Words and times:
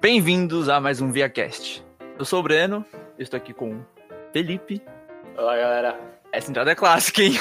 Bem-vindos 0.00 0.70
a 0.70 0.80
mais 0.80 1.02
um 1.02 1.12
ViaCast. 1.12 1.84
Eu 2.18 2.24
sou 2.24 2.40
o 2.40 2.42
Breno, 2.42 2.82
eu 3.18 3.22
estou 3.22 3.36
aqui 3.36 3.52
com 3.52 3.74
o 3.74 3.86
Felipe. 4.32 4.80
Olá, 5.36 5.54
galera. 5.54 6.00
Essa 6.32 6.50
entrada 6.50 6.70
é 6.70 6.74
clássica, 6.74 7.20
hein? 7.20 7.32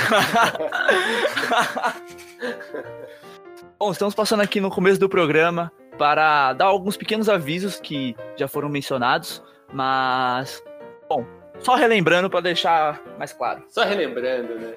Bom, 3.79 3.93
estamos 3.93 4.13
passando 4.13 4.41
aqui 4.41 4.59
no 4.59 4.69
começo 4.69 4.99
do 4.99 5.07
programa 5.07 5.71
para 5.97 6.51
dar 6.51 6.65
alguns 6.65 6.97
pequenos 6.97 7.29
avisos 7.29 7.79
que 7.79 8.13
já 8.35 8.45
foram 8.45 8.67
mencionados, 8.67 9.41
mas, 9.71 10.61
bom, 11.07 11.25
só 11.59 11.75
relembrando 11.75 12.29
para 12.29 12.41
deixar 12.41 13.01
mais 13.17 13.31
claro. 13.31 13.63
Só 13.69 13.85
relembrando, 13.85 14.55
né? 14.55 14.73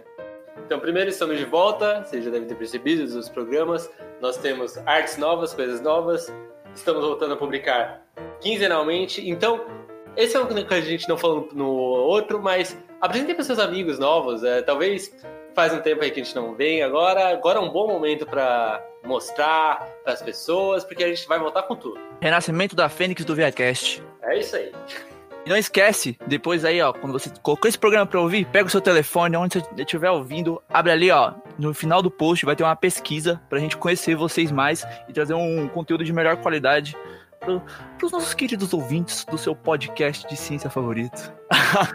Então, 0.65 0.79
primeiro 0.79 1.11
estamos 1.11 1.37
de 1.37 1.45
volta, 1.45 2.05
vocês 2.05 2.25
já 2.25 2.31
devem 2.31 2.47
ter 2.47 2.55
percebido 2.55 3.13
dos 3.13 3.29
programas. 3.29 3.91
Nós 4.21 4.37
temos 4.37 4.79
artes 4.87 5.17
novas, 5.17 5.53
coisas 5.53 5.81
novas. 5.81 6.33
Estamos 6.75 7.05
voltando 7.05 7.35
a 7.35 7.37
publicar 7.37 8.03
quinzenalmente. 8.41 9.29
Então, 9.29 9.65
esse 10.17 10.37
é 10.37 10.41
um 10.41 10.47
que 10.47 10.75
a 10.75 10.81
gente 10.81 11.09
não 11.09 11.17
falou 11.17 11.49
no 11.53 11.69
outro, 11.69 12.43
mas 12.43 12.77
apresentem 13.01 13.35
para 13.35 13.45
seus 13.45 13.59
amigos 13.59 13.99
novos. 13.99 14.43
É, 14.45 14.63
talvez 14.63 15.15
faz 15.55 15.73
um 15.73 15.81
tempo 15.81 16.03
aí 16.03 16.11
que 16.11 16.21
a 16.21 16.25
gente 16.25 16.35
não 16.35 16.55
vem. 16.55 16.83
Agora, 16.83 17.29
agora 17.31 17.59
é 17.59 17.63
um 17.63 17.71
bom 17.71 17.87
momento 17.87 18.27
para 18.27 18.85
mostrar 19.05 19.87
para 20.05 20.13
as 20.13 20.23
pessoas, 20.23 20.85
porque 20.85 21.05
a 21.05 21.09
gente 21.09 21.27
vai 21.27 21.39
voltar 21.39 21.63
com 21.63 21.77
tudo. 21.77 22.01
Renascimento 22.21 22.77
da 22.77 22.89
Fênix 22.89 23.25
do 23.25 23.35
ViaCast. 23.35 24.03
É 24.23 24.39
isso 24.39 24.57
aí. 24.57 24.73
E 25.45 25.51
não 25.51 25.57
esquece, 25.57 26.17
depois 26.27 26.65
aí, 26.65 26.81
ó, 26.81 26.93
quando 26.93 27.13
você 27.13 27.31
colocou 27.43 27.69
esse 27.69 27.79
programa 27.79 28.07
pra 28.07 28.21
ouvir, 28.21 28.47
pega 28.47 28.67
o 28.67 28.71
seu 28.71 28.81
telefone, 28.81 29.37
onde 29.37 29.59
você 29.59 29.83
estiver 29.83 30.11
ouvindo, 30.11 30.63
abre 30.69 30.93
ali, 30.93 31.11
ó, 31.11 31.33
no 31.59 31.75
final 31.75 32.01
do 32.01 32.11
post 32.11 32.45
vai 32.45 32.55
ter 32.55 32.63
uma 32.63 32.77
pesquisa 32.77 33.41
pra 33.49 33.59
gente 33.59 33.77
conhecer 33.77 34.15
vocês 34.15 34.53
mais 34.53 34.87
e 35.09 35.13
trazer 35.13 35.35
um 35.35 35.69
conteúdo 35.69 36.05
de 36.05 36.13
melhor 36.13 36.37
qualidade 36.37 36.97
pro, 37.41 37.61
pros 37.99 38.13
nossos 38.13 38.35
queridos 38.35 38.73
ouvintes 38.73 39.25
do 39.25 39.37
seu 39.37 39.55
podcast 39.55 40.29
de 40.29 40.37
ciência 40.37 40.71
favorito. 40.71 41.33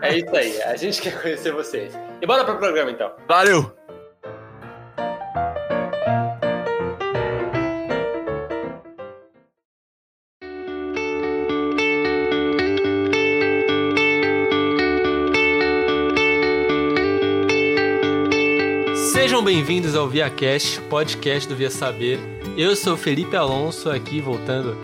É 0.02 0.18
isso 0.18 0.36
aí, 0.36 0.62
a 0.64 0.76
gente 0.76 1.02
quer 1.02 1.22
conhecer 1.22 1.52
vocês. 1.52 1.98
E 2.22 2.28
bora 2.28 2.44
pro 2.44 2.58
programa 2.58 2.92
então. 2.92 3.12
Valeu! 3.28 3.77
Bem-vindos 19.48 19.96
ao 19.96 20.10
ViaCast, 20.10 20.82
podcast 20.90 21.48
do 21.48 21.56
Via 21.56 21.72
Saber. 21.72 22.20
Eu 22.58 22.76
sou 22.76 22.98
Felipe 22.98 23.34
Alonso, 23.34 23.90
aqui 23.90 24.20
voltando 24.20 24.78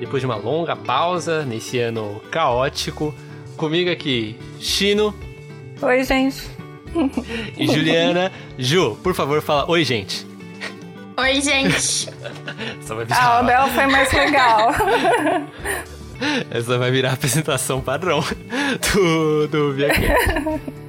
depois 0.00 0.20
de 0.20 0.26
uma 0.26 0.34
longa 0.34 0.74
pausa 0.74 1.44
nesse 1.44 1.78
ano 1.78 2.20
caótico. 2.28 3.14
Comigo 3.56 3.88
aqui, 3.88 4.36
Chino. 4.58 5.14
Oi, 5.80 6.02
gente. 6.02 6.42
E 7.56 7.68
Juliana. 7.68 8.32
Ju, 8.58 8.96
por 9.00 9.14
favor, 9.14 9.40
fala 9.40 9.70
oi, 9.70 9.84
gente. 9.84 10.26
Oi, 11.16 11.40
gente. 11.40 12.08
Essa 12.82 12.94
vai 12.96 13.04
virar... 13.04 13.22
Ah, 13.22 13.40
o 13.40 13.46
dela 13.46 13.68
foi 13.68 13.86
mais 13.86 14.12
legal. 14.12 14.74
Essa 16.50 16.78
vai 16.78 16.90
virar 16.90 17.10
a 17.10 17.14
apresentação 17.14 17.80
padrão 17.80 18.24
do, 18.92 19.46
do 19.46 19.72
ViaCast. 19.72 20.60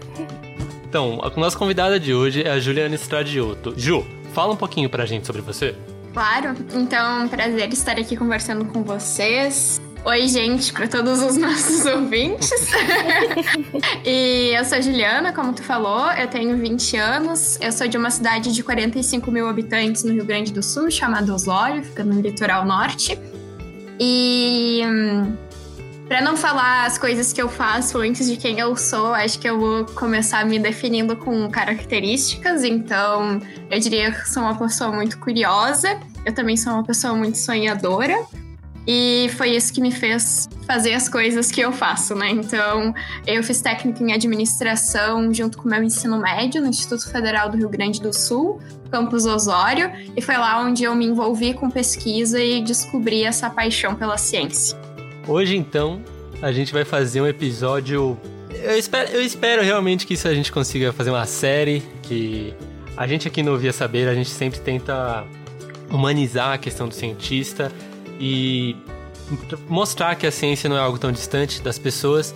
Então, 0.92 1.22
a 1.24 1.40
nossa 1.40 1.58
convidada 1.58 1.98
de 1.98 2.14
hoje 2.14 2.44
é 2.44 2.52
a 2.52 2.60
Juliana 2.60 2.94
Stradioto. 2.96 3.74
Ju, 3.78 4.06
fala 4.34 4.52
um 4.52 4.58
pouquinho 4.58 4.90
pra 4.90 5.06
gente 5.06 5.26
sobre 5.26 5.42
você. 5.42 5.74
Claro, 6.12 6.54
então, 6.74 7.30
prazer 7.30 7.72
estar 7.72 7.98
aqui 7.98 8.18
conversando 8.18 8.66
com 8.66 8.84
vocês. 8.84 9.82
Oi, 10.04 10.28
gente, 10.28 10.74
para 10.74 10.90
todos 10.90 11.24
os 11.24 11.38
nossos 11.40 11.86
ouvintes. 11.86 12.52
e 14.06 14.52
eu 14.54 14.66
sou 14.66 14.80
a 14.80 14.82
Juliana, 14.82 15.32
como 15.32 15.54
tu 15.54 15.64
falou, 15.64 16.12
eu 16.12 16.28
tenho 16.28 16.58
20 16.58 16.98
anos, 16.98 17.58
eu 17.62 17.72
sou 17.72 17.88
de 17.88 17.98
uma 17.98 18.12
cidade 18.12 18.54
de 18.54 18.62
45 18.62 19.32
mil 19.32 19.48
habitantes 19.48 20.04
no 20.04 20.12
Rio 20.12 20.26
Grande 20.26 20.52
do 20.52 20.62
Sul, 20.62 20.92
chamada 20.92 21.34
Osório, 21.34 21.86
fica 21.86 22.04
no 22.04 22.20
litoral 22.20 22.66
norte. 22.66 23.18
E 23.98 24.82
hum, 24.86 25.38
para 26.12 26.20
não 26.20 26.36
falar 26.36 26.88
as 26.88 26.98
coisas 26.98 27.32
que 27.32 27.42
eu 27.42 27.48
faço 27.48 27.98
antes 28.00 28.28
de 28.28 28.36
quem 28.36 28.60
eu 28.60 28.76
sou, 28.76 29.14
acho 29.14 29.40
que 29.40 29.50
eu 29.50 29.58
vou 29.58 29.86
começar 29.86 30.46
me 30.46 30.60
definindo 30.60 31.16
com 31.16 31.50
características. 31.50 32.66
Então, 32.66 33.40
eu 33.70 33.80
diria 33.80 34.12
que 34.12 34.30
sou 34.30 34.44
uma 34.44 34.54
pessoa 34.54 34.92
muito 34.92 35.18
curiosa. 35.20 35.98
Eu 36.26 36.34
também 36.34 36.58
sou 36.58 36.74
uma 36.74 36.84
pessoa 36.84 37.14
muito 37.14 37.38
sonhadora. 37.38 38.26
E 38.86 39.30
foi 39.38 39.52
isso 39.52 39.72
que 39.72 39.80
me 39.80 39.90
fez 39.90 40.50
fazer 40.68 40.96
as 40.96 41.08
coisas 41.08 41.50
que 41.50 41.62
eu 41.62 41.72
faço, 41.72 42.14
né? 42.14 42.30
Então, 42.32 42.94
eu 43.26 43.42
fiz 43.42 43.62
técnica 43.62 44.04
em 44.04 44.12
administração 44.12 45.34
junto 45.34 45.60
com 45.60 45.70
meu 45.70 45.82
ensino 45.82 46.20
médio 46.20 46.62
no 46.62 46.68
Instituto 46.68 47.10
Federal 47.10 47.50
do 47.50 47.56
Rio 47.56 47.70
Grande 47.70 48.02
do 48.02 48.12
Sul, 48.12 48.60
campus 48.92 49.26
Osório, 49.26 49.90
e 50.14 50.22
foi 50.22 50.36
lá 50.36 50.62
onde 50.62 50.84
eu 50.84 50.94
me 50.94 51.06
envolvi 51.06 51.54
com 51.54 51.72
pesquisa 51.72 52.38
e 52.38 52.62
descobri 52.62 53.24
essa 53.24 53.50
paixão 53.50 53.96
pela 53.96 54.18
ciência. 54.18 54.81
Hoje, 55.28 55.56
então, 55.56 56.02
a 56.42 56.52
gente 56.52 56.74
vai 56.74 56.84
fazer 56.84 57.22
um 57.22 57.28
episódio. 57.28 58.18
Eu 58.50 58.78
espero, 58.78 59.12
eu 59.12 59.22
espero 59.22 59.62
realmente 59.62 60.06
que 60.08 60.16
isso 60.16 60.28
a 60.28 60.34
gente 60.34 60.52
consiga 60.52 60.92
fazer 60.92 61.12
uma 61.12 61.26
série. 61.26 61.84
Que 62.02 62.54
a 62.98 63.06
gente 63.06 63.28
aqui 63.28 63.44
no 63.44 63.58
Via 63.58 63.72
Saber, 63.72 64.08
a 64.08 64.16
gente 64.16 64.30
sempre 64.30 64.60
tenta 64.60 65.24
humanizar 65.90 66.54
a 66.54 66.58
questão 66.58 66.88
do 66.88 66.96
cientista 66.96 67.72
e 68.20 68.76
mostrar 69.70 70.16
que 70.16 70.26
a 70.26 70.32
ciência 70.32 70.70
não 70.70 70.76
é 70.76 70.80
algo 70.80 70.98
tão 70.98 71.12
distante 71.12 71.62
das 71.62 71.78
pessoas. 71.78 72.34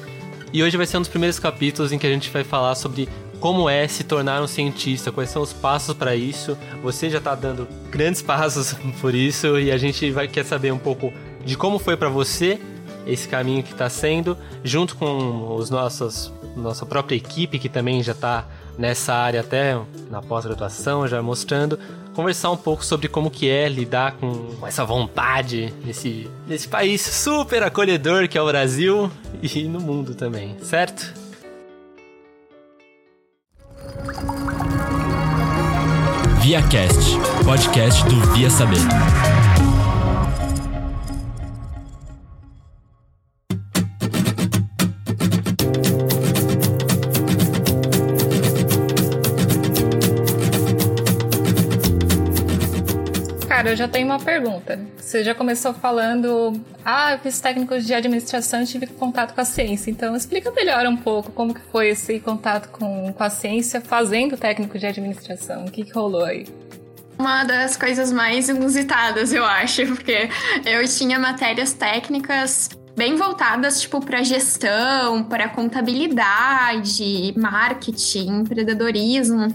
E 0.53 0.62
hoje 0.62 0.78
vai 0.78 0.85
ser 0.85 0.97
um 0.97 1.01
dos 1.01 1.09
primeiros 1.09 1.40
capítulos 1.40 1.91
em 1.91 1.97
que 1.97 2.06
a 2.06 2.09
gente 2.09 2.29
vai 2.29 2.44
falar 2.44 2.75
sobre 2.75 3.09
como 3.40 3.68
é 3.68 3.88
se 3.88 4.03
tornar 4.03 4.41
um 4.41 4.47
cientista, 4.47 5.12
quais 5.12 5.29
são 5.29 5.41
os 5.41 5.51
passos 5.51 5.95
para 5.95 6.16
isso. 6.16 6.57
Você 6.84 7.09
já 7.09 7.18
está 7.18 7.34
dando 7.34 7.68
grandes 7.90 8.22
passos 8.24 8.74
por 9.01 9.16
isso 9.16 9.59
e 9.59 9.72
a 9.72 9.78
gente 9.78 10.12
vai 10.12 10.28
quer 10.28 10.45
saber 10.45 10.72
um 10.72 10.78
pouco 10.78 11.12
de 11.44 11.57
como 11.57 11.78
foi 11.78 11.97
para 11.97 12.09
você 12.09 12.59
esse 13.05 13.27
caminho 13.27 13.63
que 13.63 13.71
está 13.71 13.89
sendo, 13.89 14.38
junto 14.63 14.95
com 14.95 15.55
os 15.55 15.69
nossos, 15.69 16.31
nossa 16.55 16.85
própria 16.85 17.16
equipe 17.16 17.59
que 17.59 17.69
também 17.69 18.01
já 18.01 18.11
está 18.11 18.45
nessa 18.77 19.13
área 19.13 19.41
até 19.41 19.79
na 20.09 20.21
pós-graduação, 20.21 21.07
já 21.07 21.21
mostrando, 21.21 21.79
conversar 22.13 22.51
um 22.51 22.57
pouco 22.57 22.83
sobre 22.83 23.07
como 23.07 23.29
que 23.29 23.49
é 23.49 23.67
lidar 23.67 24.13
com 24.13 24.65
essa 24.65 24.85
vontade 24.85 25.73
nesse, 25.83 26.29
nesse 26.47 26.67
país 26.67 27.01
super 27.01 27.63
acolhedor 27.63 28.27
que 28.27 28.38
é 28.38 28.41
o 28.41 28.45
Brasil 28.45 29.11
e 29.41 29.63
no 29.63 29.79
mundo 29.79 30.15
também, 30.15 30.55
certo? 30.61 31.13
ViaCast, 36.41 37.17
podcast 37.44 38.03
do 38.05 38.21
Via 38.33 38.49
Saber. 38.49 39.34
Eu 53.65 53.75
já 53.75 53.87
tenho 53.87 54.05
uma 54.05 54.19
pergunta. 54.19 54.79
Você 54.95 55.23
já 55.23 55.33
começou 55.33 55.73
falando, 55.73 56.53
ah, 56.85 57.13
eu 57.13 57.19
fiz 57.19 57.41
técnicos 57.41 57.83
de 57.83 57.95
administração 57.95 58.61
e 58.61 58.65
tive 58.67 58.85
contato 58.85 59.33
com 59.33 59.41
a 59.41 59.45
ciência. 59.45 59.89
Então, 59.89 60.15
explica 60.15 60.51
melhor 60.51 60.85
um 60.85 60.95
pouco 60.95 61.31
como 61.31 61.51
que 61.51 61.61
foi 61.71 61.89
esse 61.89 62.19
contato 62.19 62.69
com, 62.69 63.11
com 63.11 63.23
a 63.23 63.29
ciência 63.29 63.81
fazendo 63.81 64.37
técnico 64.37 64.77
de 64.77 64.85
administração. 64.85 65.65
O 65.65 65.71
que, 65.71 65.83
que 65.83 65.91
rolou 65.91 66.23
aí? 66.23 66.45
Uma 67.17 67.43
das 67.43 67.75
coisas 67.75 68.11
mais 68.11 68.49
inusitadas, 68.49 69.33
eu 69.33 69.43
acho, 69.43 69.88
porque 69.88 70.29
eu 70.63 70.88
tinha 70.88 71.18
matérias 71.18 71.73
técnicas 71.73 72.69
bem 72.95 73.15
voltadas 73.15 73.81
tipo 73.81 74.00
para 74.00 74.21
gestão, 74.21 75.23
para 75.23 75.50
contabilidade, 75.50 77.33
marketing, 77.35 78.41
empreendedorismo, 78.41 79.47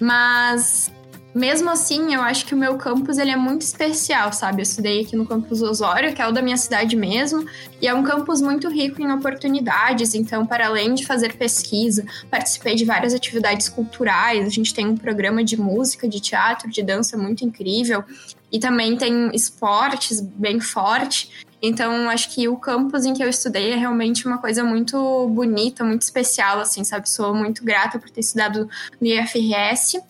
mas 0.00 0.90
mesmo 1.36 1.68
assim, 1.68 2.14
eu 2.14 2.22
acho 2.22 2.46
que 2.46 2.54
o 2.54 2.56
meu 2.56 2.78
campus 2.78 3.18
ele 3.18 3.30
é 3.30 3.36
muito 3.36 3.60
especial, 3.60 4.32
sabe? 4.32 4.60
Eu 4.60 4.62
estudei 4.62 5.02
aqui 5.02 5.14
no 5.14 5.26
campus 5.26 5.60
Osório, 5.60 6.14
que 6.14 6.22
é 6.22 6.26
o 6.26 6.32
da 6.32 6.40
minha 6.40 6.56
cidade 6.56 6.96
mesmo, 6.96 7.46
e 7.78 7.86
é 7.86 7.92
um 7.92 8.02
campus 8.02 8.40
muito 8.40 8.70
rico 8.70 9.02
em 9.02 9.12
oportunidades. 9.12 10.14
Então, 10.14 10.46
para 10.46 10.66
além 10.66 10.94
de 10.94 11.04
fazer 11.04 11.36
pesquisa, 11.36 12.06
participei 12.30 12.74
de 12.74 12.86
várias 12.86 13.12
atividades 13.12 13.68
culturais. 13.68 14.46
A 14.46 14.48
gente 14.48 14.72
tem 14.72 14.86
um 14.86 14.96
programa 14.96 15.44
de 15.44 15.60
música, 15.60 16.08
de 16.08 16.20
teatro, 16.20 16.70
de 16.70 16.82
dança 16.82 17.18
muito 17.18 17.44
incrível, 17.44 18.02
e 18.50 18.58
também 18.58 18.96
tem 18.96 19.30
esportes 19.34 20.22
bem 20.22 20.58
forte. 20.58 21.44
Então, 21.60 22.08
acho 22.08 22.34
que 22.34 22.48
o 22.48 22.56
campus 22.56 23.04
em 23.04 23.12
que 23.12 23.22
eu 23.22 23.28
estudei 23.28 23.72
é 23.72 23.76
realmente 23.76 24.26
uma 24.26 24.38
coisa 24.38 24.64
muito 24.64 25.28
bonita, 25.28 25.84
muito 25.84 26.00
especial, 26.00 26.60
assim, 26.60 26.82
sabe? 26.82 27.10
Sou 27.10 27.34
muito 27.34 27.62
grata 27.62 27.98
por 27.98 28.08
ter 28.08 28.20
estudado 28.20 28.70
no 28.98 29.06
IFRS. 29.06 30.00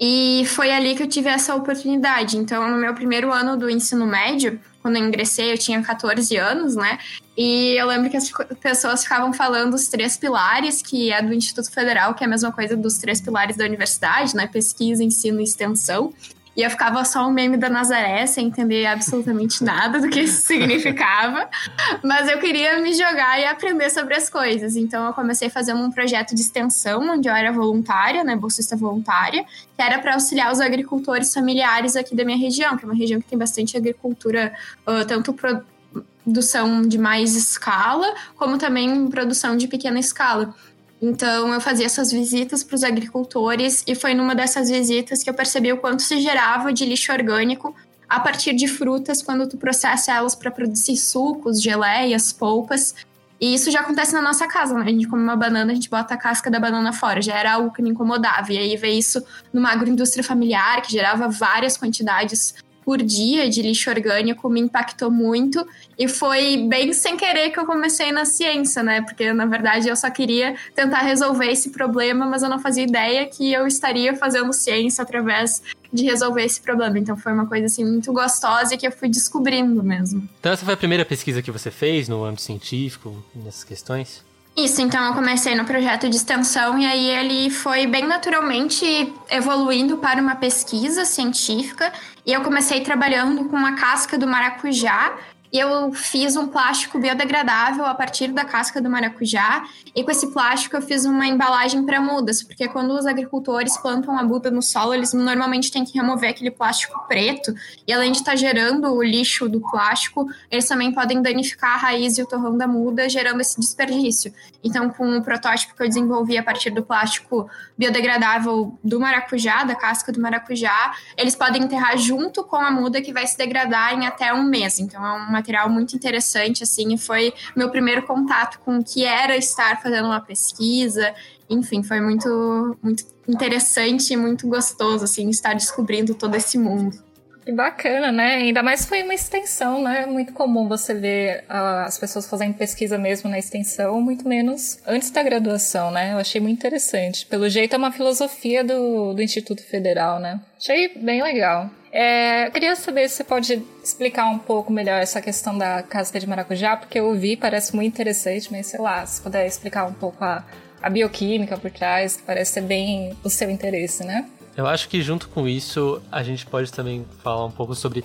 E 0.00 0.44
foi 0.46 0.70
ali 0.70 0.94
que 0.94 1.02
eu 1.02 1.08
tive 1.08 1.28
essa 1.28 1.54
oportunidade. 1.54 2.36
Então, 2.36 2.70
no 2.70 2.76
meu 2.76 2.94
primeiro 2.94 3.32
ano 3.32 3.56
do 3.56 3.68
ensino 3.68 4.06
médio, 4.06 4.60
quando 4.80 4.96
eu 4.96 5.04
ingressei, 5.04 5.52
eu 5.52 5.58
tinha 5.58 5.82
14 5.82 6.36
anos, 6.36 6.76
né? 6.76 6.98
E 7.36 7.78
eu 7.78 7.86
lembro 7.86 8.08
que 8.08 8.16
as 8.16 8.30
pessoas 8.60 9.02
ficavam 9.02 9.32
falando 9.32 9.74
os 9.74 9.88
três 9.88 10.16
pilares, 10.16 10.82
que 10.82 11.12
é 11.12 11.20
do 11.20 11.34
Instituto 11.34 11.70
Federal, 11.70 12.14
que 12.14 12.22
é 12.22 12.26
a 12.26 12.30
mesma 12.30 12.52
coisa 12.52 12.76
dos 12.76 12.98
três 12.98 13.20
pilares 13.20 13.56
da 13.56 13.64
universidade, 13.64 14.36
né? 14.36 14.46
Pesquisa, 14.46 15.02
ensino 15.02 15.40
e 15.40 15.44
extensão. 15.44 16.12
E 16.58 16.62
eu 16.64 16.70
ficava 16.70 17.04
só 17.04 17.24
um 17.28 17.30
meme 17.30 17.56
da 17.56 17.70
Nazaré, 17.70 18.26
sem 18.26 18.48
entender 18.48 18.84
absolutamente 18.84 19.62
nada 19.62 20.00
do 20.00 20.08
que 20.08 20.22
isso 20.22 20.44
significava. 20.44 21.48
Mas 22.02 22.28
eu 22.28 22.40
queria 22.40 22.80
me 22.80 22.92
jogar 22.94 23.38
e 23.38 23.44
aprender 23.44 23.88
sobre 23.90 24.16
as 24.16 24.28
coisas. 24.28 24.74
Então 24.74 25.06
eu 25.06 25.12
comecei 25.12 25.48
fazendo 25.48 25.80
um 25.80 25.92
projeto 25.92 26.34
de 26.34 26.40
extensão, 26.40 27.10
onde 27.10 27.28
eu 27.28 27.32
era 27.32 27.52
voluntária, 27.52 28.24
né, 28.24 28.34
bolsista 28.34 28.74
voluntária, 28.74 29.44
que 29.76 29.80
era 29.80 30.00
para 30.00 30.14
auxiliar 30.14 30.50
os 30.50 30.58
agricultores 30.58 31.32
familiares 31.32 31.94
aqui 31.94 32.16
da 32.16 32.24
minha 32.24 32.36
região, 32.36 32.76
que 32.76 32.84
é 32.84 32.88
uma 32.88 32.96
região 32.96 33.20
que 33.20 33.28
tem 33.28 33.38
bastante 33.38 33.76
agricultura, 33.76 34.52
uh, 34.84 35.06
tanto 35.06 35.32
produção 35.32 36.82
de 36.82 36.98
mais 36.98 37.36
escala, 37.36 38.12
como 38.34 38.58
também 38.58 39.08
produção 39.08 39.56
de 39.56 39.68
pequena 39.68 40.00
escala. 40.00 40.52
Então, 41.00 41.54
eu 41.54 41.60
fazia 41.60 41.86
essas 41.86 42.10
visitas 42.10 42.64
para 42.64 42.74
os 42.74 42.82
agricultores 42.82 43.84
e 43.86 43.94
foi 43.94 44.14
numa 44.14 44.34
dessas 44.34 44.68
visitas 44.68 45.22
que 45.22 45.30
eu 45.30 45.34
percebi 45.34 45.72
o 45.72 45.78
quanto 45.78 46.02
se 46.02 46.20
gerava 46.20 46.72
de 46.72 46.84
lixo 46.84 47.12
orgânico 47.12 47.74
a 48.08 48.18
partir 48.18 48.54
de 48.54 48.66
frutas 48.66 49.22
quando 49.22 49.48
tu 49.48 49.56
processa 49.56 50.12
elas 50.12 50.34
para 50.34 50.50
produzir 50.50 50.96
sucos, 50.96 51.62
geleias, 51.62 52.32
polpas. 52.32 52.94
E 53.40 53.54
isso 53.54 53.70
já 53.70 53.80
acontece 53.80 54.12
na 54.12 54.20
nossa 54.20 54.48
casa, 54.48 54.74
né? 54.74 54.86
A 54.86 54.88
gente 54.88 55.06
come 55.06 55.22
uma 55.22 55.36
banana, 55.36 55.70
a 55.70 55.74
gente 55.74 55.88
bota 55.88 56.14
a 56.14 56.16
casca 56.16 56.50
da 56.50 56.58
banana 56.58 56.92
fora, 56.92 57.22
já 57.22 57.36
era 57.36 57.52
algo 57.52 57.72
que 57.72 57.80
me 57.80 57.90
incomodava. 57.90 58.52
E 58.52 58.58
aí 58.58 58.76
veio 58.76 58.98
isso 58.98 59.22
numa 59.52 59.70
agroindústria 59.70 60.24
familiar, 60.24 60.82
que 60.82 60.90
gerava 60.90 61.28
várias 61.28 61.76
quantidades 61.76 62.54
por 62.88 63.02
dia 63.02 63.50
de 63.50 63.60
lixo 63.60 63.90
orgânico 63.90 64.48
me 64.48 64.60
impactou 64.60 65.10
muito 65.10 65.62
e 65.98 66.08
foi 66.08 66.56
bem 66.56 66.90
sem 66.94 67.18
querer 67.18 67.50
que 67.50 67.60
eu 67.60 67.66
comecei 67.66 68.10
na 68.10 68.24
ciência, 68.24 68.82
né? 68.82 69.02
Porque 69.02 69.30
na 69.30 69.44
verdade 69.44 69.90
eu 69.90 69.94
só 69.94 70.08
queria 70.08 70.56
tentar 70.74 71.00
resolver 71.00 71.48
esse 71.48 71.68
problema, 71.68 72.24
mas 72.24 72.42
eu 72.42 72.48
não 72.48 72.58
fazia 72.58 72.84
ideia 72.84 73.26
que 73.26 73.52
eu 73.52 73.66
estaria 73.66 74.16
fazendo 74.16 74.50
ciência 74.54 75.02
através 75.02 75.62
de 75.92 76.02
resolver 76.06 76.42
esse 76.42 76.62
problema. 76.62 76.98
Então 76.98 77.14
foi 77.14 77.30
uma 77.30 77.44
coisa 77.44 77.66
assim 77.66 77.84
muito 77.84 78.10
gostosa 78.10 78.74
e 78.74 78.78
que 78.78 78.86
eu 78.86 78.92
fui 78.92 79.10
descobrindo 79.10 79.82
mesmo. 79.82 80.26
Então 80.40 80.50
essa 80.50 80.64
foi 80.64 80.72
a 80.72 80.78
primeira 80.78 81.04
pesquisa 81.04 81.42
que 81.42 81.50
você 81.50 81.70
fez 81.70 82.08
no 82.08 82.24
âmbito 82.24 82.40
científico 82.40 83.22
nessas 83.34 83.64
questões? 83.64 84.24
Isso, 84.58 84.82
então 84.82 85.00
eu 85.06 85.14
comecei 85.14 85.54
no 85.54 85.64
projeto 85.64 86.08
de 86.08 86.16
extensão 86.16 86.76
e 86.76 86.84
aí 86.84 87.10
ele 87.10 87.48
foi 87.48 87.86
bem 87.86 88.04
naturalmente 88.04 88.84
evoluindo 89.30 89.98
para 89.98 90.20
uma 90.20 90.34
pesquisa 90.34 91.04
científica 91.04 91.92
e 92.26 92.32
eu 92.32 92.40
comecei 92.40 92.80
trabalhando 92.80 93.44
com 93.44 93.56
a 93.56 93.74
casca 93.74 94.18
do 94.18 94.26
maracujá 94.26 95.16
eu 95.52 95.92
fiz 95.92 96.36
um 96.36 96.46
plástico 96.46 96.98
biodegradável 96.98 97.86
a 97.86 97.94
partir 97.94 98.28
da 98.28 98.44
casca 98.44 98.80
do 98.80 98.90
maracujá. 98.90 99.64
E 99.94 100.04
com 100.04 100.10
esse 100.10 100.30
plástico 100.32 100.76
eu 100.76 100.82
fiz 100.82 101.04
uma 101.04 101.26
embalagem 101.26 101.84
para 101.84 102.00
mudas, 102.00 102.42
porque 102.42 102.68
quando 102.68 102.90
os 102.92 103.06
agricultores 103.06 103.76
plantam 103.78 104.18
a 104.18 104.22
muda 104.22 104.50
no 104.50 104.62
solo, 104.62 104.94
eles 104.94 105.12
normalmente 105.12 105.72
têm 105.72 105.84
que 105.84 105.96
remover 105.98 106.30
aquele 106.30 106.50
plástico 106.50 107.06
preto. 107.08 107.54
E 107.86 107.92
além 107.92 108.12
de 108.12 108.18
estar 108.18 108.32
tá 108.32 108.36
gerando 108.36 108.92
o 108.92 109.02
lixo 109.02 109.48
do 109.48 109.60
plástico, 109.60 110.26
eles 110.50 110.68
também 110.68 110.92
podem 110.92 111.22
danificar 111.22 111.74
a 111.74 111.76
raiz 111.76 112.18
e 112.18 112.22
o 112.22 112.26
torrão 112.26 112.56
da 112.56 112.66
muda, 112.66 113.08
gerando 113.08 113.40
esse 113.40 113.58
desperdício. 113.58 114.32
Então, 114.62 114.90
com 114.90 115.16
o 115.16 115.22
protótipo 115.22 115.74
que 115.74 115.82
eu 115.82 115.88
desenvolvi 115.88 116.36
a 116.36 116.42
partir 116.42 116.70
do 116.70 116.82
plástico 116.82 117.48
biodegradável 117.76 118.78
do 118.84 119.00
maracujá, 119.00 119.64
da 119.64 119.74
casca 119.74 120.12
do 120.12 120.20
maracujá, 120.20 120.92
eles 121.16 121.34
podem 121.34 121.62
enterrar 121.62 121.96
junto 121.96 122.44
com 122.44 122.56
a 122.56 122.70
muda 122.70 123.00
que 123.00 123.12
vai 123.12 123.26
se 123.26 123.38
degradar 123.38 123.94
em 123.94 124.06
até 124.06 124.32
um 124.34 124.44
mês. 124.44 124.78
Então, 124.78 125.04
é 125.04 125.12
uma 125.12 125.37
material 125.38 125.70
muito 125.70 125.94
interessante, 125.94 126.62
assim, 126.62 126.92
e 126.94 126.98
foi 126.98 127.32
meu 127.56 127.70
primeiro 127.70 128.02
contato 128.02 128.58
com 128.60 128.78
o 128.78 128.84
que 128.84 129.04
era 129.04 129.36
estar 129.36 129.80
fazendo 129.80 130.06
uma 130.06 130.20
pesquisa. 130.20 131.14
Enfim, 131.48 131.82
foi 131.82 132.00
muito, 132.00 132.76
muito 132.82 133.04
interessante 133.26 134.12
e 134.12 134.16
muito 134.16 134.46
gostoso, 134.48 135.04
assim, 135.04 135.28
estar 135.30 135.54
descobrindo 135.54 136.14
todo 136.14 136.34
esse 136.34 136.58
mundo. 136.58 137.08
Que 137.48 137.52
bacana, 137.52 138.12
né? 138.12 138.34
Ainda 138.34 138.62
mais 138.62 138.84
foi 138.84 139.02
uma 139.02 139.14
extensão, 139.14 139.82
né? 139.82 140.04
Muito 140.04 140.34
comum 140.34 140.68
você 140.68 140.92
ver 140.92 141.44
uh, 141.48 141.86
as 141.86 141.96
pessoas 141.96 142.28
fazendo 142.28 142.52
pesquisa 142.52 142.98
mesmo 142.98 143.30
na 143.30 143.38
extensão, 143.38 144.02
muito 144.02 144.28
menos 144.28 144.78
antes 144.86 145.10
da 145.10 145.22
graduação, 145.22 145.90
né? 145.90 146.12
Eu 146.12 146.18
achei 146.18 146.42
muito 146.42 146.58
interessante. 146.58 147.24
Pelo 147.24 147.48
jeito 147.48 147.74
é 147.74 147.78
uma 147.78 147.90
filosofia 147.90 148.62
do, 148.62 149.14
do 149.14 149.22
Instituto 149.22 149.62
Federal, 149.62 150.20
né? 150.20 150.38
Achei 150.58 150.88
bem 150.98 151.22
legal. 151.22 151.70
É, 151.90 152.46
eu 152.46 152.52
queria 152.52 152.76
saber 152.76 153.08
se 153.08 153.16
você 153.16 153.24
pode 153.24 153.62
explicar 153.82 154.26
um 154.26 154.38
pouco 154.38 154.72
melhor 154.72 155.00
essa 155.00 155.20
questão 155.20 155.56
da 155.56 155.82
casca 155.82 156.20
de 156.20 156.26
maracujá, 156.26 156.76
porque 156.76 156.98
eu 156.98 157.06
ouvi, 157.06 157.36
parece 157.36 157.74
muito 157.74 157.94
interessante, 157.94 158.50
mas 158.50 158.66
sei 158.66 158.80
lá, 158.80 159.04
se 159.06 159.20
puder 159.22 159.46
explicar 159.46 159.86
um 159.86 159.92
pouco 159.92 160.22
a, 160.22 160.44
a 160.82 160.90
bioquímica 160.90 161.56
por 161.56 161.70
trás, 161.70 162.22
parece 162.24 162.52
ser 162.52 162.62
bem 162.62 163.16
o 163.24 163.30
seu 163.30 163.50
interesse, 163.50 164.04
né? 164.04 164.28
Eu 164.56 164.66
acho 164.66 164.88
que 164.88 165.00
junto 165.00 165.28
com 165.28 165.46
isso, 165.46 166.02
a 166.10 166.22
gente 166.22 166.44
pode 166.44 166.72
também 166.72 167.06
falar 167.22 167.46
um 167.46 167.50
pouco 167.50 167.74
sobre 167.74 168.04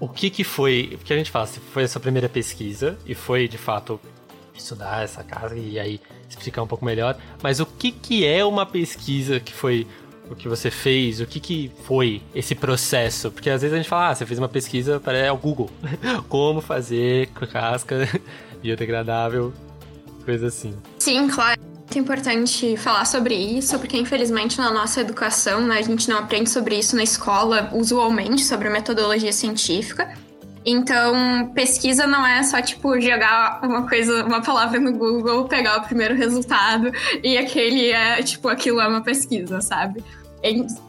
o 0.00 0.08
que 0.08 0.28
que 0.28 0.44
foi, 0.44 0.94
porque 0.98 1.12
a 1.12 1.16
gente 1.16 1.30
fala, 1.30 1.46
se 1.46 1.60
foi 1.60 1.84
essa 1.84 2.00
primeira 2.00 2.28
pesquisa 2.28 2.98
e 3.06 3.14
foi 3.14 3.48
de 3.48 3.56
fato 3.56 4.00
estudar 4.54 5.02
essa 5.02 5.22
casa 5.22 5.56
e 5.56 5.78
aí 5.78 6.00
explicar 6.28 6.62
um 6.62 6.66
pouco 6.66 6.84
melhor, 6.84 7.16
mas 7.42 7.60
o 7.60 7.66
que 7.66 7.90
que 7.90 8.26
é 8.26 8.44
uma 8.44 8.66
pesquisa 8.66 9.40
que 9.40 9.52
foi 9.52 9.86
o 10.30 10.34
que 10.34 10.48
você 10.48 10.70
fez, 10.70 11.20
o 11.20 11.26
que, 11.26 11.38
que 11.40 11.70
foi 11.84 12.22
esse 12.34 12.54
processo? 12.54 13.30
Porque 13.30 13.50
às 13.50 13.62
vezes 13.62 13.74
a 13.74 13.76
gente 13.76 13.88
fala, 13.88 14.10
ah, 14.10 14.14
você 14.14 14.26
fez 14.26 14.38
uma 14.38 14.48
pesquisa 14.48 14.98
para 15.00 15.18
é 15.18 15.30
o 15.30 15.36
Google. 15.36 15.70
Como 16.28 16.60
fazer 16.60 17.28
casca 17.28 18.08
biodegradável, 18.62 19.52
coisa 20.24 20.46
assim. 20.46 20.74
Sim, 20.98 21.28
claro. 21.28 21.60
É 21.94 21.98
importante 21.98 22.76
falar 22.76 23.04
sobre 23.04 23.34
isso, 23.34 23.78
porque 23.78 23.96
infelizmente 23.96 24.58
na 24.58 24.72
nossa 24.72 25.00
educação, 25.00 25.60
né, 25.60 25.78
a 25.78 25.82
gente 25.82 26.08
não 26.08 26.18
aprende 26.18 26.50
sobre 26.50 26.76
isso 26.76 26.96
na 26.96 27.04
escola, 27.04 27.70
usualmente, 27.72 28.44
sobre 28.44 28.66
a 28.66 28.70
metodologia 28.70 29.32
científica. 29.32 30.12
Então, 30.64 31.50
pesquisa 31.54 32.06
não 32.06 32.26
é 32.26 32.42
só, 32.42 32.60
tipo, 32.62 32.98
jogar 32.98 33.60
uma 33.62 33.86
coisa, 33.86 34.24
uma 34.24 34.40
palavra 34.40 34.80
no 34.80 34.92
Google, 34.92 35.44
pegar 35.44 35.78
o 35.78 35.82
primeiro 35.82 36.14
resultado 36.14 36.90
e 37.22 37.36
aquele 37.36 37.90
é, 37.90 38.22
tipo, 38.22 38.48
aquilo 38.48 38.80
é 38.80 38.88
uma 38.88 39.02
pesquisa, 39.02 39.60
sabe? 39.60 40.02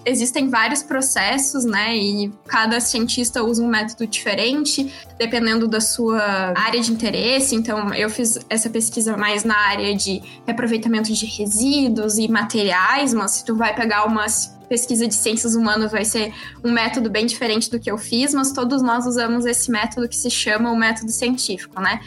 existem 0.05 0.49
vários 0.49 0.83
processos, 0.83 1.63
né? 1.63 1.95
E 1.95 2.31
cada 2.45 2.79
cientista 2.81 3.41
usa 3.41 3.63
um 3.63 3.67
método 3.67 4.05
diferente, 4.05 4.93
dependendo 5.17 5.67
da 5.67 5.79
sua 5.79 6.53
área 6.55 6.81
de 6.81 6.91
interesse. 6.91 7.55
Então, 7.55 7.93
eu 7.93 8.09
fiz 8.09 8.37
essa 8.49 8.69
pesquisa 8.69 9.15
mais 9.15 9.43
na 9.45 9.57
área 9.57 9.95
de 9.95 10.21
reaproveitamento 10.45 11.13
de 11.13 11.25
resíduos 11.25 12.17
e 12.17 12.27
materiais, 12.27 13.13
mas 13.13 13.31
se 13.31 13.45
tu 13.45 13.55
vai 13.55 13.73
pegar 13.73 14.05
umas 14.05 14.54
pesquisa 14.65 15.07
de 15.07 15.15
ciências 15.15 15.55
humanas 15.55 15.91
vai 15.91 16.05
ser 16.05 16.33
um 16.63 16.71
método 16.71 17.09
bem 17.09 17.25
diferente 17.25 17.69
do 17.69 17.79
que 17.79 17.89
eu 17.89 17.97
fiz, 17.97 18.33
mas 18.33 18.51
todos 18.51 18.81
nós 18.81 19.05
usamos 19.05 19.45
esse 19.45 19.71
método 19.71 20.07
que 20.07 20.15
se 20.15 20.29
chama 20.29 20.71
o 20.71 20.75
método 20.75 21.11
científico, 21.11 21.79
né? 21.79 21.99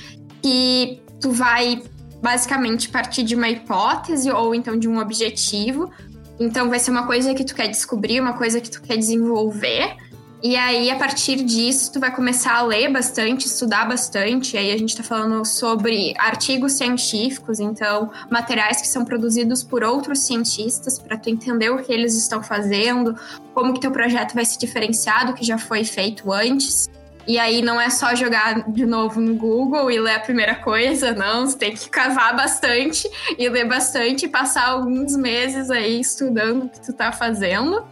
Que 0.43 1.00
tu 1.21 1.31
vai 1.31 1.83
basicamente 2.23 2.88
partir 2.88 3.23
de 3.23 3.35
uma 3.35 3.49
hipótese 3.49 4.31
ou 4.31 4.55
então 4.55 4.79
de 4.79 4.88
um 4.88 4.99
objetivo. 4.99 5.91
Então 6.38 6.69
vai 6.69 6.79
ser 6.79 6.91
uma 6.91 7.07
coisa 7.07 7.35
que 7.35 7.45
tu 7.45 7.55
quer 7.55 7.69
descobrir, 7.69 8.21
uma 8.21 8.35
coisa 8.35 8.61
que 8.61 8.71
tu 8.71 8.81
quer 8.83 8.97
desenvolver 8.97 9.97
e 10.40 10.57
aí, 10.57 10.88
a 10.88 10.97
partir 10.97 11.37
disso, 11.42 11.92
tu 11.92 11.99
vai 11.99 12.14
começar 12.14 12.54
a 12.54 12.62
ler 12.62 12.92
bastante, 12.92 13.47
estudar 13.47 13.88
bastante. 13.88 14.57
Aí 14.57 14.71
a 14.71 14.76
gente 14.76 14.90
está 14.90 15.02
falando 15.02 15.45
sobre 15.45 16.14
artigos 16.16 16.75
científicos, 16.75 17.59
então 17.59 18.11
materiais 18.30 18.80
que 18.80 18.87
são 18.87 19.04
produzidos 19.04 19.64
por 19.64 19.83
outros 19.83 20.21
cientistas 20.21 20.99
para 20.99 21.16
tu 21.16 21.28
entender 21.28 21.71
o 21.71 21.83
que 21.83 21.92
eles 21.92 22.14
estão 22.14 22.40
fazendo, 22.40 23.16
como 23.52 23.75
que 23.75 23.80
teu 23.80 23.90
projeto 23.90 24.35
vai 24.35 24.45
se 24.45 24.57
diferenciar 24.59 25.26
do 25.26 25.35
que 25.35 25.45
já 25.45 25.59
foi 25.59 25.83
feito 25.83 26.33
antes. 26.33 26.88
E 27.26 27.38
aí 27.38 27.61
não 27.61 27.78
é 27.78 27.90
só 27.90 28.14
jogar 28.14 28.71
de 28.71 28.87
novo 28.87 29.21
no 29.21 29.35
Google 29.35 29.90
e 29.90 30.00
ler 30.00 30.14
a 30.14 30.21
primeira 30.21 30.54
coisa, 30.54 31.12
não. 31.12 31.47
Você 31.47 31.59
tem 31.59 31.75
que 31.75 31.90
cavar 31.90 32.35
bastante 32.35 33.07
e 33.37 33.49
ler 33.50 33.68
bastante 33.68 34.25
e 34.25 34.28
passar 34.28 34.68
alguns 34.68 35.14
meses 35.14 35.71
aí 35.71 36.00
estudando 36.00 36.64
o 36.64 36.68
que 36.71 36.80
tu 36.80 36.92
tá 36.92 37.12
fazendo. 37.12 37.85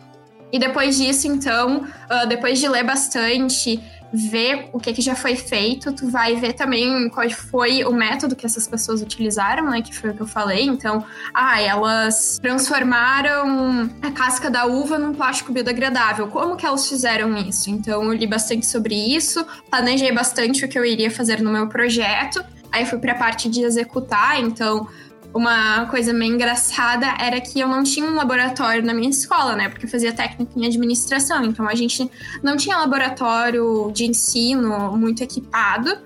E 0.56 0.58
depois 0.58 0.96
disso, 0.96 1.28
então, 1.28 1.82
uh, 1.82 2.26
depois 2.26 2.58
de 2.58 2.66
ler 2.66 2.82
bastante, 2.82 3.78
ver 4.10 4.70
o 4.72 4.80
que, 4.80 4.90
que, 4.94 5.02
já 5.02 5.14
foi 5.14 5.36
feito, 5.36 5.92
tu 5.92 6.08
vai 6.08 6.34
ver 6.36 6.54
também 6.54 7.10
qual 7.10 7.28
foi 7.28 7.84
o 7.84 7.92
método 7.92 8.34
que 8.34 8.46
essas 8.46 8.66
pessoas 8.66 9.02
utilizaram, 9.02 9.68
né? 9.68 9.82
Que 9.82 9.94
foi 9.94 10.08
o 10.08 10.14
que 10.14 10.22
eu 10.22 10.26
falei. 10.26 10.64
Então, 10.64 11.04
ah, 11.34 11.60
elas 11.60 12.38
transformaram 12.40 13.90
a 14.00 14.10
casca 14.12 14.50
da 14.50 14.64
uva 14.64 14.98
num 14.98 15.12
plástico 15.12 15.52
biodegradável. 15.52 16.28
Como 16.28 16.56
que 16.56 16.64
elas 16.64 16.88
fizeram 16.88 17.36
isso? 17.36 17.68
Então, 17.68 18.04
eu 18.04 18.14
li 18.14 18.26
bastante 18.26 18.64
sobre 18.64 18.94
isso, 18.94 19.44
planejei 19.70 20.10
bastante 20.10 20.64
o 20.64 20.68
que 20.70 20.78
eu 20.78 20.86
iria 20.86 21.10
fazer 21.10 21.42
no 21.42 21.52
meu 21.52 21.68
projeto. 21.68 22.42
Aí 22.72 22.86
fui 22.86 22.98
para 22.98 23.12
a 23.12 23.16
parte 23.16 23.50
de 23.50 23.62
executar, 23.62 24.40
então 24.40 24.88
uma 25.36 25.84
coisa 25.86 26.14
meio 26.14 26.34
engraçada 26.34 27.06
era 27.20 27.38
que 27.40 27.60
eu 27.60 27.68
não 27.68 27.82
tinha 27.82 28.06
um 28.06 28.14
laboratório 28.14 28.82
na 28.82 28.94
minha 28.94 29.10
escola, 29.10 29.54
né? 29.54 29.68
Porque 29.68 29.84
eu 29.84 29.90
fazia 29.90 30.12
técnica 30.12 30.50
em 30.56 30.66
administração. 30.66 31.44
Então 31.44 31.68
a 31.68 31.74
gente 31.74 32.10
não 32.42 32.56
tinha 32.56 32.78
laboratório 32.78 33.90
de 33.92 34.06
ensino 34.06 34.96
muito 34.96 35.22
equipado 35.22 35.98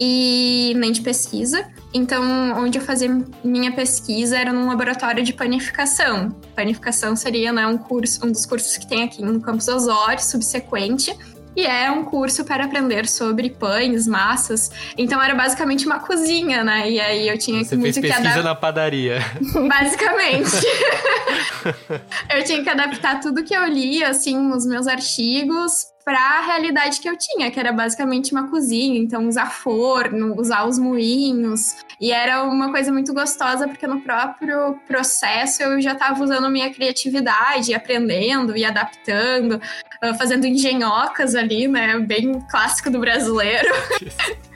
e 0.00 0.72
nem 0.76 0.90
de 0.90 1.02
pesquisa. 1.02 1.70
Então, 1.92 2.24
onde 2.56 2.78
eu 2.78 2.82
fazia 2.82 3.22
minha 3.44 3.70
pesquisa 3.72 4.38
era 4.38 4.52
num 4.52 4.66
laboratório 4.66 5.22
de 5.22 5.34
panificação. 5.34 6.30
Panificação 6.56 7.14
seria 7.14 7.52
né, 7.52 7.66
um 7.66 7.76
curso, 7.76 8.26
um 8.26 8.32
dos 8.32 8.46
cursos 8.46 8.78
que 8.78 8.86
tem 8.86 9.02
aqui 9.02 9.22
no 9.22 9.38
campus 9.40 9.68
Osório, 9.68 10.22
subsequente. 10.22 11.14
E 11.54 11.66
é 11.66 11.90
um 11.90 12.04
curso 12.04 12.44
para 12.44 12.64
aprender 12.64 13.06
sobre 13.06 13.50
pães, 13.50 14.06
massas. 14.06 14.70
Então 14.96 15.22
era 15.22 15.34
basicamente 15.34 15.84
uma 15.86 15.98
cozinha, 16.00 16.64
né? 16.64 16.90
E 16.90 17.00
aí 17.00 17.28
eu 17.28 17.36
tinha 17.38 17.62
Você 17.62 17.76
muito 17.76 17.94
fez 17.94 17.96
que 17.96 18.02
pesquisa 18.02 18.28
adaptar. 18.30 18.42
na 18.42 18.54
padaria. 18.54 19.18
Basicamente. 19.68 20.50
eu 22.34 22.44
tinha 22.44 22.62
que 22.62 22.70
adaptar 22.70 23.20
tudo 23.20 23.44
que 23.44 23.54
eu 23.54 23.66
li, 23.66 24.02
assim, 24.02 24.50
os 24.50 24.64
meus 24.64 24.86
artigos, 24.86 25.92
para 26.04 26.18
a 26.18 26.40
realidade 26.40 27.00
que 27.00 27.08
eu 27.08 27.16
tinha, 27.16 27.50
que 27.50 27.60
era 27.60 27.72
basicamente 27.72 28.32
uma 28.32 28.48
cozinha. 28.48 28.98
Então, 28.98 29.28
usar 29.28 29.50
forno, 29.50 30.34
usar 30.38 30.64
os 30.64 30.78
moinhos. 30.78 31.76
E 32.00 32.10
era 32.10 32.42
uma 32.42 32.70
coisa 32.70 32.92
muito 32.92 33.14
gostosa, 33.14 33.68
porque 33.68 33.86
no 33.86 34.00
próprio 34.00 34.78
processo 34.86 35.62
eu 35.62 35.80
já 35.80 35.92
estava 35.92 36.22
usando 36.22 36.50
minha 36.50 36.72
criatividade, 36.72 37.74
aprendendo 37.74 38.56
e 38.56 38.64
adaptando, 38.64 39.60
fazendo 40.18 40.46
engenhocas 40.46 41.34
ali, 41.34 41.68
né? 41.68 41.98
Bem 41.98 42.40
clássico 42.50 42.90
do 42.90 42.98
brasileiro. 42.98 43.68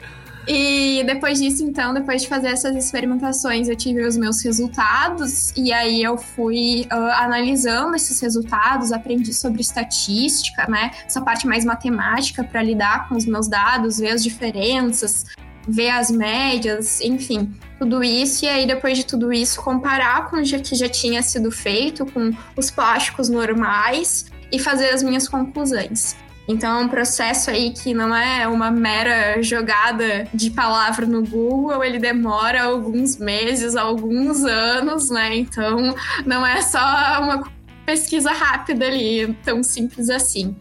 E 0.47 1.03
depois 1.05 1.39
disso, 1.39 1.61
então, 1.61 1.93
depois 1.93 2.21
de 2.21 2.29
fazer 2.29 2.47
essas 2.47 2.73
experimentações, 2.73 3.67
eu 3.67 3.75
tive 3.75 4.05
os 4.05 4.15
meus 4.15 4.41
resultados 4.41 5.51
e 5.57 5.73
aí 5.73 6.01
eu 6.01 6.17
fui 6.17 6.87
uh, 6.89 6.95
analisando 7.21 7.97
esses 7.97 8.21
resultados, 8.21 8.93
aprendi 8.93 9.33
sobre 9.33 9.59
estatística, 9.59 10.65
né? 10.69 10.91
Essa 11.05 11.19
parte 11.19 11.45
mais 11.45 11.65
matemática 11.65 12.45
para 12.45 12.63
lidar 12.63 13.09
com 13.09 13.15
os 13.15 13.25
meus 13.25 13.49
dados, 13.49 13.99
ver 13.99 14.11
as 14.11 14.23
diferenças, 14.23 15.25
ver 15.67 15.89
as 15.89 16.09
médias, 16.09 17.01
enfim, 17.01 17.53
tudo 17.77 18.01
isso. 18.01 18.45
E 18.45 18.47
aí, 18.47 18.65
depois 18.65 18.97
de 18.97 19.05
tudo 19.05 19.33
isso, 19.33 19.61
comparar 19.61 20.29
com 20.29 20.37
o 20.37 20.43
que 20.43 20.75
já 20.75 20.87
tinha 20.87 21.21
sido 21.21 21.51
feito, 21.51 22.05
com 22.05 22.31
os 22.55 22.71
plásticos 22.71 23.27
normais 23.27 24.31
e 24.51 24.59
fazer 24.59 24.89
as 24.89 25.03
minhas 25.03 25.27
conclusões. 25.27 26.15
Então 26.47 26.79
é 26.79 26.83
um 26.83 26.87
processo 26.87 27.49
aí 27.49 27.71
que 27.71 27.93
não 27.93 28.15
é 28.15 28.47
uma 28.47 28.71
mera 28.71 29.41
jogada 29.41 30.27
de 30.33 30.49
palavra 30.49 31.05
no 31.05 31.21
Google, 31.21 31.83
ele 31.83 31.99
demora 31.99 32.63
alguns 32.63 33.17
meses, 33.17 33.75
alguns 33.75 34.45
anos, 34.45 35.09
né? 35.09 35.35
Então 35.35 35.93
não 36.25 36.45
é 36.45 36.61
só 36.61 36.79
uma 37.21 37.51
pesquisa 37.85 38.31
rápida 38.31 38.85
ali, 38.85 39.37
tão 39.43 39.61
simples 39.61 40.09
assim. 40.09 40.55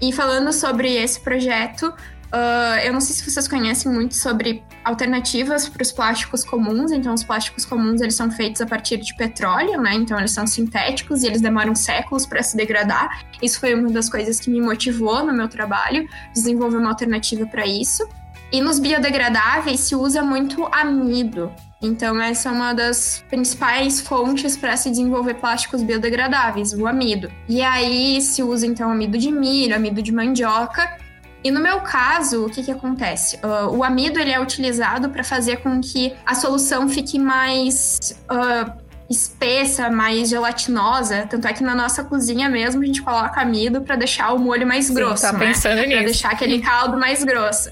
E 0.00 0.12
falando 0.12 0.52
sobre 0.52 0.94
esse 0.96 1.20
projeto, 1.20 1.92
Uh, 2.32 2.78
eu 2.84 2.92
não 2.92 3.00
sei 3.00 3.16
se 3.16 3.28
vocês 3.28 3.48
conhecem 3.48 3.90
muito 3.90 4.14
sobre 4.14 4.62
alternativas 4.84 5.68
para 5.68 5.82
os 5.82 5.90
plásticos 5.90 6.44
comuns. 6.44 6.92
Então, 6.92 7.12
os 7.12 7.24
plásticos 7.24 7.64
comuns 7.64 8.00
eles 8.00 8.14
são 8.14 8.30
feitos 8.30 8.60
a 8.60 8.66
partir 8.66 8.98
de 8.98 9.14
petróleo, 9.16 9.80
né? 9.80 9.94
Então, 9.94 10.18
eles 10.18 10.30
são 10.30 10.46
sintéticos 10.46 11.22
e 11.22 11.26
eles 11.26 11.40
demoram 11.40 11.74
séculos 11.74 12.24
para 12.26 12.42
se 12.42 12.56
degradar. 12.56 13.24
Isso 13.42 13.58
foi 13.58 13.74
uma 13.74 13.90
das 13.90 14.08
coisas 14.08 14.38
que 14.38 14.48
me 14.48 14.60
motivou 14.60 15.24
no 15.24 15.32
meu 15.32 15.48
trabalho, 15.48 16.08
desenvolver 16.32 16.76
uma 16.76 16.90
alternativa 16.90 17.44
para 17.46 17.66
isso. 17.66 18.08
E 18.52 18.60
nos 18.60 18.78
biodegradáveis 18.78 19.80
se 19.80 19.96
usa 19.96 20.22
muito 20.22 20.66
amido. 20.72 21.52
Então, 21.82 22.20
essa 22.20 22.50
é 22.50 22.52
uma 22.52 22.72
das 22.72 23.24
principais 23.28 24.00
fontes 24.00 24.56
para 24.56 24.76
se 24.76 24.90
desenvolver 24.90 25.34
plásticos 25.34 25.82
biodegradáveis, 25.82 26.74
o 26.74 26.86
amido. 26.86 27.30
E 27.48 27.62
aí 27.62 28.20
se 28.20 28.42
usa 28.42 28.66
então 28.66 28.90
amido 28.90 29.16
de 29.16 29.32
milho, 29.32 29.74
amido 29.74 30.02
de 30.02 30.12
mandioca 30.12 31.09
e 31.42 31.50
no 31.50 31.60
meu 31.60 31.80
caso, 31.80 32.46
o 32.46 32.50
que, 32.50 32.62
que 32.62 32.70
acontece? 32.70 33.36
Uh, 33.36 33.76
o 33.76 33.84
amido 33.84 34.18
ele 34.18 34.30
é 34.30 34.40
utilizado 34.40 35.08
para 35.08 35.24
fazer 35.24 35.58
com 35.58 35.80
que 35.80 36.14
a 36.26 36.34
solução 36.34 36.88
fique 36.88 37.18
mais 37.18 37.98
uh, 38.30 38.72
espessa, 39.08 39.90
mais 39.90 40.28
gelatinosa. 40.28 41.26
Tanto 41.28 41.48
é 41.48 41.52
que 41.52 41.62
na 41.62 41.74
nossa 41.74 42.04
cozinha 42.04 42.48
mesmo 42.48 42.82
a 42.82 42.86
gente 42.86 43.02
coloca 43.02 43.40
amido 43.40 43.80
para 43.80 43.96
deixar 43.96 44.32
o 44.32 44.38
molho 44.38 44.66
mais 44.66 44.86
Sim, 44.86 44.94
grosso, 44.94 45.22
tá 45.22 45.32
né? 45.32 45.38
pensando 45.46 45.78
Pra 45.78 45.86
nisso. 45.86 46.04
deixar 46.04 46.30
aquele 46.32 46.60
caldo 46.60 46.98
mais 46.98 47.24
grosso. 47.24 47.70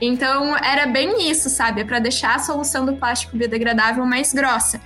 Então 0.00 0.56
era 0.56 0.86
bem 0.86 1.30
isso, 1.30 1.50
sabe? 1.50 1.84
Para 1.84 1.98
deixar 1.98 2.36
a 2.36 2.38
solução 2.38 2.86
do 2.86 2.94
plástico 2.94 3.36
biodegradável 3.36 4.04
mais 4.06 4.32
grossa. 4.32 4.80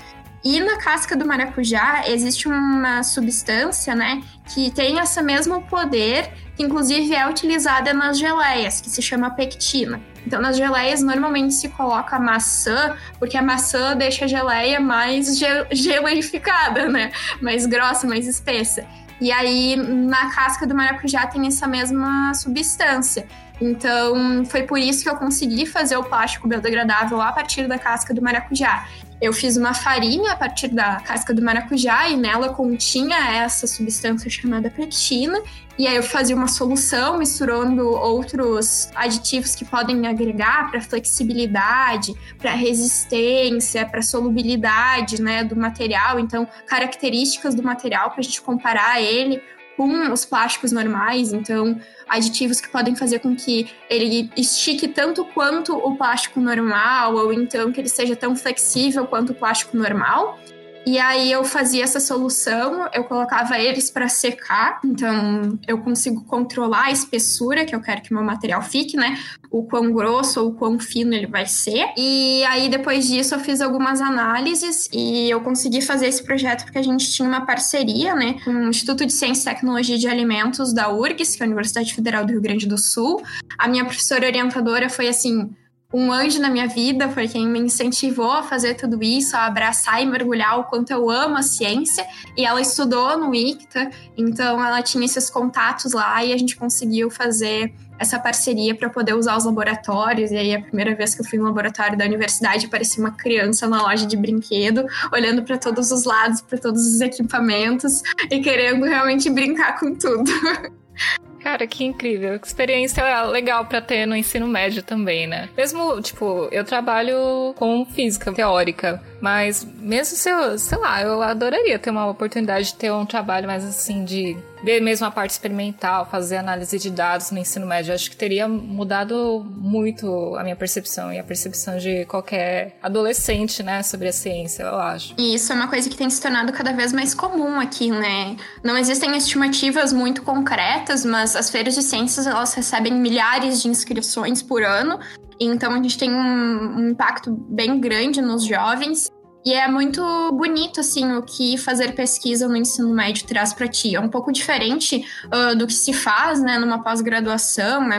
E 0.44 0.60
na 0.60 0.76
casca 0.76 1.16
do 1.16 1.24
maracujá 1.24 2.02
existe 2.06 2.46
uma 2.46 3.02
substância, 3.02 3.94
né, 3.94 4.22
que 4.52 4.70
tem 4.70 4.98
esse 4.98 5.22
mesmo 5.22 5.62
poder, 5.62 6.30
que 6.56 6.62
inclusive 6.62 7.14
é 7.14 7.28
utilizada 7.28 7.92
nas 7.92 8.18
geleias, 8.18 8.80
que 8.80 8.88
se 8.88 9.02
chama 9.02 9.30
pectina. 9.30 10.00
Então, 10.26 10.40
nas 10.40 10.56
geleias 10.56 11.02
normalmente 11.02 11.54
se 11.54 11.68
coloca 11.68 12.18
maçã, 12.18 12.96
porque 13.18 13.36
a 13.36 13.42
maçã 13.42 13.96
deixa 13.96 14.24
a 14.24 14.28
geleia 14.28 14.80
mais 14.80 15.38
gel 15.38 15.66
geleificada, 15.70 16.88
né? 16.88 17.12
Mais 17.40 17.66
grossa, 17.66 18.06
mais 18.06 18.26
espessa. 18.26 18.86
E 19.20 19.30
aí, 19.30 19.76
na 19.76 20.30
casca 20.34 20.66
do 20.66 20.74
maracujá 20.74 21.26
tem 21.26 21.46
essa 21.46 21.66
mesma 21.66 22.32
substância. 22.34 23.26
Então, 23.60 24.44
foi 24.46 24.64
por 24.64 24.78
isso 24.78 25.02
que 25.02 25.08
eu 25.08 25.16
consegui 25.16 25.64
fazer 25.66 25.96
o 25.96 26.02
plástico 26.02 26.48
biodegradável 26.48 27.20
a 27.20 27.32
partir 27.32 27.68
da 27.68 27.78
casca 27.78 28.12
do 28.12 28.20
maracujá. 28.20 28.86
Eu 29.24 29.32
fiz 29.32 29.56
uma 29.56 29.72
farinha 29.72 30.32
a 30.32 30.36
partir 30.36 30.68
da 30.68 31.00
casca 31.00 31.32
do 31.32 31.40
maracujá 31.40 32.10
e 32.10 32.16
nela 32.16 32.50
continha 32.50 33.16
essa 33.42 33.66
substância 33.66 34.28
chamada 34.28 34.68
pectina. 34.68 35.40
E 35.78 35.86
aí 35.88 35.96
eu 35.96 36.02
fazia 36.02 36.36
uma 36.36 36.46
solução 36.46 37.16
misturando 37.16 37.88
outros 37.88 38.90
aditivos 38.94 39.54
que 39.54 39.64
podem 39.64 40.06
agregar 40.06 40.70
para 40.70 40.78
flexibilidade, 40.82 42.12
para 42.36 42.52
resistência, 42.52 43.86
para 43.86 44.02
solubilidade, 44.02 45.22
né, 45.22 45.42
do 45.42 45.56
material. 45.56 46.20
Então, 46.20 46.46
características 46.66 47.54
do 47.54 47.62
material 47.62 48.10
para 48.10 48.20
a 48.20 48.22
gente 48.22 48.42
comparar 48.42 49.00
ele 49.00 49.40
com 49.76 50.12
os 50.12 50.24
plásticos 50.24 50.72
normais, 50.72 51.32
então 51.32 51.78
aditivos 52.08 52.60
que 52.60 52.68
podem 52.68 52.94
fazer 52.94 53.18
com 53.18 53.34
que 53.34 53.70
ele 53.88 54.30
estique 54.36 54.88
tanto 54.88 55.24
quanto 55.24 55.76
o 55.76 55.96
plástico 55.96 56.40
normal, 56.40 57.14
ou 57.14 57.32
então 57.32 57.72
que 57.72 57.80
ele 57.80 57.88
seja 57.88 58.14
tão 58.14 58.36
flexível 58.36 59.06
quanto 59.06 59.30
o 59.30 59.34
plástico 59.34 59.76
normal. 59.76 60.38
E 60.86 60.98
aí 60.98 61.32
eu 61.32 61.44
fazia 61.44 61.82
essa 61.82 61.98
solução, 61.98 62.88
eu 62.92 63.04
colocava 63.04 63.58
eles 63.58 63.90
para 63.90 64.08
secar, 64.08 64.80
então 64.84 65.58
eu 65.66 65.78
consigo 65.78 66.24
controlar 66.24 66.84
a 66.84 66.90
espessura 66.90 67.64
que 67.64 67.74
eu 67.74 67.80
quero 67.80 68.02
que 68.02 68.12
meu 68.12 68.22
material 68.22 68.60
fique, 68.60 68.96
né? 68.96 69.18
O 69.50 69.62
quão 69.62 69.92
grosso 69.92 70.42
ou 70.42 70.48
o 70.50 70.54
quão 70.54 70.78
fino 70.78 71.14
ele 71.14 71.26
vai 71.26 71.46
ser. 71.46 71.86
E 71.96 72.44
aí 72.44 72.68
depois 72.68 73.06
disso 73.08 73.34
eu 73.34 73.40
fiz 73.40 73.60
algumas 73.60 74.00
análises 74.00 74.88
e 74.92 75.30
eu 75.30 75.40
consegui 75.40 75.80
fazer 75.80 76.06
esse 76.06 76.22
projeto 76.22 76.64
porque 76.64 76.78
a 76.78 76.82
gente 76.82 77.10
tinha 77.10 77.26
uma 77.26 77.46
parceria, 77.46 78.14
né, 78.14 78.36
com 78.44 78.50
o 78.50 78.68
Instituto 78.68 79.06
de 79.06 79.12
Ciência 79.12 79.50
e 79.50 79.54
Tecnologia 79.54 79.96
de 79.96 80.08
Alimentos 80.08 80.72
da 80.72 80.92
URGS, 80.92 81.36
que 81.36 81.42
é 81.42 81.46
a 81.46 81.46
Universidade 81.46 81.94
Federal 81.94 82.24
do 82.24 82.32
Rio 82.32 82.42
Grande 82.42 82.66
do 82.66 82.76
Sul. 82.76 83.22
A 83.58 83.68
minha 83.68 83.84
professora 83.84 84.26
orientadora 84.26 84.90
foi 84.90 85.08
assim, 85.08 85.50
um 85.94 86.12
anjo 86.12 86.40
na 86.40 86.50
minha 86.50 86.66
vida, 86.66 87.08
foi 87.08 87.28
quem 87.28 87.46
me 87.46 87.60
incentivou 87.60 88.32
a 88.32 88.42
fazer 88.42 88.74
tudo 88.74 89.00
isso, 89.00 89.36
a 89.36 89.46
abraçar 89.46 90.02
e 90.02 90.06
mergulhar 90.06 90.58
o 90.58 90.64
quanto 90.64 90.90
eu 90.90 91.08
amo 91.08 91.36
a 91.36 91.42
ciência. 91.42 92.04
E 92.36 92.44
ela 92.44 92.60
estudou 92.60 93.16
no 93.16 93.32
ICTA, 93.32 93.90
então 94.16 94.64
ela 94.64 94.82
tinha 94.82 95.04
esses 95.04 95.30
contatos 95.30 95.92
lá 95.92 96.24
e 96.24 96.32
a 96.32 96.36
gente 96.36 96.56
conseguiu 96.56 97.12
fazer 97.12 97.72
essa 97.96 98.18
parceria 98.18 98.74
para 98.74 98.90
poder 98.90 99.14
usar 99.14 99.36
os 99.36 99.44
laboratórios. 99.44 100.32
E 100.32 100.36
aí, 100.36 100.52
a 100.52 100.60
primeira 100.60 100.96
vez 100.96 101.14
que 101.14 101.20
eu 101.20 101.24
fui 101.24 101.38
no 101.38 101.44
laboratório 101.44 101.96
da 101.96 102.04
universidade, 102.04 102.66
parecia 102.66 103.00
uma 103.00 103.12
criança 103.12 103.68
na 103.68 103.80
loja 103.80 104.04
de 104.04 104.16
brinquedo, 104.16 104.84
olhando 105.12 105.44
para 105.44 105.56
todos 105.58 105.92
os 105.92 106.02
lados, 106.02 106.40
para 106.40 106.58
todos 106.58 106.84
os 106.84 107.00
equipamentos 107.00 108.02
e 108.28 108.40
querendo 108.40 108.84
realmente 108.84 109.30
brincar 109.30 109.78
com 109.78 109.94
tudo. 109.94 110.24
Cara, 111.44 111.66
que 111.66 111.84
incrível. 111.84 112.40
Que 112.40 112.46
experiência 112.46 113.22
legal 113.24 113.66
pra 113.66 113.82
ter 113.82 114.06
no 114.06 114.16
ensino 114.16 114.48
médio 114.48 114.82
também, 114.82 115.26
né? 115.26 115.50
Mesmo, 115.54 116.00
tipo, 116.00 116.48
eu 116.50 116.64
trabalho 116.64 117.54
com 117.58 117.84
física 117.84 118.32
teórica, 118.32 118.98
mas 119.20 119.62
mesmo 119.78 120.16
se 120.16 120.30
eu, 120.30 120.58
sei 120.58 120.78
lá, 120.78 121.02
eu 121.02 121.20
adoraria 121.20 121.78
ter 121.78 121.90
uma 121.90 122.06
oportunidade 122.06 122.68
de 122.68 122.76
ter 122.76 122.90
um 122.90 123.04
trabalho 123.04 123.46
mais 123.46 123.62
assim, 123.62 124.06
de 124.06 124.34
ver 124.64 124.80
mesmo 124.80 125.06
a 125.06 125.10
parte 125.10 125.30
experimental, 125.30 126.06
fazer 126.06 126.36
análise 126.36 126.78
de 126.78 126.90
dados 126.90 127.30
no 127.30 127.38
ensino 127.38 127.66
médio. 127.66 127.92
Acho 127.92 128.10
que 128.10 128.16
teria 128.16 128.48
mudado 128.48 129.44
muito 129.56 130.34
a 130.36 130.42
minha 130.42 130.56
percepção 130.56 131.12
e 131.12 131.18
a 131.18 131.24
percepção 131.24 131.76
de 131.76 132.04
qualquer 132.06 132.78
adolescente, 132.82 133.62
né, 133.62 133.82
sobre 133.82 134.08
a 134.08 134.12
ciência, 134.12 134.62
eu 134.62 134.76
acho. 134.76 135.14
E 135.18 135.34
isso 135.34 135.52
é 135.52 135.54
uma 135.56 135.68
coisa 135.68 135.88
que 135.88 135.96
tem 135.96 136.08
se 136.08 136.20
tornado 136.20 136.52
cada 136.52 136.72
vez 136.72 136.92
mais 136.92 137.14
comum 137.14 137.60
aqui, 137.60 137.90
né? 137.90 138.36
Não 138.62 138.76
existem 138.76 139.14
estimativas 139.16 139.92
muito 139.92 140.22
concretas, 140.22 141.04
mas 141.04 141.36
as 141.36 141.50
feiras 141.50 141.74
de 141.74 141.82
ciências 141.82 142.26
elas 142.26 142.54
recebem 142.54 142.92
milhares 142.92 143.60
de 143.62 143.68
inscrições 143.68 144.42
por 144.42 144.62
ano. 144.62 144.98
Então 145.38 145.72
a 145.72 145.76
gente 145.76 145.98
tem 145.98 146.12
um, 146.12 146.78
um 146.78 146.88
impacto 146.90 147.30
bem 147.30 147.80
grande 147.80 148.22
nos 148.22 148.44
jovens. 148.44 149.10
E 149.44 149.52
é 149.52 149.68
muito 149.68 150.02
bonito, 150.32 150.80
assim, 150.80 151.12
o 151.12 151.22
que 151.22 151.58
fazer 151.58 151.94
pesquisa 151.94 152.48
no 152.48 152.56
ensino 152.56 152.88
médio 152.94 153.26
traz 153.26 153.52
para 153.52 153.68
ti. 153.68 153.94
É 153.94 154.00
um 154.00 154.08
pouco 154.08 154.32
diferente 154.32 155.04
uh, 155.26 155.54
do 155.54 155.66
que 155.66 155.74
se 155.74 155.92
faz, 155.92 156.40
né, 156.40 156.58
numa 156.58 156.82
pós-graduação, 156.82 157.92
é 157.92 157.98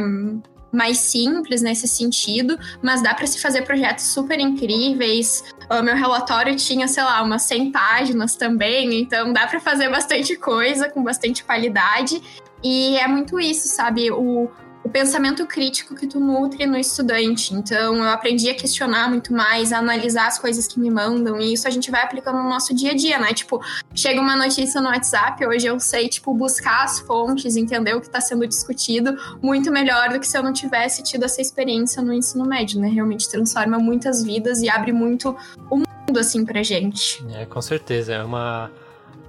mais 0.75 0.97
simples 0.97 1.61
nesse 1.61 1.87
sentido, 1.87 2.59
mas 2.81 3.01
dá 3.01 3.13
para 3.13 3.25
se 3.25 3.39
fazer 3.39 3.61
projetos 3.61 4.05
super 4.05 4.39
incríveis. 4.39 5.43
O 5.69 5.81
meu 5.81 5.95
relatório 5.95 6.55
tinha, 6.55 6.87
sei 6.87 7.03
lá, 7.03 7.21
umas 7.21 7.43
100 7.43 7.71
páginas 7.71 8.35
também, 8.35 9.01
então 9.01 9.31
dá 9.31 9.47
para 9.47 9.59
fazer 9.59 9.89
bastante 9.89 10.35
coisa 10.35 10.89
com 10.89 11.03
bastante 11.03 11.43
qualidade. 11.43 12.21
E 12.63 12.97
é 12.97 13.07
muito 13.07 13.39
isso, 13.39 13.67
sabe? 13.67 14.11
O, 14.11 14.49
o 14.85 14.89
pensamento 14.89 15.47
crítico 15.47 15.95
que 15.95 16.05
tu 16.05 16.19
nutre 16.19 16.67
no 16.67 16.77
estudante. 16.77 17.55
Então, 17.55 17.95
eu 17.95 18.03
aprendi 18.03 18.47
a 18.51 18.53
questionar 18.53 19.09
muito 19.09 19.33
mais, 19.33 19.73
a 19.73 19.79
analisar 19.79 20.27
as 20.27 20.37
coisas 20.37 20.67
que 20.67 20.79
me 20.79 20.91
mandam, 20.91 21.41
e 21.41 21.53
isso 21.53 21.67
a 21.67 21.71
gente 21.71 21.89
vai 21.89 22.03
aplicando 22.03 22.37
no 22.37 22.47
nosso 22.47 22.73
dia 22.73 22.91
a 22.91 22.95
dia, 22.95 23.17
né? 23.17 23.33
Tipo, 23.33 23.59
chega 23.95 24.21
uma 24.21 24.35
notícia 24.35 24.79
no 24.79 24.87
WhatsApp, 24.87 25.43
hoje 25.43 25.65
eu 25.65 25.79
sei, 25.79 26.07
tipo, 26.07 26.31
buscar 26.35 26.83
as 26.83 26.99
fontes, 26.99 27.55
entender 27.55 27.95
o 27.95 27.99
que 27.99 28.05
está 28.05 28.21
sendo 28.21 28.45
discutido, 28.45 29.17
muito 29.41 29.71
melhor 29.71 30.09
do 30.09 30.19
que 30.19 30.27
se 30.27 30.37
eu 30.37 30.43
não 30.43 30.53
tivesse 30.53 31.01
tido 31.01 31.25
essa 31.25 31.41
experiência 31.41 31.99
no 32.03 32.13
ensino 32.13 32.45
médio, 32.45 32.79
né? 32.79 32.87
Realmente 32.87 33.27
transforma 33.27 33.79
muitas 33.79 34.23
vidas 34.23 34.61
e 34.61 34.69
abre 34.69 34.91
muito 34.91 35.35
o 35.67 35.77
mundo, 35.77 36.19
assim, 36.19 36.45
pra 36.45 36.61
gente. 36.61 37.25
É, 37.33 37.43
com 37.47 37.59
certeza. 37.59 38.13
É 38.13 38.23
uma 38.23 38.69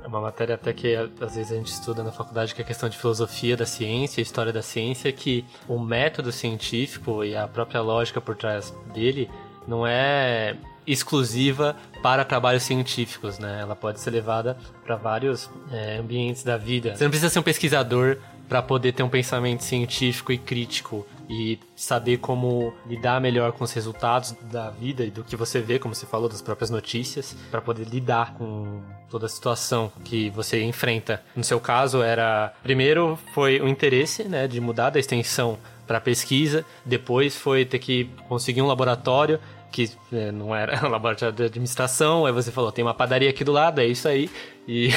é 0.06 0.08
uma 0.08 0.20
matéria 0.20 0.54
até 0.54 0.72
que 0.72 0.94
às 0.94 1.34
vezes 1.34 1.50
a 1.50 1.56
gente 1.56 1.66
estuda 1.66 2.04
na 2.04 2.12
faculdade, 2.12 2.54
que 2.54 2.60
é 2.60 2.64
a 2.64 2.66
questão 2.66 2.88
de 2.88 2.96
filosofia 2.96 3.56
da 3.56 3.66
ciência, 3.66 4.20
história 4.20 4.52
da 4.52 4.62
ciência, 4.62 5.12
que 5.12 5.44
o 5.66 5.80
método 5.80 6.30
científico 6.30 7.24
e 7.24 7.34
a 7.34 7.48
própria 7.48 7.80
lógica 7.80 8.20
por 8.20 8.36
trás 8.36 8.72
dele 8.94 9.28
não 9.66 9.84
é 9.84 10.56
exclusiva 10.86 11.74
para 12.00 12.24
trabalhos 12.24 12.62
científicos, 12.62 13.40
né? 13.40 13.58
Ela 13.62 13.74
pode 13.74 13.98
ser 13.98 14.10
levada 14.10 14.56
para 14.84 14.94
vários 14.94 15.50
é, 15.72 15.96
ambientes 15.96 16.44
da 16.44 16.56
vida. 16.56 16.94
Você 16.94 17.02
não 17.02 17.10
precisa 17.10 17.28
ser 17.28 17.40
um 17.40 17.42
pesquisador 17.42 18.18
para 18.48 18.62
poder 18.62 18.92
ter 18.92 19.02
um 19.02 19.08
pensamento 19.08 19.62
científico 19.62 20.32
e 20.32 20.38
crítico 20.38 21.06
e 21.28 21.58
saber 21.74 22.18
como 22.18 22.72
lidar 22.86 23.20
melhor 23.20 23.52
com 23.52 23.64
os 23.64 23.72
resultados 23.72 24.32
da 24.42 24.70
vida 24.70 25.04
e 25.04 25.10
do 25.10 25.24
que 25.24 25.34
você 25.34 25.60
vê, 25.60 25.78
como 25.78 25.94
você 25.94 26.06
falou, 26.06 26.28
das 26.28 26.40
próprias 26.40 26.70
notícias, 26.70 27.36
para 27.50 27.60
poder 27.60 27.84
lidar 27.84 28.34
com 28.34 28.80
toda 29.10 29.26
a 29.26 29.28
situação 29.28 29.90
que 30.04 30.30
você 30.30 30.62
enfrenta. 30.62 31.22
No 31.34 31.42
seu 31.42 31.60
caso, 31.60 32.02
era 32.02 32.52
primeiro 32.62 33.18
foi 33.34 33.60
o 33.60 33.68
interesse, 33.68 34.24
né, 34.24 34.46
de 34.46 34.60
mudar 34.60 34.90
da 34.90 35.00
extensão 35.00 35.58
para 35.86 36.00
pesquisa, 36.00 36.64
depois 36.84 37.36
foi 37.36 37.64
ter 37.64 37.78
que 37.78 38.10
conseguir 38.28 38.62
um 38.62 38.66
laboratório 38.66 39.38
que 39.70 39.90
é, 40.12 40.32
não 40.32 40.54
era 40.54 40.80
um 40.86 40.90
laboratório 40.90 41.34
de 41.34 41.44
administração, 41.44 42.24
aí 42.24 42.32
você 42.32 42.50
falou, 42.50 42.72
tem 42.72 42.84
uma 42.84 42.94
padaria 42.94 43.28
aqui 43.28 43.44
do 43.44 43.52
lado, 43.52 43.80
é 43.80 43.86
isso 43.86 44.08
aí. 44.08 44.30
E 44.66 44.88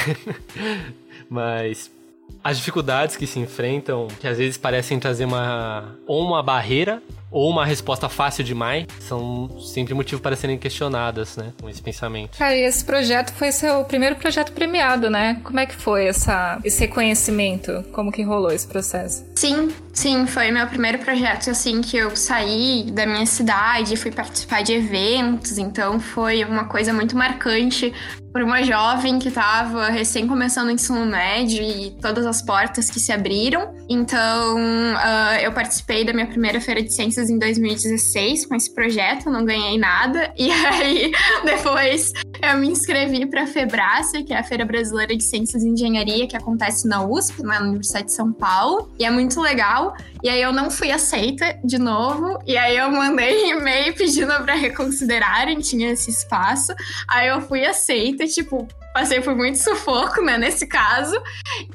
mas 1.30 1.92
as 2.44 2.58
dificuldades 2.58 3.16
que 3.16 3.28
se 3.28 3.40
enfrentam, 3.40 4.08
que 4.20 4.28
às 4.28 4.38
vezes 4.38 4.58
parecem 4.58 5.00
trazer 5.00 5.26
uma 5.26 5.96
ou 6.08 6.26
uma 6.26 6.42
barreira 6.42 7.02
ou 7.32 7.50
uma 7.50 7.66
resposta 7.66 8.10
fácil 8.10 8.44
demais, 8.44 8.88
são 9.00 9.60
sempre 9.60 9.94
motivo 9.94 10.22
para 10.22 10.36
serem 10.36 10.58
questionadas, 10.58 11.38
né, 11.38 11.54
com 11.62 11.70
esse 11.70 11.82
pensamento. 11.82 12.38
Cara, 12.38 12.56
e 12.56 12.62
esse 12.62 12.84
projeto 12.84 13.32
foi 13.34 13.52
seu 13.52 13.84
primeiro 13.86 14.16
projeto 14.16 14.52
premiado, 14.52 15.10
né? 15.10 15.40
Como 15.44 15.60
é 15.60 15.66
que 15.66 15.76
foi 15.76 16.08
essa, 16.08 16.60
esse 16.64 16.82
reconhecimento? 16.82 17.84
Como 17.92 18.12
que 18.12 18.24
rolou 18.24 18.52
esse 18.52 18.68
processo? 18.68 19.26
Sim, 19.36 19.70
sim, 19.94 20.26
foi 20.26 20.52
meu 20.52 20.66
primeiro 20.68 21.00
projeto, 21.00 21.50
assim, 21.52 21.82
que 21.82 21.98
eu 21.98 22.16
saí 22.16 22.90
da 22.92 23.06
minha 23.06 23.26
cidade, 23.26 23.96
fui 23.96 24.12
participar 24.12 24.64
de 24.64 24.74
eventos, 24.74 25.58
então 25.58 26.00
foi 26.00 26.44
uma 26.44 26.66
coisa 26.66 26.92
muito 26.92 27.16
marcante 27.16 27.94
por 28.32 28.44
uma 28.44 28.64
jovem 28.64 29.18
que 29.18 29.30
estava 29.30 29.90
recém 29.90 30.28
começando 30.28 30.68
o 30.68 30.72
ensino 30.72 31.06
médio 31.06 31.64
e 31.64 31.92
todas 32.02 32.26
as 32.26 32.42
portas 32.42 32.90
que 32.90 33.00
se 33.00 33.12
abriram. 33.12 33.74
Então, 33.90 34.58
uh, 34.58 35.40
eu 35.42 35.52
participei 35.52 36.06
da 36.06 36.14
minha 36.14 36.28
primeira 36.28 36.62
feira 36.62 36.82
de 36.82 36.94
ciências 36.94 37.30
em 37.30 37.40
2016 37.40 38.46
com 38.46 38.56
esse 38.56 38.74
projeto, 38.74 39.30
não 39.30 39.44
ganhei 39.44 39.78
nada. 39.78 40.34
E 40.50 40.52
aí, 40.52 41.12
depois, 41.44 42.12
eu 42.42 42.58
me 42.58 42.70
inscrevi 42.70 43.26
para 43.26 43.44
a 43.44 43.48
FEBRACE, 43.48 44.24
que 44.24 44.34
é 44.34 44.40
a 44.40 44.44
Feira 44.44 44.66
Brasileira 44.66 45.16
de 45.16 45.24
Ciências 45.24 45.64
e 45.64 45.68
Engenharia, 45.68 46.28
que 46.28 46.36
acontece 46.36 46.88
na 46.88 47.06
USP, 47.06 47.44
na 47.44 47.60
Universidade 47.60 48.06
de 48.06 48.14
São 48.14 48.32
Paulo. 48.32 48.92
E 48.98 49.06
é 49.06 49.12
muito 49.12 49.40
legal. 49.42 49.96
E 50.24 50.30
aí, 50.30 50.42
eu 50.42 50.52
não 50.52 50.72
fui 50.72 50.92
aceita 50.92 51.60
de 51.64 51.78
novo. 51.78 52.40
E 52.48 52.58
aí, 52.58 52.78
eu 52.78 52.90
mandei 52.90 53.52
e-mail 53.52 53.94
pedindo 53.94 54.34
para 54.44 54.56
reconsiderarem, 54.56 55.60
tinha 55.60 55.92
esse 55.92 56.10
espaço. 56.10 56.74
Aí, 57.10 57.28
eu 57.28 57.42
fui 57.42 57.66
aceita 57.66 58.19
tipo, 58.28 58.68
passei 58.94 59.22
por 59.22 59.36
muito 59.36 59.58
sufoco, 59.58 60.22
né, 60.22 60.38
nesse 60.38 60.68
caso. 60.68 61.16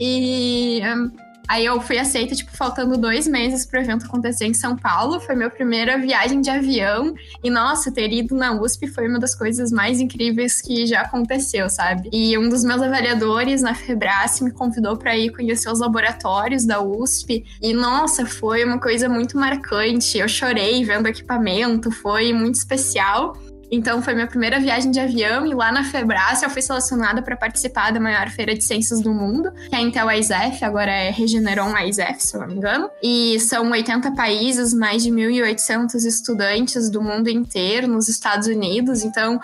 E 0.00 0.80
um, 0.84 1.10
aí 1.48 1.64
eu 1.64 1.80
fui 1.80 1.98
aceita, 1.98 2.34
tipo, 2.34 2.56
faltando 2.56 2.96
dois 2.96 3.26
meses 3.26 3.66
pro 3.66 3.80
evento 3.80 4.06
acontecer 4.06 4.46
em 4.46 4.54
São 4.54 4.76
Paulo. 4.76 5.20
Foi 5.20 5.34
minha 5.34 5.50
primeira 5.50 5.98
viagem 5.98 6.40
de 6.40 6.50
avião. 6.50 7.14
E, 7.42 7.50
nossa, 7.50 7.92
ter 7.92 8.12
ido 8.12 8.34
na 8.34 8.52
USP 8.52 8.86
foi 8.88 9.08
uma 9.08 9.18
das 9.18 9.34
coisas 9.34 9.70
mais 9.70 10.00
incríveis 10.00 10.60
que 10.60 10.86
já 10.86 11.02
aconteceu, 11.02 11.68
sabe? 11.68 12.08
E 12.12 12.36
um 12.38 12.48
dos 12.48 12.64
meus 12.64 12.82
avaliadores 12.82 13.62
na 13.62 13.74
Febrace 13.74 14.42
me 14.42 14.50
convidou 14.50 14.96
para 14.96 15.16
ir 15.16 15.30
conhecer 15.30 15.70
os 15.70 15.80
laboratórios 15.80 16.64
da 16.64 16.80
USP. 16.80 17.44
E, 17.60 17.72
nossa, 17.72 18.26
foi 18.26 18.64
uma 18.64 18.78
coisa 18.78 19.08
muito 19.08 19.38
marcante. 19.38 20.18
Eu 20.18 20.28
chorei 20.28 20.84
vendo 20.84 21.06
equipamento, 21.06 21.90
foi 21.90 22.32
muito 22.32 22.56
especial. 22.56 23.36
Então 23.70 24.02
foi 24.02 24.14
minha 24.14 24.26
primeira 24.26 24.60
viagem 24.60 24.90
de 24.90 25.00
avião 25.00 25.46
e 25.46 25.54
lá 25.54 25.72
na 25.72 25.84
Febras 25.84 26.42
eu 26.42 26.50
fui 26.50 26.62
selecionada 26.62 27.22
para 27.22 27.36
participar 27.36 27.92
da 27.92 28.00
maior 28.00 28.28
feira 28.30 28.54
de 28.54 28.62
ciências 28.62 29.00
do 29.00 29.12
mundo, 29.12 29.50
que 29.68 29.74
é 29.74 29.78
a 29.78 29.80
Intel 29.80 30.10
ISF, 30.10 30.64
agora 30.64 30.92
é 30.92 31.10
Regeneron 31.10 31.76
ISF, 31.78 32.20
se 32.20 32.36
eu 32.36 32.40
não 32.40 32.48
me 32.48 32.54
engano. 32.54 32.90
E 33.02 33.38
são 33.40 33.70
80 33.70 34.12
países, 34.12 34.72
mais 34.72 35.02
de 35.02 35.10
1.800 35.10 35.94
estudantes 36.06 36.90
do 36.90 37.02
mundo 37.02 37.28
inteiro 37.28 37.88
nos 37.88 38.08
Estados 38.08 38.46
Unidos. 38.46 39.02
Então, 39.02 39.40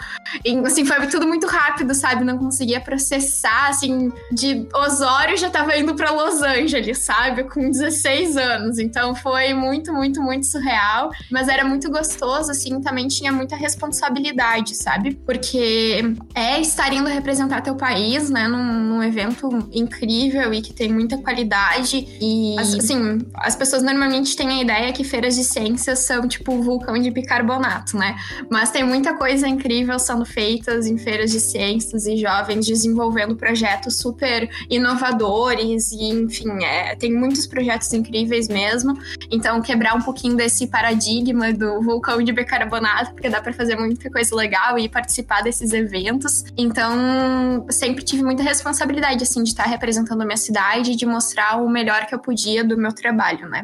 assim, 0.64 0.84
foi 0.84 1.06
tudo 1.06 1.26
muito 1.26 1.46
rápido, 1.46 1.94
sabe? 1.94 2.24
Não 2.24 2.38
conseguia 2.38 2.80
processar, 2.80 3.68
assim, 3.68 4.12
de 4.30 4.68
Osório 4.74 5.36
já 5.36 5.50
tava 5.50 5.76
indo 5.76 5.94
para 5.94 6.10
Los 6.10 6.42
Angeles, 6.42 6.98
sabe? 6.98 7.44
Com 7.44 7.70
16 7.70 8.36
anos. 8.36 8.78
Então 8.78 9.14
foi 9.14 9.54
muito, 9.54 9.92
muito, 9.92 10.22
muito 10.22 10.46
surreal, 10.46 11.10
mas 11.30 11.48
era 11.48 11.64
muito 11.64 11.90
gostoso, 11.90 12.50
assim, 12.50 12.80
também 12.80 13.08
tinha 13.08 13.32
muita 13.32 13.56
responsabilidade 13.56 14.19
responsabilidade, 14.20 14.74
sabe? 14.74 15.14
Porque 15.14 16.14
é 16.34 16.60
estar 16.60 16.92
indo 16.92 17.08
representar 17.08 17.60
teu 17.62 17.74
país, 17.74 18.30
né, 18.30 18.46
num, 18.46 18.62
num 18.62 19.02
evento 19.02 19.48
incrível 19.72 20.52
e 20.52 20.60
que 20.60 20.72
tem 20.72 20.92
muita 20.92 21.18
qualidade. 21.18 22.06
E, 22.20 22.56
assim, 22.58 23.18
as 23.34 23.56
pessoas 23.56 23.82
normalmente 23.82 24.36
têm 24.36 24.48
a 24.48 24.62
ideia 24.62 24.92
que 24.92 25.02
feiras 25.02 25.34
de 25.34 25.44
ciências 25.44 26.00
são 26.00 26.28
tipo 26.28 26.60
vulcão 26.62 26.98
de 26.98 27.10
bicarbonato, 27.10 27.96
né? 27.96 28.16
Mas 28.50 28.70
tem 28.70 28.84
muita 28.84 29.14
coisa 29.14 29.48
incrível 29.48 29.98
sendo 29.98 30.24
feitas 30.24 30.86
em 30.86 30.98
feiras 30.98 31.30
de 31.30 31.40
ciências 31.40 32.06
e 32.06 32.16
jovens 32.16 32.66
desenvolvendo 32.66 33.36
projetos 33.36 33.98
super 33.98 34.48
inovadores 34.68 35.92
e, 35.92 36.04
enfim, 36.04 36.64
é, 36.64 36.94
tem 36.94 37.12
muitos 37.12 37.46
projetos 37.46 37.92
incríveis 37.92 38.48
mesmo. 38.48 38.98
Então, 39.30 39.60
quebrar 39.62 39.94
um 39.94 40.02
pouquinho 40.02 40.36
desse 40.36 40.66
paradigma 40.66 41.52
do 41.52 41.80
vulcão 41.82 42.22
de 42.22 42.32
bicarbonato, 42.32 43.12
porque 43.12 43.28
dá 43.28 43.40
para 43.40 43.52
fazer 43.52 43.76
muita 44.00 44.10
coisa 44.10 44.34
legal 44.34 44.78
e 44.78 44.88
participar 44.88 45.42
desses 45.42 45.72
eventos. 45.72 46.44
Então, 46.56 47.66
sempre 47.68 48.02
tive 48.02 48.22
muita 48.22 48.42
responsabilidade, 48.42 49.22
assim, 49.22 49.42
de 49.42 49.50
estar 49.50 49.64
representando 49.64 50.22
a 50.22 50.24
minha 50.24 50.36
cidade 50.36 50.92
e 50.92 50.96
de 50.96 51.04
mostrar 51.04 51.62
o 51.62 51.68
melhor 51.68 52.06
que 52.06 52.14
eu 52.14 52.18
podia 52.18 52.64
do 52.64 52.76
meu 52.78 52.94
trabalho, 52.94 53.48
né? 53.48 53.62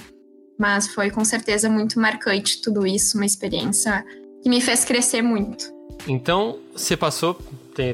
Mas 0.59 0.89
foi 0.89 1.11
com 1.11 1.25
certeza 1.25 1.71
muito 1.71 1.99
marcante 1.99 2.61
tudo 2.61 2.87
isso, 2.87 3.17
uma 3.17 3.27
experiência 3.27 4.05
que 4.43 4.49
me 4.49 4.61
fez 4.61 4.85
crescer 4.85 5.23
muito. 5.23 5.75
Então, 6.07 6.59
você 6.75 6.97
passou 6.97 7.39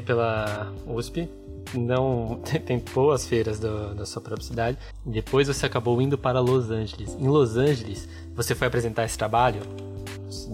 pela 0.05 0.71
USP, 0.85 1.29
não 1.73 2.41
tentou 2.65 3.11
as 3.11 3.25
feiras 3.25 3.59
do, 3.59 3.95
da 3.95 4.05
sua 4.05 4.21
própria 4.21 4.45
cidade. 4.45 4.77
Depois 5.05 5.47
você 5.47 5.65
acabou 5.65 6.01
indo 6.01 6.17
para 6.17 6.39
Los 6.39 6.69
Angeles. 6.69 7.15
Em 7.19 7.27
Los 7.27 7.55
Angeles, 7.55 8.07
você 8.35 8.53
foi 8.53 8.67
apresentar 8.67 9.05
esse 9.05 9.17
trabalho 9.17 9.61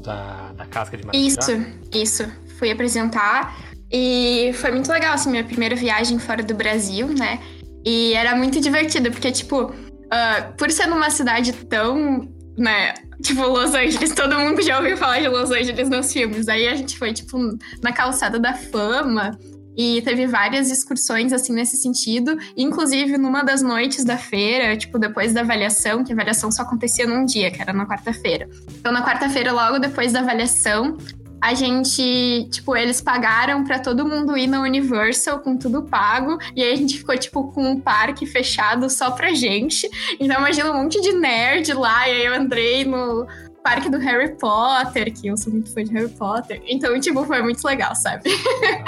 da, 0.04 0.52
da 0.54 0.66
casca 0.66 0.98
de 0.98 1.06
maracujá? 1.06 1.28
Isso, 1.28 1.66
isso. 1.94 2.32
Fui 2.58 2.72
apresentar 2.72 3.58
e 3.92 4.52
foi 4.56 4.72
muito 4.72 4.92
legal, 4.92 5.14
assim, 5.14 5.30
minha 5.32 5.44
primeira 5.44 5.76
viagem 5.76 6.20
fora 6.20 6.44
do 6.44 6.54
Brasil, 6.54 7.08
né? 7.08 7.40
E 7.86 8.14
era 8.14 8.36
muito 8.36 8.60
divertido, 8.60 9.10
porque, 9.12 9.32
tipo, 9.32 9.64
uh, 9.64 10.54
por 10.58 10.70
ser 10.70 10.88
numa 10.88 11.10
cidade 11.10 11.54
tão, 11.54 12.28
né, 12.58 12.94
tipo, 13.24 13.42
Los 13.42 13.74
Angeles, 13.74 14.14
todo 14.14 14.38
mundo 14.38 14.62
já 14.62 14.78
ouviu 14.78 14.98
falar 14.98 15.20
de 15.20 15.28
Los 15.28 15.50
Angeles 15.50 15.90
nos 15.90 16.12
filmes. 16.12 16.48
Aí 16.48 16.68
a 16.68 16.76
gente 16.76 16.98
foi, 16.98 17.14
tipo, 17.14 17.38
na 17.82 17.92
calçada 17.92 18.38
da 18.40 18.54
fama, 18.54 19.38
e 19.82 20.02
teve 20.02 20.28
várias 20.28 20.70
excursões, 20.70 21.32
assim, 21.32 21.54
nesse 21.54 21.78
sentido. 21.78 22.38
Inclusive, 22.58 23.18
numa 23.18 23.44
das 23.44 23.62
noites 23.62 24.04
da 24.04 24.18
feira, 24.18 24.76
tipo, 24.76 25.00
depois 25.00 25.32
da 25.32 25.40
avaliação, 25.40 26.04
que 26.04 26.12
a 26.12 26.16
avaliação 26.16 26.52
só 26.52 26.64
acontecia 26.64 27.08
num 27.08 27.24
dia, 27.24 27.50
que 27.50 27.62
era 27.62 27.72
na 27.72 27.86
quarta-feira. 27.86 28.50
Então, 28.78 28.92
na 28.92 29.02
quarta-feira, 29.02 29.54
logo 29.54 29.80
depois 29.80 30.12
da 30.12 30.20
avaliação, 30.20 30.98
a 31.42 31.54
gente, 31.54 32.50
tipo, 32.52 32.76
eles 32.76 33.00
pagaram 33.00 33.64
para 33.64 33.80
todo 33.80 34.06
mundo 34.06 34.36
ir 34.38 34.48
na 34.48 34.60
Universal 34.60 35.40
com 35.40 35.56
tudo 35.56 35.84
pago, 35.84 36.38
e 36.54 36.62
aí 36.62 36.74
a 36.74 36.76
gente 36.76 36.98
ficou, 36.98 37.18
tipo, 37.18 37.50
com 37.54 37.72
um 37.72 37.80
parque 37.80 38.26
fechado 38.26 38.90
só 38.90 39.12
pra 39.12 39.34
gente. 39.34 39.90
Então 40.20 40.40
imagina 40.40 40.72
um 40.72 40.84
monte 40.84 41.00
de 41.00 41.14
nerd 41.14 41.72
lá, 41.72 42.06
e 42.10 42.12
aí 42.12 42.26
eu 42.26 42.36
entrei 42.36 42.84
no 42.84 43.26
parque 43.64 43.90
do 43.90 43.98
Harry 43.98 44.36
Potter, 44.36 45.14
que 45.14 45.28
eu 45.28 45.38
sou 45.38 45.52
muito 45.52 45.72
fã 45.74 45.84
de 45.84 45.94
Harry 45.94 46.10
Potter. 46.10 46.62
Então, 46.68 47.00
tipo, 47.00 47.24
foi 47.26 47.42
muito 47.42 47.64
legal, 47.66 47.96
sabe? 47.96 48.30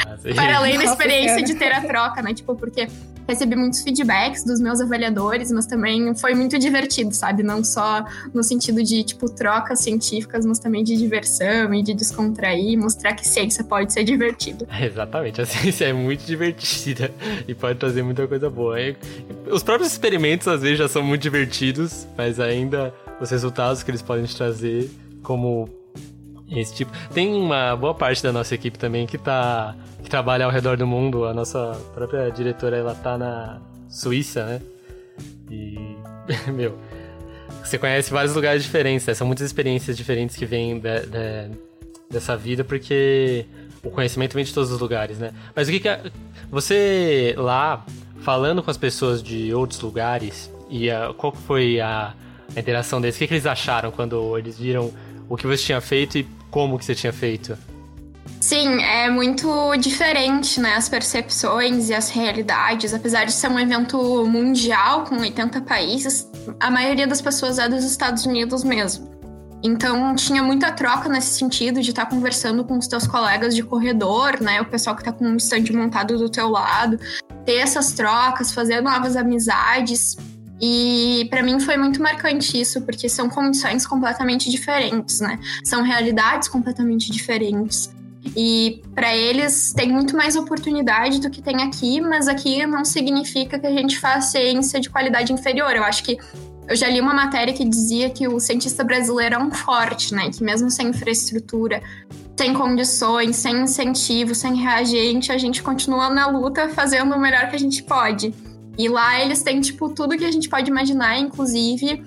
Ah. 0.08 0.18
Para 0.36 0.58
além 0.58 0.78
da 0.78 0.86
experiência 0.86 1.44
de 1.44 1.56
ter 1.56 1.72
a 1.72 1.82
troca, 1.82 2.22
né? 2.22 2.34
Tipo, 2.34 2.56
porque 2.56 2.88
recebi 3.28 3.56
muitos 3.56 3.82
feedbacks 3.82 4.44
dos 4.44 4.60
meus 4.60 4.82
avaliadores, 4.82 5.52
mas 5.52 5.66
também 5.66 6.14
foi 6.16 6.34
muito 6.34 6.58
divertido, 6.60 7.14
sabe? 7.14 7.44
Não 7.44 7.64
só 7.64 8.06
no 8.34 8.44
sentido 8.44 8.84
de, 8.84 9.04
tipo, 9.04 9.30
trocas 9.30 9.80
científicas, 9.80 10.46
mas 10.46 10.60
também 10.60 10.84
de 10.84 10.96
diversão 10.96 11.74
e 11.74 11.82
de 11.82 11.94
descontrair, 11.94 12.78
mostrar 12.78 13.14
que 13.14 13.28
ciência 13.28 13.64
pode 13.64 13.94
ser 13.94 14.04
divertido. 14.04 14.68
Exatamente, 14.80 15.42
a 15.42 15.46
ciência 15.48 15.86
é 15.86 15.94
muito 15.94 16.26
divertida 16.26 17.12
e 17.48 17.54
pode 17.54 17.80
trazer 17.80 18.04
muita 18.04 18.28
coisa 18.28 18.50
boa. 18.50 18.78
Os 19.50 19.64
próprios 19.64 19.92
experimentos 19.92 20.48
às 20.48 20.62
vezes 20.62 20.78
já 20.78 20.88
são 20.88 21.04
muito 21.04 21.22
divertidos, 21.22 22.08
mas 22.18 22.40
ainda 22.40 22.94
os 23.22 23.30
resultados 23.30 23.84
que 23.84 23.92
eles 23.92 24.02
podem 24.02 24.26
te 24.26 24.36
trazer, 24.36 24.90
como 25.24 25.70
esse 26.50 26.74
tipo. 26.76 26.92
Tem 27.14 27.34
uma 27.34 27.76
boa 27.76 27.94
parte 27.94 28.22
da 28.22 28.32
nossa 28.32 28.54
equipe 28.56 28.78
também 28.78 29.06
que 29.08 29.18
tá. 29.18 29.76
que 30.04 30.10
trabalha 30.10 30.44
ao 30.46 30.52
redor 30.52 30.76
do 30.76 30.86
mundo. 30.88 31.24
A 31.26 31.34
nossa 31.34 31.80
própria 31.94 32.30
diretora 32.30 32.76
ela 32.78 32.96
tá 32.96 33.18
na 33.18 33.62
Suíça, 33.88 34.46
né? 34.46 34.62
E. 35.50 35.78
Meu. 36.52 36.78
Você 37.64 37.78
conhece 37.78 38.12
vários 38.12 38.34
lugares 38.36 38.64
diferentes, 38.64 39.06
né? 39.06 39.14
São 39.14 39.28
muitas 39.28 39.46
experiências 39.46 39.96
diferentes 39.96 40.36
que 40.36 40.46
vêm 40.46 40.80
de- 40.80 41.06
de- 41.06 41.58
dessa 42.10 42.36
vida, 42.36 42.64
porque 42.64 43.46
o 43.84 43.90
conhecimento 43.90 44.34
vem 44.34 44.44
de 44.44 44.54
todos 44.54 44.72
os 44.72 44.80
lugares, 44.80 45.20
né? 45.20 45.32
Mas 45.56 45.68
o 45.68 45.72
que, 45.72 45.80
que 45.80 45.88
a- 45.88 46.02
você 46.50 47.34
lá 47.38 47.86
falando 48.22 48.62
com 48.62 48.70
as 48.72 48.78
pessoas 48.78 49.22
de 49.24 49.54
outros 49.54 49.80
lugares 49.80 50.52
e 50.70 50.90
a- 50.90 51.14
qual 51.16 51.34
foi 51.34 51.80
a, 51.80 52.14
a 52.56 52.60
interação 52.60 53.00
deles? 53.00 53.16
O 53.16 53.20
que, 53.20 53.28
que 53.28 53.34
eles 53.34 53.46
acharam 53.46 53.92
quando 53.92 54.38
eles 54.38 54.58
viram 54.58 54.92
o 55.30 55.38
que 55.38 55.48
você 55.48 55.64
tinha 55.64 55.82
feito 55.82 56.18
e 56.18 56.28
como 56.50 56.78
que 56.78 56.86
você 56.86 56.96
tinha 56.96 57.14
feito? 57.14 57.58
Sim, 58.40 58.82
é 58.82 59.10
muito 59.10 59.76
diferente, 59.78 60.60
né? 60.60 60.76
As 60.76 60.90
percepções 60.90 61.90
e 61.90 61.94
as 61.94 62.10
realidades. 62.10 62.94
Apesar 62.94 63.26
de 63.26 63.32
ser 63.32 63.48
um 63.50 63.60
evento 63.60 64.26
mundial 64.26 65.04
com 65.04 65.20
80 65.20 65.62
países, 65.62 66.28
a 66.60 66.72
maioria 66.72 67.06
das 67.06 67.22
pessoas 67.22 67.60
é 67.60 67.70
dos 67.70 67.84
Estados 67.84 68.26
Unidos 68.26 68.64
mesmo. 68.64 69.12
Então 69.64 70.16
tinha 70.16 70.42
muita 70.42 70.72
troca 70.72 71.08
nesse 71.08 71.38
sentido 71.38 71.82
de 71.82 71.92
estar 71.92 72.08
conversando 72.08 72.64
com 72.64 72.80
os 72.80 72.88
teus 72.88 73.06
colegas 73.06 73.56
de 73.56 73.62
corredor, 73.62 74.42
né? 74.42 74.60
O 74.60 74.66
pessoal 74.66 74.96
que 74.96 75.04
tá 75.04 75.12
com 75.12 75.24
um 75.24 75.38
stand 75.38 75.66
montado 75.74 76.18
do 76.18 76.28
teu 76.28 76.50
lado, 76.50 77.00
ter 77.46 77.58
essas 77.58 77.94
trocas, 77.94 78.52
fazer 78.52 78.82
novas 78.82 79.16
amizades. 79.16 80.18
E 80.62 81.28
para 81.30 81.42
mim 81.42 81.60
foi 81.60 81.76
muito 81.76 82.02
marcante 82.02 82.60
isso, 82.60 82.82
porque 82.82 83.10
são 83.10 83.28
condições 83.28 83.88
completamente 83.88 84.50
diferentes, 84.52 85.20
né? 85.20 85.40
São 85.64 85.82
realidades 85.82 86.48
completamente 86.48 87.12
diferentes. 87.12 87.92
E 88.36 88.84
para 88.94 89.16
eles 89.16 89.74
tem 89.74 89.92
muito 89.92 90.16
mais 90.16 90.36
oportunidade 90.36 91.20
do 91.20 91.32
que 91.32 91.42
tem 91.42 91.64
aqui, 91.64 92.00
mas 92.00 92.28
aqui 92.28 92.64
não 92.68 92.86
significa 92.86 93.58
que 93.58 93.66
a 93.66 93.72
gente 93.72 93.98
faz 93.98 94.26
ciência 94.26 94.80
de 94.80 94.90
qualidade 94.90 95.34
inferior. 95.34 95.76
Eu 95.76 95.84
acho 95.84 96.04
que 96.04 96.20
eu 96.68 96.76
já 96.76 96.88
li 96.88 97.02
uma 97.02 97.14
matéria 97.14 97.54
que 97.54 97.66
dizia 97.66 98.12
que 98.12 98.28
o 98.28 98.40
cientista 98.40 98.84
brasileiro 98.84 99.36
é 99.36 99.40
um 99.40 99.52
forte, 99.52 100.14
né? 100.14 100.30
Que 100.30 100.44
mesmo 100.44 100.70
sem 100.70 100.90
infraestrutura, 100.90 101.82
sem 102.38 102.54
condições, 102.54 103.36
sem 103.36 103.64
incentivo, 103.64 104.36
sem 104.36 104.56
reagente, 104.56 105.32
a 105.32 105.38
gente 105.40 105.64
continua 105.64 106.10
na 106.12 106.28
luta 106.28 106.70
fazendo 106.70 107.16
o 107.16 107.20
melhor 107.20 107.50
que 107.50 107.56
a 107.56 107.60
gente 107.60 107.82
pode. 107.82 108.34
E 108.84 108.90
lá 108.90 109.22
eles 109.22 109.44
têm, 109.44 109.62
tipo, 109.62 109.90
tudo 109.90 110.18
que 110.18 110.26
a 110.26 110.32
gente 110.32 110.50
pode 110.50 110.70
imaginar, 110.70 111.18
inclusive 111.18 112.04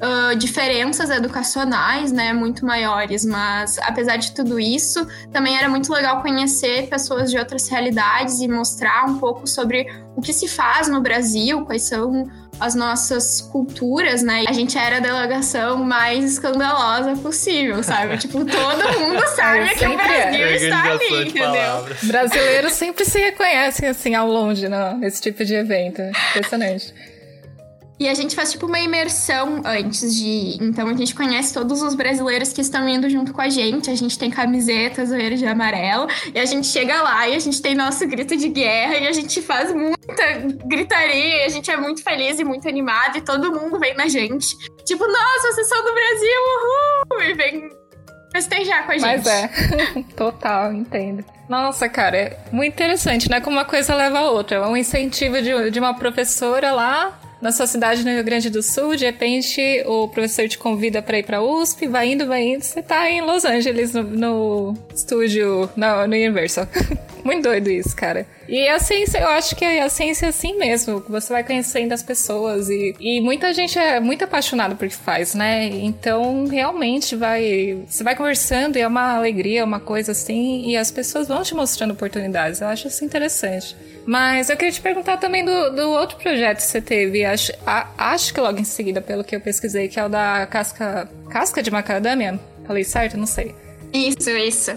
ah, 0.00 0.34
diferenças 0.34 1.08
educacionais, 1.08 2.12
né, 2.12 2.32
muito 2.32 2.66
maiores, 2.66 3.24
mas 3.24 3.78
apesar 3.78 4.16
de 4.16 4.32
tudo 4.32 4.60
isso, 4.60 5.06
também 5.32 5.56
era 5.56 5.68
muito 5.68 5.90
legal 5.92 6.20
conhecer 6.20 6.88
pessoas 6.88 7.30
de 7.30 7.38
outras 7.38 7.68
realidades 7.68 8.40
e 8.40 8.48
mostrar 8.48 9.06
um 9.08 9.18
pouco 9.18 9.46
sobre 9.46 9.86
o 10.14 10.20
que 10.20 10.32
se 10.32 10.48
faz 10.48 10.88
no 10.88 11.00
Brasil, 11.00 11.64
quais 11.64 11.82
são 11.82 12.24
as 12.60 12.74
nossas 12.74 13.40
culturas, 13.40 14.22
né? 14.22 14.44
A 14.48 14.52
gente 14.52 14.76
era 14.78 14.96
a 14.96 15.00
delegação 15.00 15.78
mais 15.84 16.24
escandalosa 16.32 17.16
possível, 17.16 17.82
sabe? 17.82 18.16
tipo, 18.18 18.44
todo 18.44 18.98
mundo 19.00 19.22
sabe 19.34 19.68
que 19.68 19.74
o 19.74 19.78
sempre 19.78 20.12
é. 20.12 20.30
Brasil 20.30 20.56
está 20.56 20.82
ali, 20.92 21.28
entendeu? 21.28 21.86
Brasileiros 22.04 22.72
sempre 22.72 23.04
se 23.04 23.18
reconhecem 23.18 23.88
assim 23.88 24.14
ao 24.14 24.28
longe 24.28 24.68
no- 24.68 24.96
nesse 24.98 25.20
tipo 25.20 25.44
de 25.44 25.54
evento. 25.54 26.02
Impressionante. 26.30 26.94
E 27.98 28.08
a 28.08 28.14
gente 28.14 28.36
faz 28.36 28.52
tipo 28.52 28.66
uma 28.66 28.78
imersão 28.78 29.62
antes 29.64 30.14
de 30.14 30.26
ir. 30.26 30.58
Então 30.60 30.86
a 30.86 30.94
gente 30.94 31.14
conhece 31.14 31.54
todos 31.54 31.80
os 31.80 31.94
brasileiros 31.94 32.52
que 32.52 32.60
estão 32.60 32.86
indo 32.86 33.08
junto 33.08 33.32
com 33.32 33.40
a 33.40 33.48
gente. 33.48 33.90
A 33.90 33.94
gente 33.94 34.18
tem 34.18 34.30
camisetas 34.30 35.08
verde 35.10 35.44
e 35.44 35.46
amarelo. 35.46 36.06
E 36.34 36.38
a 36.38 36.44
gente 36.44 36.66
chega 36.66 37.00
lá 37.02 37.26
e 37.26 37.34
a 37.34 37.38
gente 37.38 37.60
tem 37.62 37.74
nosso 37.74 38.06
grito 38.06 38.36
de 38.36 38.48
guerra. 38.48 38.96
E 38.96 39.06
a 39.06 39.12
gente 39.12 39.40
faz 39.40 39.72
muita 39.72 40.24
gritaria. 40.66 41.42
E 41.42 41.44
a 41.44 41.48
gente 41.48 41.70
é 41.70 41.76
muito 41.76 42.02
feliz 42.02 42.38
e 42.38 42.44
muito 42.44 42.68
animado. 42.68 43.16
E 43.16 43.22
todo 43.22 43.50
mundo 43.50 43.78
vem 43.78 43.94
na 43.94 44.08
gente. 44.08 44.54
Tipo, 44.84 45.06
nossa, 45.06 45.52
vocês 45.52 45.68
são 45.68 45.82
do 45.82 45.94
Brasil, 45.94 46.40
uhul! 46.52 47.22
E 47.22 47.34
vem 47.34 47.70
festejar 48.30 48.84
com 48.84 48.92
a 48.92 48.98
gente. 48.98 49.06
Mas 49.06 49.26
é. 49.26 49.50
Total, 50.14 50.70
entendo. 50.70 51.24
Nossa, 51.48 51.88
cara, 51.88 52.16
é 52.16 52.38
muito 52.52 52.74
interessante, 52.74 53.30
né? 53.30 53.40
Como 53.40 53.56
uma 53.56 53.64
coisa 53.64 53.94
leva 53.94 54.18
a 54.18 54.30
outra. 54.30 54.58
É 54.58 54.66
um 54.66 54.76
incentivo 54.76 55.40
de, 55.40 55.70
de 55.70 55.78
uma 55.78 55.94
professora 55.94 56.72
lá 56.72 57.18
na 57.40 57.52
sua 57.52 57.66
cidade 57.66 58.04
no 58.04 58.10
Rio 58.10 58.24
Grande 58.24 58.50
do 58.50 58.62
Sul. 58.62 58.96
De 58.96 59.04
repente, 59.04 59.82
o 59.86 60.08
professor 60.08 60.48
te 60.48 60.58
convida 60.58 61.02
pra 61.02 61.18
ir 61.18 61.24
pra 61.24 61.42
USP, 61.42 61.86
vai 61.86 62.12
indo, 62.12 62.26
vai 62.26 62.42
indo. 62.42 62.62
Você 62.62 62.82
tá 62.82 63.10
em 63.10 63.20
Los 63.20 63.44
Angeles, 63.44 63.92
no, 63.92 64.02
no 64.02 64.74
estúdio, 64.94 65.70
no, 65.76 66.06
no 66.06 66.14
Universal. 66.14 66.66
muito 67.26 67.42
doido 67.42 67.68
isso, 67.70 67.94
cara. 67.94 68.26
E 68.48 68.68
a 68.68 68.78
ciência, 68.78 69.18
eu 69.18 69.28
acho 69.28 69.54
que 69.56 69.64
a 69.64 69.88
ciência 69.88 70.26
é 70.26 70.28
assim 70.28 70.56
mesmo. 70.56 71.00
Você 71.08 71.32
vai 71.32 71.42
conhecendo 71.44 71.92
as 71.92 72.02
pessoas 72.02 72.70
e, 72.70 72.94
e 73.00 73.20
muita 73.20 73.52
gente 73.52 73.78
é 73.78 73.98
muito 74.00 74.24
apaixonada 74.24 74.74
por 74.74 74.86
que 74.88 74.94
faz, 74.94 75.34
né? 75.34 75.66
Então, 75.66 76.46
realmente 76.46 77.14
vai. 77.16 77.76
Você 77.88 78.04
vai 78.04 78.14
conversando 78.16 78.76
e 78.78 78.80
é 78.80 78.86
uma 78.86 79.14
alegria, 79.16 79.64
uma 79.64 79.80
coisa 79.80 80.12
assim, 80.12 80.64
e 80.70 80.76
as 80.76 80.90
pessoas 80.90 81.28
vão 81.28 81.42
te 81.42 81.54
mostrando 81.54 81.90
oportunidades. 81.92 82.60
Eu 82.60 82.68
acho 82.68 82.88
isso 82.88 83.04
interessante. 83.04 83.76
Mas 84.06 84.48
eu 84.48 84.56
queria 84.56 84.70
te 84.72 84.80
perguntar 84.80 85.16
também 85.16 85.44
do, 85.44 85.70
do 85.70 85.90
outro 85.90 86.16
projeto 86.18 86.58
que 86.58 86.62
você 86.62 86.80
teve, 86.80 87.24
acho, 87.24 87.52
a- 87.66 87.88
acho 87.98 88.32
que 88.32 88.40
logo 88.40 88.60
em 88.60 88.64
seguida, 88.64 89.00
pelo 89.00 89.24
que 89.24 89.34
eu 89.34 89.40
pesquisei, 89.40 89.88
que 89.88 89.98
é 89.98 90.04
o 90.04 90.08
da 90.08 90.46
casca. 90.46 91.08
Casca 91.28 91.60
de 91.60 91.70
macadâmia? 91.72 92.38
Falei 92.64 92.84
certo? 92.84 93.16
Não 93.16 93.26
sei. 93.26 93.52
Isso, 93.92 94.30
isso. 94.30 94.72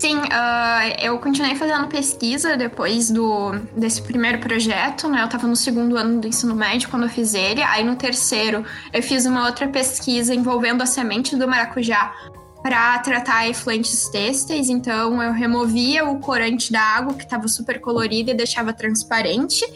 Sim, 0.00 0.18
ah, 0.30 0.80
eu 0.98 1.18
continuei 1.18 1.54
fazendo 1.56 1.86
pesquisa 1.86 2.56
depois 2.56 3.10
do, 3.10 3.52
desse 3.76 4.00
primeiro 4.00 4.38
projeto, 4.38 5.06
né? 5.10 5.22
Eu 5.22 5.28
tava 5.28 5.46
no 5.46 5.54
segundo 5.54 5.94
ano 5.94 6.22
do 6.22 6.26
ensino 6.26 6.54
médio 6.54 6.88
quando 6.88 7.02
eu 7.02 7.08
fiz 7.10 7.34
ele. 7.34 7.62
Aí 7.62 7.84
no 7.84 7.94
terceiro 7.96 8.64
eu 8.94 9.02
fiz 9.02 9.26
uma 9.26 9.44
outra 9.44 9.68
pesquisa 9.68 10.34
envolvendo 10.34 10.80
a 10.80 10.86
semente 10.86 11.36
do 11.36 11.46
maracujá 11.46 12.14
para 12.62 12.98
tratar 13.00 13.46
efluentes 13.46 14.08
têxteis. 14.08 14.70
Então 14.70 15.22
eu 15.22 15.34
removia 15.34 16.02
o 16.06 16.18
corante 16.18 16.72
da 16.72 16.80
água, 16.80 17.12
que 17.12 17.24
estava 17.24 17.46
super 17.46 17.78
colorido, 17.78 18.30
e 18.30 18.34
deixava 18.34 18.72
transparente. 18.72 19.70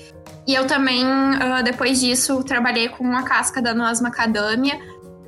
E 0.47 0.55
eu 0.55 0.67
também, 0.67 1.05
ah, 1.05 1.61
depois 1.61 2.01
disso, 2.01 2.43
trabalhei 2.45 2.89
com 2.89 3.15
a 3.15 3.25
casca 3.25 3.61
da 3.61 3.75
noz 3.75 4.01
macadâmia 4.01 4.81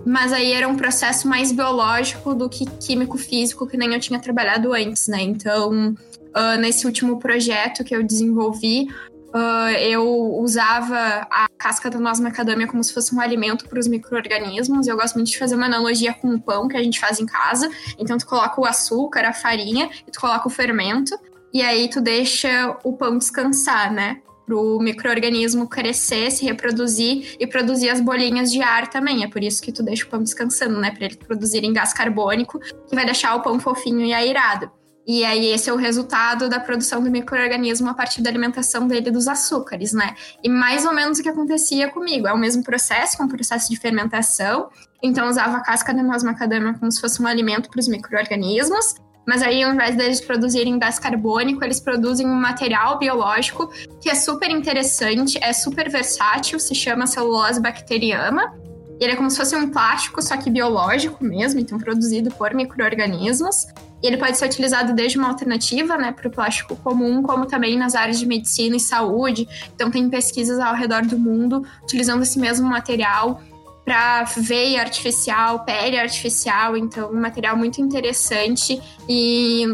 mas 0.06 0.32
aí 0.32 0.52
era 0.52 0.68
um 0.68 0.76
processo 0.76 1.26
mais 1.26 1.50
biológico 1.50 2.32
do 2.32 2.48
que 2.48 2.64
químico-físico, 2.64 3.66
que 3.66 3.76
nem 3.76 3.92
eu 3.92 3.98
tinha 3.98 4.20
trabalhado 4.20 4.72
antes, 4.72 5.08
né? 5.08 5.20
Então, 5.20 5.96
ah, 6.32 6.56
nesse 6.56 6.86
último 6.86 7.18
projeto 7.18 7.82
que 7.82 7.94
eu 7.94 8.04
desenvolvi, 8.04 8.86
ah, 9.34 9.72
eu 9.72 10.06
usava 10.36 11.26
a 11.28 11.48
casca 11.58 11.90
da 11.90 11.98
noz 11.98 12.20
macadâmia 12.20 12.68
como 12.68 12.84
se 12.84 12.94
fosse 12.94 13.12
um 13.12 13.20
alimento 13.20 13.68
para 13.68 13.80
os 13.80 13.88
micro-organismos. 13.88 14.86
Eu 14.86 14.96
gosto 14.96 15.16
muito 15.16 15.28
de 15.28 15.38
fazer 15.38 15.56
uma 15.56 15.66
analogia 15.66 16.14
com 16.14 16.28
o 16.28 16.40
pão 16.40 16.68
que 16.68 16.76
a 16.76 16.82
gente 16.84 17.00
faz 17.00 17.18
em 17.18 17.26
casa. 17.26 17.68
Então, 17.98 18.16
tu 18.16 18.26
coloca 18.26 18.60
o 18.60 18.64
açúcar, 18.64 19.26
a 19.26 19.32
farinha, 19.32 19.90
e 20.06 20.10
tu 20.12 20.20
coloca 20.20 20.46
o 20.46 20.50
fermento, 20.50 21.18
e 21.52 21.62
aí 21.62 21.88
tu 21.88 22.00
deixa 22.00 22.76
o 22.84 22.92
pão 22.92 23.18
descansar, 23.18 23.92
né? 23.92 24.20
Pro 24.46 24.78
microorganismo 24.78 25.68
crescer, 25.68 26.30
se 26.30 26.44
reproduzir 26.44 27.36
e 27.40 27.46
produzir 27.46 27.90
as 27.90 28.00
bolinhas 28.00 28.50
de 28.50 28.62
ar 28.62 28.88
também. 28.88 29.24
É 29.24 29.28
por 29.28 29.42
isso 29.42 29.60
que 29.60 29.72
tu 29.72 29.82
deixa 29.82 30.06
o 30.06 30.08
pão 30.08 30.22
descansando, 30.22 30.78
né? 30.78 30.92
Para 30.92 31.06
ele 31.06 31.16
produzirem 31.16 31.72
gás 31.72 31.92
carbônico, 31.92 32.60
que 32.60 32.94
vai 32.94 33.04
deixar 33.04 33.34
o 33.34 33.42
pão 33.42 33.58
fofinho 33.58 34.02
e 34.02 34.14
airado. 34.14 34.70
E 35.06 35.24
aí 35.24 35.46
esse 35.46 35.70
é 35.70 35.72
o 35.72 35.76
resultado 35.76 36.48
da 36.48 36.58
produção 36.58 37.00
do 37.00 37.08
microorganismo 37.08 37.88
a 37.88 37.94
partir 37.94 38.20
da 38.22 38.28
alimentação 38.28 38.88
dele 38.88 39.08
dos 39.10 39.28
açúcares, 39.28 39.92
né? 39.92 40.16
E 40.42 40.48
mais 40.48 40.84
ou 40.84 40.92
menos 40.92 41.20
o 41.20 41.22
que 41.22 41.28
acontecia 41.28 41.88
comigo. 41.88 42.26
É 42.26 42.32
o 42.32 42.38
mesmo 42.38 42.64
processo, 42.64 43.22
é 43.22 43.24
um 43.24 43.28
processo 43.28 43.70
de 43.70 43.76
fermentação. 43.76 44.68
Então 45.00 45.28
usava 45.28 45.58
a 45.58 45.60
casca 45.60 45.94
da 45.94 46.02
noz 46.02 46.24
macadâmia 46.24 46.74
como 46.74 46.90
se 46.90 47.00
fosse 47.00 47.22
um 47.22 47.26
alimento 47.26 47.70
para 47.70 47.78
os 47.78 47.86
microorganismos. 47.86 48.96
Mas 49.26 49.42
aí 49.42 49.62
ao 49.62 49.72
invés 49.72 49.96
deles 49.96 50.20
produzirem 50.20 50.78
gás 50.78 50.98
carbônico, 50.98 51.64
eles 51.64 51.80
produzem 51.80 52.26
um 52.26 52.34
material 52.34 52.98
biológico 52.98 53.70
que 54.00 54.08
é 54.08 54.14
super 54.14 54.50
interessante, 54.50 55.38
é 55.42 55.52
super 55.52 55.90
versátil, 55.90 56.60
se 56.60 56.74
chama 56.74 57.06
celulose 57.06 57.60
bacteriana. 57.60 58.54
Ele 58.98 59.12
é 59.12 59.16
como 59.16 59.30
se 59.30 59.36
fosse 59.36 59.54
um 59.54 59.68
plástico, 59.70 60.22
só 60.22 60.36
que 60.36 60.48
biológico 60.48 61.22
mesmo, 61.22 61.60
então 61.60 61.78
produzido 61.78 62.30
por 62.30 62.54
micro-organismos. 62.54 63.66
E 64.02 64.06
ele 64.06 64.16
pode 64.16 64.36
ser 64.38 64.46
utilizado 64.46 64.94
desde 64.94 65.18
uma 65.18 65.28
alternativa 65.28 65.96
né, 65.96 66.12
para 66.12 66.28
o 66.28 66.30
plástico 66.30 66.76
comum, 66.76 67.22
como 67.22 67.46
também 67.46 67.76
nas 67.76 67.94
áreas 67.94 68.18
de 68.18 68.26
medicina 68.26 68.76
e 68.76 68.80
saúde. 68.80 69.48
Então, 69.74 69.90
tem 69.90 70.08
pesquisas 70.08 70.58
ao 70.58 70.74
redor 70.74 71.02
do 71.02 71.18
mundo 71.18 71.66
utilizando 71.82 72.22
esse 72.22 72.38
mesmo 72.38 72.68
material 72.68 73.40
para 73.86 74.24
veia 74.24 74.80
artificial, 74.80 75.64
pele 75.64 75.96
artificial. 75.96 76.76
Então, 76.76 77.12
um 77.12 77.20
material 77.20 77.56
muito 77.56 77.80
interessante. 77.80 78.82
E 79.08 79.64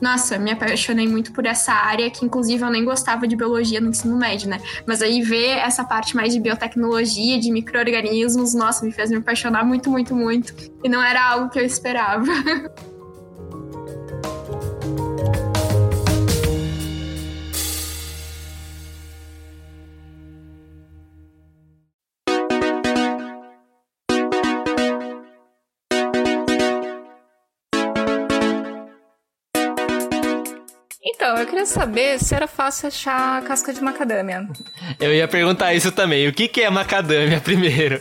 nossa, 0.00 0.38
me 0.38 0.50
apaixonei 0.50 1.06
muito 1.06 1.30
por 1.30 1.44
essa 1.44 1.74
área, 1.74 2.10
que 2.10 2.24
inclusive 2.24 2.64
eu 2.64 2.70
nem 2.70 2.82
gostava 2.82 3.28
de 3.28 3.36
biologia 3.36 3.82
no 3.82 3.90
ensino 3.90 4.16
médio, 4.16 4.48
né? 4.48 4.58
Mas 4.86 5.02
aí 5.02 5.20
ver 5.20 5.58
essa 5.58 5.84
parte 5.84 6.16
mais 6.16 6.32
de 6.32 6.40
biotecnologia, 6.40 7.38
de 7.38 7.52
micro-organismos, 7.52 8.54
nossa, 8.54 8.84
me 8.84 8.92
fez 8.92 9.10
me 9.10 9.18
apaixonar 9.18 9.62
muito, 9.62 9.90
muito, 9.90 10.16
muito. 10.16 10.54
E 10.82 10.88
não 10.88 11.02
era 11.02 11.22
algo 11.22 11.50
que 11.50 11.58
eu 11.58 11.64
esperava. 11.64 12.24
Então, 31.30 31.42
eu 31.42 31.46
queria 31.46 31.66
saber 31.66 32.18
se 32.18 32.34
era 32.34 32.48
fácil 32.48 32.88
achar 32.88 33.40
casca 33.42 33.72
de 33.72 33.80
macadâmia. 33.80 34.48
Eu 34.98 35.14
ia 35.14 35.28
perguntar 35.28 35.72
isso 35.72 35.92
também. 35.92 36.26
O 36.26 36.32
que, 36.32 36.48
que 36.48 36.60
é 36.60 36.68
macadâmia 36.68 37.38
primeiro? 37.40 38.00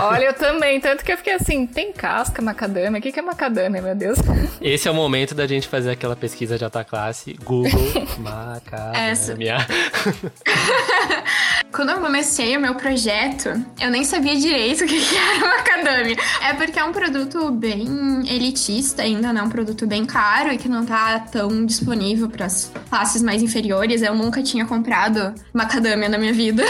Olha, 0.00 0.24
eu 0.24 0.32
também. 0.32 0.80
Tanto 0.80 1.04
que 1.04 1.12
eu 1.12 1.18
fiquei 1.18 1.34
assim, 1.34 1.66
tem 1.66 1.92
casca 1.92 2.40
macadâmia? 2.40 2.98
O 2.98 3.02
que, 3.02 3.12
que 3.12 3.18
é 3.18 3.22
macadâmia, 3.22 3.82
meu 3.82 3.94
Deus? 3.94 4.18
Esse 4.62 4.88
é 4.88 4.90
o 4.90 4.94
momento 4.94 5.34
da 5.34 5.46
gente 5.46 5.68
fazer 5.68 5.90
aquela 5.90 6.16
pesquisa 6.16 6.56
de 6.56 6.64
alta 6.64 6.82
classe. 6.82 7.34
Google 7.44 7.70
macadâmia. 8.16 9.58
Quando 11.72 11.90
eu 11.90 12.00
comecei 12.00 12.56
o 12.56 12.60
meu 12.60 12.74
projeto, 12.74 13.48
eu 13.80 13.90
nem 13.90 14.02
sabia 14.04 14.34
direito 14.34 14.82
o 14.84 14.88
que 14.88 15.16
era 15.16 15.46
macadâmia. 15.46 16.16
É 16.42 16.52
porque 16.52 16.78
é 16.78 16.84
um 16.84 16.92
produto 16.92 17.50
bem 17.52 17.86
elitista 18.28 19.02
ainda, 19.02 19.32
né? 19.32 19.40
Um 19.40 19.48
produto 19.48 19.86
bem 19.86 20.04
caro 20.04 20.52
e 20.52 20.58
que 20.58 20.68
não 20.68 20.84
tá 20.84 21.20
tão 21.20 21.64
disponível 21.64 22.28
para 22.28 22.46
as 22.46 22.72
classes 22.88 23.22
mais 23.22 23.40
inferiores. 23.40 24.02
Eu 24.02 24.14
nunca 24.16 24.42
tinha 24.42 24.66
comprado 24.66 25.32
macadâmia 25.52 26.08
na 26.08 26.18
minha 26.18 26.32
vida. 26.32 26.64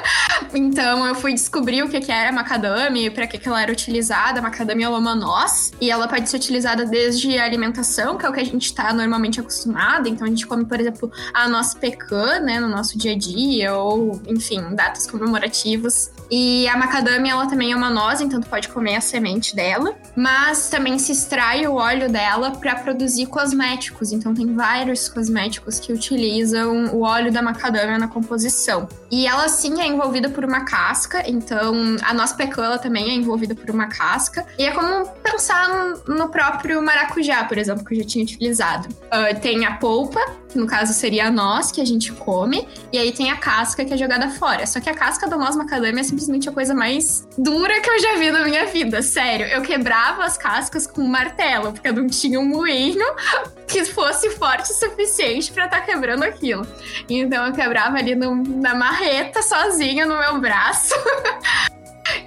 então 0.54 1.06
eu 1.06 1.14
fui 1.14 1.34
descobrir 1.34 1.82
o 1.82 1.88
que, 1.88 2.10
era 2.10 2.32
macadâmia 2.32 3.08
e 3.08 3.10
para 3.10 3.26
que, 3.26 3.46
ela 3.46 3.60
era 3.60 3.70
utilizada. 3.70 4.38
A 4.38 4.42
macadâmia 4.42 4.86
é 4.86 4.88
uma 4.88 5.14
noz 5.14 5.72
e 5.80 5.90
ela 5.90 6.08
pode 6.08 6.30
ser 6.30 6.36
utilizada 6.36 6.86
desde 6.86 7.38
a 7.38 7.44
alimentação, 7.44 8.16
que 8.16 8.24
é 8.24 8.28
o 8.28 8.32
que 8.32 8.40
a 8.40 8.44
gente 8.44 8.64
está 8.64 8.92
normalmente 8.94 9.38
acostumado. 9.38 10.08
Então 10.08 10.26
a 10.26 10.30
gente 10.30 10.46
come, 10.46 10.64
por 10.64 10.80
exemplo, 10.80 11.12
a 11.34 11.46
noz 11.46 11.74
pecan, 11.74 12.40
né, 12.40 12.58
no 12.58 12.68
nosso 12.68 12.96
dia 12.96 13.12
a 13.12 13.18
dia, 13.18 13.74
ou 13.74 14.20
enfim, 14.26 14.45
datas 14.74 15.06
comemorativas. 15.06 16.10
E 16.30 16.66
a 16.68 16.76
macadâmia, 16.76 17.32
ela 17.32 17.46
também 17.46 17.72
é 17.72 17.76
uma 17.76 17.90
noz, 17.90 18.20
então 18.20 18.40
tu 18.40 18.48
pode 18.48 18.68
comer 18.68 18.96
a 18.96 19.00
semente 19.00 19.54
dela. 19.54 19.94
Mas 20.16 20.68
também 20.68 20.98
se 20.98 21.12
extrai 21.12 21.66
o 21.66 21.74
óleo 21.74 22.10
dela 22.10 22.50
para 22.52 22.74
produzir 22.74 23.26
cosméticos. 23.26 24.12
Então 24.12 24.34
tem 24.34 24.54
vários 24.54 25.08
cosméticos 25.08 25.78
que 25.78 25.92
utilizam 25.92 26.86
o 26.94 27.02
óleo 27.02 27.32
da 27.32 27.42
macadâmia 27.42 27.98
na 27.98 28.08
composição. 28.08 28.88
E 29.10 29.26
ela 29.26 29.48
sim 29.48 29.80
é 29.80 29.86
envolvida 29.86 30.28
por 30.28 30.44
uma 30.44 30.64
casca, 30.64 31.22
então 31.28 31.96
a 32.02 32.12
noz 32.12 32.32
pecan 32.32 32.64
ela 32.64 32.78
também 32.78 33.10
é 33.10 33.14
envolvida 33.14 33.54
por 33.54 33.70
uma 33.70 33.86
casca. 33.86 34.44
E 34.58 34.64
é 34.64 34.72
como 34.72 35.06
pensar 35.22 35.68
no 36.06 36.28
próprio 36.28 36.82
maracujá, 36.82 37.44
por 37.44 37.58
exemplo, 37.58 37.84
que 37.84 37.94
eu 37.94 37.98
já 37.98 38.04
tinha 38.04 38.24
utilizado. 38.24 38.88
Uh, 38.88 39.38
tem 39.40 39.64
a 39.64 39.74
polpa, 39.74 40.20
que 40.48 40.58
no 40.58 40.66
caso 40.66 40.92
seria 40.92 41.26
a 41.26 41.30
noz 41.30 41.70
que 41.70 41.80
a 41.80 41.84
gente 41.84 42.12
come, 42.12 42.66
e 42.92 42.98
aí 42.98 43.12
tem 43.12 43.30
a 43.30 43.36
casca 43.36 43.84
que 43.84 43.92
é 43.92 43.96
jogada 43.96 44.30
fora. 44.30 44.66
Só 44.66 44.80
que 44.80 44.88
a 44.88 44.94
casca 44.94 45.28
da 45.28 45.36
noz 45.36 45.56
macadâmia 45.56 46.00
é 46.00 46.04
simplesmente 46.04 46.48
a 46.48 46.52
coisa 46.52 46.74
mais 46.74 47.26
dura 47.36 47.80
que 47.80 47.90
eu 47.90 47.98
já 48.00 48.16
vi 48.16 48.30
na 48.30 48.44
minha 48.44 48.66
vida, 48.66 49.02
sério. 49.02 49.46
Eu 49.46 49.62
quebrava 49.62 50.24
as 50.24 50.36
cascas 50.36 50.86
com 50.86 51.02
um 51.02 51.08
martelo, 51.08 51.72
porque 51.72 51.88
eu 51.88 51.92
não 51.92 52.06
tinha 52.06 52.40
um 52.40 52.46
moinho 52.46 53.06
que 53.66 53.84
fosse 53.84 54.30
forte 54.30 54.72
o 54.72 54.74
suficiente 54.74 55.52
para 55.52 55.66
estar 55.66 55.80
tá 55.80 55.86
quebrando 55.86 56.22
aquilo. 56.22 56.66
Então 57.08 57.46
eu 57.46 57.52
quebrava 57.52 57.98
ali 57.98 58.14
no, 58.14 58.34
na 58.36 58.74
marreta 58.74 59.42
sozinha 59.42 60.06
no 60.06 60.18
meu 60.18 60.40
braço. 60.40 60.94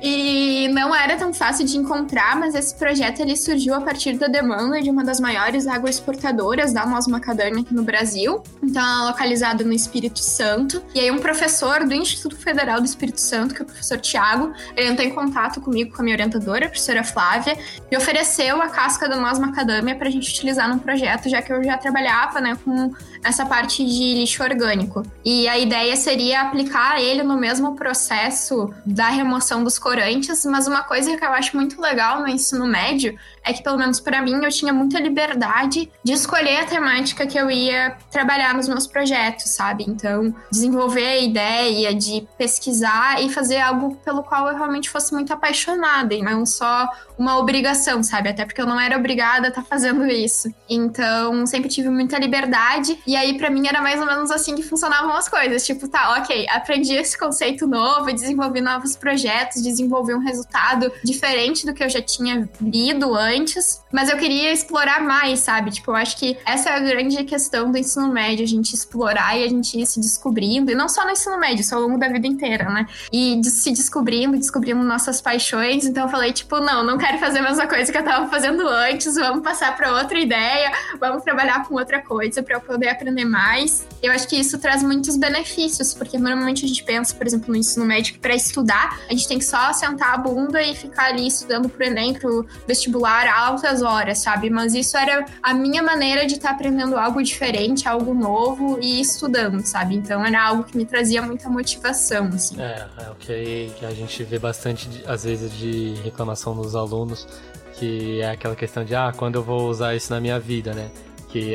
E 0.02 0.68
não 0.70 0.96
era 0.96 1.16
tão 1.18 1.34
fácil 1.34 1.66
de 1.66 1.78
encontrar, 1.78 2.36
mas 2.36 2.56
esse 2.56 2.76
projeto 2.76 3.20
ele 3.20 3.36
surgiu 3.36 3.74
a 3.74 3.82
partir 3.82 4.18
da 4.18 4.28
demanda 4.28 4.82
de 4.82 4.90
uma 4.90 5.04
das 5.04 5.20
maiores 5.20 5.68
agroexportadoras 5.68 6.74
da 6.74 6.86
noz 6.86 7.08
macadâmia 7.08 7.62
aqui 7.62 7.74
no 7.74 7.84
Brasil. 7.84 8.44
Então, 8.64 8.82
é 8.82 9.08
localizada 9.08 9.64
no 9.64 9.74
Espírito 9.74 10.20
Santo. 10.20 10.82
E 10.94 11.00
aí, 11.00 11.12
um 11.12 11.20
professor 11.20 11.86
do 11.86 11.94
Instituto 11.94 12.38
Federal 12.38 12.80
do 12.80 12.86
Espírito 12.86 13.22
Santo, 13.22 13.54
que 13.54 13.62
é 13.62 13.64
o 13.64 13.66
professor 13.66 14.00
Tiago, 14.00 14.54
ele 14.76 14.90
entrou 14.90 15.08
em 15.08 15.14
contato 15.14 15.62
comigo, 15.62 15.96
com 15.96 16.02
a 16.02 16.04
minha 16.04 16.16
orientadora, 16.16 16.66
a 16.66 16.70
professora 16.70 17.04
Flávia, 17.04 17.58
e 17.92 17.98
ofereceu 17.98 18.62
a 18.62 18.70
casca 18.70 19.08
da 19.08 19.18
noz 19.18 19.40
macadâmia 19.40 19.96
para 19.96 20.08
a 20.08 20.12
gente 20.12 20.30
utilizar 20.30 20.70
num 20.70 20.80
projeto, 20.80 21.30
já 21.30 21.42
que 21.42 21.52
eu 21.52 21.64
já 21.64 21.78
trabalhava 21.78 22.40
né, 22.42 22.58
com 22.64 22.92
essa 23.24 23.46
parte 23.46 23.86
de 23.86 24.16
lixo 24.16 24.44
orgânico. 24.44 25.04
E 25.24 25.48
a 25.48 25.58
ideia 25.58 25.96
seria 25.96 26.42
aplicar 26.42 27.02
ele 27.02 27.24
no 27.24 27.38
mesmo 27.38 27.76
processo 27.76 28.74
da 28.86 29.10
remoção 29.10 29.64
dos 29.64 29.69
corantes, 29.78 30.46
mas 30.46 30.68
uma 30.68 30.84
coisa 30.84 31.16
que 31.16 31.24
eu 31.24 31.32
acho 31.32 31.56
muito 31.56 31.80
legal 31.82 32.22
no 32.22 32.28
ensino 32.28 32.66
médio 32.66 33.18
é 33.44 33.54
que, 33.54 33.64
pelo 33.64 33.78
menos 33.78 34.00
para 34.00 34.22
mim, 34.22 34.44
eu 34.44 34.50
tinha 34.50 34.74
muita 34.74 35.00
liberdade 35.00 35.92
de 36.04 36.14
escolher 36.14 36.62
a 36.62 36.66
temática 36.66 37.26
que 37.26 37.38
eu 37.38 37.50
ia 37.50 37.98
trabalhar 38.12 38.54
nos 38.54 38.68
meus 38.68 38.86
projetos, 38.86 39.50
sabe? 39.50 39.86
Então, 39.88 40.34
desenvolver 40.52 41.06
a 41.06 41.18
ideia 41.18 41.94
de 41.94 42.28
pesquisar 42.38 43.22
e 43.22 43.30
fazer 43.30 43.60
algo 43.60 43.96
pelo 44.04 44.24
qual 44.24 44.48
eu 44.48 44.56
realmente 44.56 44.90
fosse 44.90 45.14
muito 45.14 45.34
apaixonada 45.34 46.14
e 46.14 46.22
não 46.22 46.46
só 46.46 46.88
uma 47.18 47.38
obrigação, 47.38 48.04
sabe? 48.04 48.30
Até 48.30 48.46
porque 48.46 48.62
eu 48.62 48.68
não 48.68 48.80
era 48.80 48.98
obrigada 48.98 49.48
a 49.48 49.50
estar 49.50 49.62
tá 49.62 49.68
fazendo 49.68 50.06
isso. 50.06 50.54
Então, 50.70 51.46
sempre 51.46 51.70
tive 51.70 51.90
muita 51.90 52.18
liberdade 52.18 53.00
e 53.06 53.16
aí, 53.16 53.38
para 53.38 53.50
mim, 53.50 53.68
era 53.68 53.82
mais 53.82 54.00
ou 54.00 54.06
menos 54.06 54.32
assim 54.32 54.56
que 54.56 54.64
funcionavam 54.64 55.12
as 55.14 55.28
coisas. 55.28 55.66
Tipo, 55.66 55.88
tá, 55.88 56.18
ok, 56.20 56.48
aprendi 56.50 56.94
esse 56.94 57.18
conceito 57.18 57.68
novo, 57.68 58.12
desenvolvi 58.14 58.62
novos 58.62 58.96
projetos, 58.96 59.62
desenvolvi 59.62 60.14
um 60.14 60.20
resultado 60.20 60.92
diferente 61.04 61.66
do 61.66 61.74
que 61.74 61.84
eu 61.84 61.90
já 61.90 62.02
tinha 62.02 62.50
lido 62.62 63.16
antes 63.16 63.29
antes, 63.30 63.84
mas 63.92 64.10
eu 64.10 64.18
queria 64.18 64.52
explorar 64.52 65.02
mais, 65.02 65.40
sabe? 65.40 65.72
Tipo, 65.72 65.92
eu 65.92 65.96
acho 65.96 66.18
que 66.18 66.38
essa 66.46 66.70
é 66.70 66.76
a 66.76 66.80
grande 66.80 67.24
questão 67.24 67.72
do 67.72 67.78
ensino 67.78 68.12
médio, 68.12 68.44
a 68.44 68.48
gente 68.48 68.74
explorar 68.74 69.38
e 69.38 69.44
a 69.44 69.48
gente 69.48 69.80
ir 69.80 69.86
se 69.86 70.00
descobrindo, 70.00 70.72
e 70.72 70.76
não 70.76 70.90
só 70.90 71.06
no 71.06 71.12
ensino 71.12 71.40
médio, 71.40 71.62
isso 71.62 71.76
ao 71.76 71.82
longo 71.82 71.98
da 71.98 72.08
vida 72.08 72.28
inteira, 72.28 72.70
né? 72.70 72.88
E 73.12 73.40
de 73.40 73.50
se 73.50 73.72
descobrindo, 73.72 74.38
descobrindo 74.38 74.84
nossas 74.84 75.22
paixões. 75.22 75.86
Então 75.86 76.04
eu 76.04 76.10
falei, 76.10 76.34
tipo, 76.34 76.60
não, 76.60 76.84
não 76.84 76.98
quero 76.98 77.18
fazer 77.20 77.40
a 77.40 77.44
mesma 77.44 77.68
coisa 77.68 77.92
que 77.92 77.98
eu 77.98 78.04
tava 78.04 78.28
fazendo 78.28 78.68
antes, 78.68 79.16
vamos 79.16 79.44
passar 79.44 79.76
para 79.76 79.98
outra 79.98 80.20
ideia, 80.20 80.72
vamos 81.00 81.24
trabalhar 81.24 81.68
com 81.68 81.76
outra 81.76 82.02
coisa 82.02 82.42
para 82.42 82.56
eu 82.56 82.62
poder 82.62 82.90
aprender 82.90 83.26
mais. 83.26 83.88
Eu 84.02 84.12
acho 84.12 84.28
que 84.28 84.36
isso 84.36 84.58
traz 84.58 84.82
muitos 84.84 85.18
benefícios, 85.18 85.94
porque 85.94 86.18
normalmente 86.18 86.66
a 86.66 86.68
gente 86.68 86.84
pensa, 86.84 87.14
por 87.16 87.26
exemplo, 87.28 87.50
no 87.50 87.56
ensino 87.56 87.86
médio, 87.86 88.14
que 88.14 88.20
para 88.20 88.36
estudar, 88.36 89.00
a 89.10 89.14
gente 89.14 89.28
tem 89.28 89.38
que 89.38 89.46
só 89.46 89.72
sentar 89.74 90.14
a 90.14 90.18
bunda 90.18 90.62
e 90.62 90.76
ficar 90.76 91.06
ali 91.06 91.28
estudando 91.28 91.70
pro 91.70 91.84
Enem, 91.84 92.14
pro 92.14 92.46
vestibular 92.68 93.19
altas 93.28 93.82
horas, 93.82 94.20
sabe? 94.20 94.50
Mas 94.50 94.74
isso 94.74 94.98
era 94.98 95.26
a 95.42 95.54
minha 95.54 95.82
maneira 95.82 96.26
de 96.26 96.36
estar 96.36 96.50
tá 96.50 96.56
aprendendo 96.56 96.98
algo 96.98 97.22
diferente, 97.22 97.88
algo 97.88 98.14
novo 98.14 98.78
e 98.82 99.00
estudando, 99.02 99.62
sabe? 99.66 99.96
Então 99.96 100.24
era 100.26 100.42
algo 100.42 100.64
que 100.64 100.78
me 100.78 100.86
trazia 100.86 101.22
muita 101.22 101.50
motivação, 101.50 102.28
assim. 102.28 102.60
É, 102.62 102.88
é 102.98 103.10
o 103.10 103.16
que 103.16 103.74
a 103.84 103.92
gente 103.92 104.24
vê 104.24 104.40
bastante, 104.40 104.88
às 105.08 105.24
vezes, 105.24 105.52
de 105.52 105.96
reclamação 106.04 106.56
dos 106.56 106.76
alunos, 106.76 107.28
que 107.74 108.22
é 108.22 108.32
aquela 108.32 108.56
questão 108.56 108.84
de, 108.84 108.96
ah, 108.96 109.12
quando 109.16 109.36
eu 109.36 109.44
vou 109.44 109.70
usar 109.70 109.96
isso 109.96 110.12
na 110.12 110.20
minha 110.20 110.40
vida, 110.40 110.74
né? 110.74 110.90
Que 111.30 111.54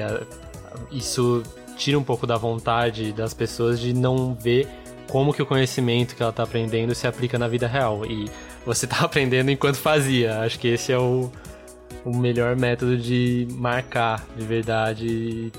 isso 0.90 1.42
tira 1.76 1.98
um 1.98 2.04
pouco 2.04 2.26
da 2.26 2.36
vontade 2.36 3.12
das 3.12 3.34
pessoas 3.34 3.80
de 3.80 3.92
não 3.92 4.34
ver 4.34 4.68
como 5.08 5.32
que 5.32 5.42
o 5.42 5.46
conhecimento 5.46 6.14
que 6.14 6.22
ela 6.22 6.30
está 6.30 6.42
aprendendo 6.42 6.94
se 6.94 7.06
aplica 7.06 7.38
na 7.38 7.48
vida 7.48 7.66
real. 7.66 8.04
E 8.06 8.30
você 8.64 8.86
está 8.86 9.00
aprendendo 9.04 9.50
enquanto 9.50 9.76
fazia. 9.76 10.40
Acho 10.40 10.58
que 10.58 10.68
esse 10.68 10.92
é 10.92 10.98
o, 10.98 11.30
o 12.04 12.16
melhor 12.16 12.56
método 12.56 12.96
de 12.96 13.46
marcar 13.52 14.26
de 14.36 14.44
verdade 14.44 15.52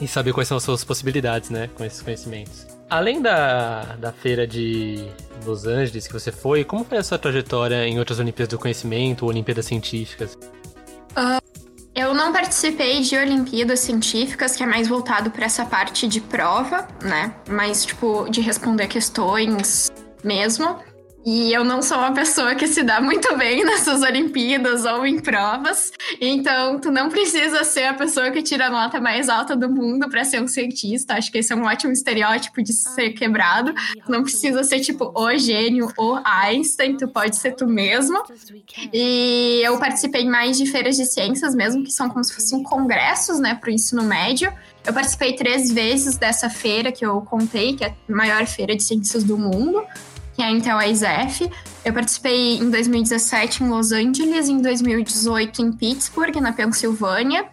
e 0.00 0.08
saber 0.08 0.32
quais 0.32 0.48
são 0.48 0.56
as 0.56 0.62
suas 0.62 0.84
possibilidades, 0.84 1.50
né, 1.50 1.68
com 1.74 1.84
esses 1.84 2.02
conhecimentos. 2.02 2.66
Além 2.90 3.20
da, 3.20 3.96
da 3.96 4.12
feira 4.12 4.46
de 4.46 5.06
Los 5.44 5.66
Angeles 5.66 6.06
que 6.06 6.12
você 6.12 6.32
foi, 6.32 6.64
como 6.64 6.84
foi 6.84 6.98
a 6.98 7.02
sua 7.02 7.18
trajetória 7.18 7.86
em 7.86 7.98
outras 7.98 8.18
Olimpíadas 8.18 8.50
do 8.50 8.58
Conhecimento 8.58 9.22
ou 9.22 9.28
Olimpíadas 9.28 9.66
Científicas? 9.66 10.38
Uh, 11.12 11.38
eu 11.94 12.14
não 12.14 12.32
participei 12.32 13.02
de 13.02 13.16
Olimpíadas 13.16 13.80
Científicas, 13.80 14.56
que 14.56 14.62
é 14.62 14.66
mais 14.66 14.88
voltado 14.88 15.30
para 15.30 15.44
essa 15.44 15.66
parte 15.66 16.08
de 16.08 16.20
prova, 16.20 16.88
né? 17.02 17.34
Mais 17.50 17.84
tipo 17.84 18.28
de 18.30 18.40
responder 18.40 18.86
questões 18.86 19.90
mesmo. 20.24 20.78
E 21.30 21.52
eu 21.52 21.62
não 21.62 21.82
sou 21.82 21.98
uma 21.98 22.14
pessoa 22.14 22.54
que 22.54 22.66
se 22.66 22.82
dá 22.82 23.02
muito 23.02 23.36
bem 23.36 23.60
nessas 23.62 24.00
Olimpíadas 24.00 24.86
ou 24.86 25.04
em 25.04 25.20
provas. 25.20 25.92
Então, 26.18 26.80
tu 26.80 26.90
não 26.90 27.10
precisa 27.10 27.64
ser 27.64 27.84
a 27.84 27.92
pessoa 27.92 28.30
que 28.30 28.42
tira 28.42 28.68
a 28.68 28.70
nota 28.70 28.98
mais 28.98 29.28
alta 29.28 29.54
do 29.54 29.68
mundo 29.68 30.08
para 30.08 30.24
ser 30.24 30.40
um 30.40 30.48
cientista. 30.48 31.16
Acho 31.16 31.30
que 31.30 31.36
esse 31.36 31.52
é 31.52 31.56
um 31.56 31.66
ótimo 31.66 31.92
estereótipo 31.92 32.62
de 32.62 32.72
ser 32.72 33.10
quebrado. 33.10 33.74
Tu 33.74 34.10
não 34.10 34.22
precisa 34.22 34.64
ser 34.64 34.80
tipo 34.80 35.12
o 35.14 35.36
gênio 35.36 35.92
ou 35.98 36.18
Einstein, 36.24 36.96
tu 36.96 37.06
pode 37.06 37.36
ser 37.36 37.52
tu 37.52 37.66
mesmo. 37.66 38.22
E 38.90 39.60
eu 39.62 39.78
participei 39.78 40.26
mais 40.26 40.56
de 40.56 40.64
feiras 40.64 40.96
de 40.96 41.04
ciências 41.04 41.54
mesmo, 41.54 41.84
que 41.84 41.92
são 41.92 42.08
como 42.08 42.24
se 42.24 42.32
fossem 42.32 42.62
congressos, 42.62 43.38
né, 43.38 43.54
para 43.54 43.68
o 43.68 43.70
ensino 43.70 44.02
médio. 44.02 44.50
Eu 44.82 44.94
participei 44.94 45.36
três 45.36 45.70
vezes 45.70 46.16
dessa 46.16 46.48
feira 46.48 46.90
que 46.90 47.04
eu 47.04 47.20
contei, 47.20 47.76
que 47.76 47.84
é 47.84 47.88
a 47.88 47.94
maior 48.08 48.46
feira 48.46 48.74
de 48.74 48.82
ciências 48.82 49.22
do 49.22 49.36
mundo 49.36 49.84
que 50.38 50.42
é 50.42 50.46
a 50.46 50.50
Intel 50.52 50.80
ISF. 50.80 51.50
Eu 51.84 51.92
participei 51.92 52.58
em 52.58 52.70
2017 52.70 53.64
em 53.64 53.68
Los 53.68 53.90
Angeles, 53.90 54.48
em 54.48 54.62
2018 54.62 55.62
em 55.62 55.72
Pittsburgh, 55.72 56.36
na 56.36 56.52
Pensilvânia, 56.52 57.46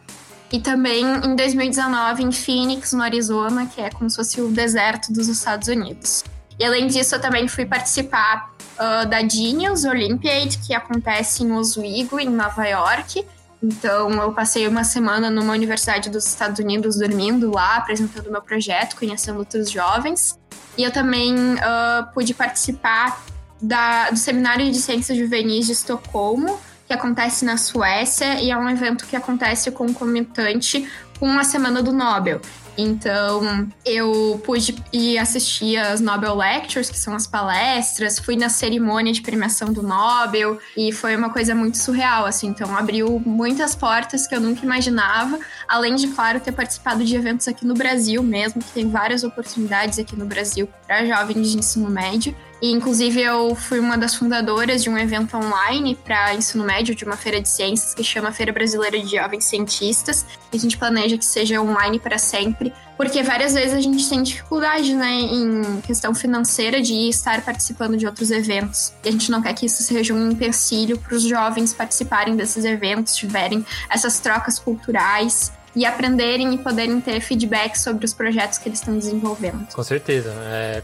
e 0.53 0.59
também 0.59 1.03
em 1.03 1.35
2019 1.35 2.21
em 2.21 2.31
Phoenix, 2.31 2.93
no 2.93 3.01
Arizona, 3.01 3.65
que 3.65 3.81
é 3.81 3.89
como 3.89 4.07
se 4.07 4.15
fosse 4.15 4.39
o 4.39 4.49
deserto 4.49 5.11
dos 5.11 5.27
Estados 5.27 5.67
Unidos. 5.67 6.23
E 6.59 6.63
além 6.63 6.85
disso, 6.85 7.15
eu 7.15 7.19
também 7.19 7.47
fui 7.47 7.65
participar 7.65 8.53
uh, 8.75 9.09
da 9.09 9.27
Genius 9.27 9.83
Olympiad, 9.83 10.55
que 10.59 10.71
acontece 10.71 11.43
em 11.43 11.51
Oswego, 11.53 12.19
em 12.19 12.29
Nova 12.29 12.67
York. 12.67 13.25
Então, 13.63 14.11
eu 14.11 14.31
passei 14.31 14.67
uma 14.67 14.83
semana 14.83 15.31
numa 15.31 15.53
universidade 15.53 16.11
dos 16.11 16.27
Estados 16.27 16.59
Unidos 16.59 16.97
dormindo 16.97 17.49
lá, 17.49 17.77
apresentando 17.77 18.31
meu 18.31 18.43
projeto, 18.43 18.95
conhecendo 18.95 19.39
outros 19.39 19.71
jovens. 19.71 20.37
E 20.77 20.83
eu 20.83 20.91
também 20.91 21.35
uh, 21.35 22.13
pude 22.13 22.33
participar 22.33 23.23
da, 23.61 24.09
do 24.09 24.17
Seminário 24.17 24.71
de 24.71 24.77
Ciências 24.77 25.17
Juvenis 25.17 25.65
de 25.65 25.71
Estocolmo, 25.71 26.59
que 26.87 26.93
acontece 26.93 27.45
na 27.45 27.57
Suécia, 27.57 28.39
e 28.41 28.51
é 28.51 28.57
um 28.57 28.69
evento 28.69 29.05
que 29.05 29.15
acontece 29.15 29.71
concomitante 29.71 30.87
com 31.19 31.29
a 31.39 31.43
Semana 31.43 31.81
do 31.81 31.91
Nobel. 31.91 32.41
Então, 32.77 33.67
eu 33.85 34.41
pude 34.45 34.75
ir 34.91 35.17
assistir 35.17 35.77
as 35.77 36.01
Nobel 36.01 36.35
Lectures, 36.35 36.89
que 36.89 36.97
são 36.97 37.15
as 37.15 37.25
palestras, 37.25 38.19
fui 38.19 38.35
na 38.35 38.49
cerimônia 38.49 39.13
de 39.13 39.21
premiação 39.21 39.71
do 39.71 39.81
Nobel 39.81 40.59
e 40.75 40.91
foi 40.91 41.15
uma 41.15 41.29
coisa 41.29 41.55
muito 41.55 41.77
surreal, 41.77 42.25
assim. 42.25 42.47
Então, 42.47 42.75
abriu 42.75 43.21
muitas 43.25 43.75
portas 43.75 44.27
que 44.27 44.35
eu 44.35 44.41
nunca 44.41 44.65
imaginava, 44.65 45.39
além 45.67 45.95
de, 45.95 46.07
claro, 46.09 46.39
ter 46.39 46.51
participado 46.51 47.03
de 47.03 47.15
eventos 47.15 47.47
aqui 47.47 47.65
no 47.65 47.73
Brasil 47.73 48.21
mesmo, 48.21 48.61
que 48.61 48.71
tem 48.71 48.89
várias 48.89 49.23
oportunidades 49.23 49.97
aqui 49.97 50.15
no 50.15 50.25
Brasil 50.25 50.67
para 50.85 51.05
jovens 51.05 51.51
de 51.51 51.57
ensino 51.57 51.89
médio. 51.89 52.35
E, 52.65 52.71
inclusive, 52.71 53.21
eu 53.21 53.53
fui 53.53 53.77
uma 53.77 53.95
das 53.95 54.15
fundadoras 54.15 54.81
de 54.81 54.89
um 54.89 54.97
evento 54.97 55.37
online 55.37 55.93
para 56.03 56.33
ensino 56.33 56.63
médio, 56.63 56.95
de 56.95 57.05
uma 57.05 57.15
feira 57.15 57.39
de 57.39 57.47
ciências 57.47 57.93
que 57.93 58.03
chama 58.03 58.31
Feira 58.31 58.51
Brasileira 58.51 58.99
de 58.99 59.15
Jovens 59.15 59.45
Cientistas. 59.45 60.25
E 60.51 60.57
a 60.57 60.59
gente 60.59 60.75
planeja 60.75 61.15
que 61.15 61.23
seja 61.23 61.61
online 61.61 61.99
para 61.99 62.17
sempre, 62.17 62.73
porque 62.97 63.21
várias 63.21 63.53
vezes 63.53 63.71
a 63.71 63.79
gente 63.79 64.09
tem 64.09 64.23
dificuldade, 64.23 64.95
né, 64.95 65.11
em 65.11 65.79
questão 65.81 66.15
financeira 66.15 66.81
de 66.81 67.07
estar 67.07 67.43
participando 67.43 67.97
de 67.97 68.07
outros 68.07 68.31
eventos. 68.31 68.91
E 69.03 69.09
a 69.09 69.11
gente 69.11 69.29
não 69.29 69.43
quer 69.43 69.53
que 69.53 69.67
isso 69.67 69.83
seja 69.83 70.11
um 70.15 70.31
empecilho 70.31 70.97
para 70.97 71.13
os 71.13 71.21
jovens 71.21 71.71
participarem 71.71 72.35
desses 72.35 72.65
eventos, 72.65 73.15
tiverem 73.15 73.63
essas 73.91 74.17
trocas 74.17 74.57
culturais 74.57 75.51
e 75.75 75.85
aprenderem 75.85 76.55
e 76.55 76.57
poderem 76.57 76.99
ter 76.99 77.21
feedback 77.21 77.75
sobre 77.75 78.05
os 78.05 78.13
projetos 78.13 78.57
que 78.57 78.67
eles 78.67 78.79
estão 78.79 78.97
desenvolvendo. 78.97 79.67
Com 79.71 79.83
certeza. 79.83 80.33
É, 80.45 80.81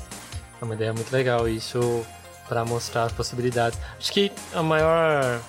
é 0.62 0.66
uma 0.66 0.76
ideia 0.76 0.94
muito 0.94 1.12
legal 1.12 1.50
isso 1.50 2.06
para 2.48 2.64
mostrar 2.64 3.04
as 3.04 3.12
possibilidades. 3.12 3.80
Acho 3.98 4.12
que 4.12 4.32
a 4.54 4.62
maior 4.62 5.42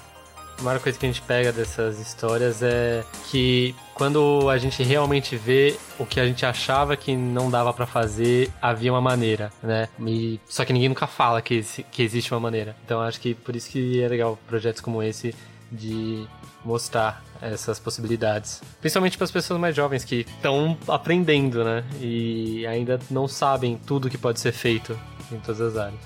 a 0.59 0.63
maior 0.63 0.81
coisa 0.81 0.97
que 0.99 1.05
a 1.05 1.09
gente 1.09 1.23
pega 1.23 1.51
dessas 1.51 1.99
histórias 1.99 2.63
é 2.63 3.03
que 3.31 3.75
quando 3.95 4.49
a 4.49 4.57
gente 4.59 4.83
realmente 4.83 5.37
vê 5.37 5.77
o 5.99 6.07
que 6.07 6.21
a 6.21 6.27
gente 6.27 6.47
achava 6.47 6.97
que 6.97 7.17
não 7.17 7.51
dava 7.51 7.73
para 7.73 7.87
fazer, 7.87 8.51
havia 8.61 8.93
uma 8.93 9.01
maneira, 9.01 9.51
né? 9.63 9.89
E, 10.07 10.39
só 10.49 10.65
que 10.65 10.73
ninguém 10.73 10.89
nunca 10.89 11.07
fala 11.07 11.43
que, 11.43 11.63
que 11.91 12.03
existe 12.03 12.33
uma 12.33 12.41
maneira. 12.41 12.77
Então 12.85 13.01
acho 13.01 13.21
que 13.21 13.35
por 13.35 13.57
isso 13.57 13.69
que 13.71 14.01
é 14.01 14.09
legal 14.09 14.39
projetos 14.47 14.81
como 14.81 15.03
esse 15.03 15.35
de 15.71 16.27
mostrar 16.65 17.23
essas 17.41 17.79
possibilidades. 17.79 18.63
Principalmente 18.81 19.17
para 19.17 19.25
as 19.25 19.31
pessoas 19.31 19.59
mais 19.59 19.75
jovens 19.75 20.05
que 20.05 20.21
estão 20.21 20.79
aprendendo, 20.87 21.65
né? 21.65 21.85
E 22.01 22.67
ainda 22.67 23.01
não 23.11 23.27
sabem 23.27 23.79
tudo 23.85 24.09
que 24.09 24.17
pode 24.17 24.41
ser 24.41 24.53
feito 24.53 24.99
em 25.31 25.39
todas 25.41 25.61
as 25.61 25.77
áreas. 25.77 26.01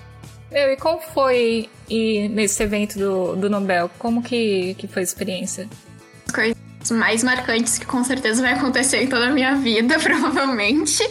Meu, 0.51 0.73
e 0.73 0.77
como 0.77 1.01
foi 1.01 1.69
ir 1.89 2.29
nesse 2.29 2.63
evento 2.63 2.99
do, 2.99 3.37
do 3.37 3.51
Nobel? 3.51 3.91
Como 3.99 4.23
que, 4.23 4.75
que 4.75 4.87
foi 4.87 5.03
a 5.03 5.05
experiência? 5.05 5.69
Coisas 6.33 6.57
mais 6.91 7.23
marcantes 7.25 7.79
que 7.79 7.85
com 7.85 8.03
certeza 8.05 8.41
vai 8.41 8.53
acontecer 8.53 9.03
em 9.03 9.09
toda 9.09 9.27
a 9.27 9.31
minha 9.31 9.57
vida, 9.57 9.99
provavelmente. 10.01 11.03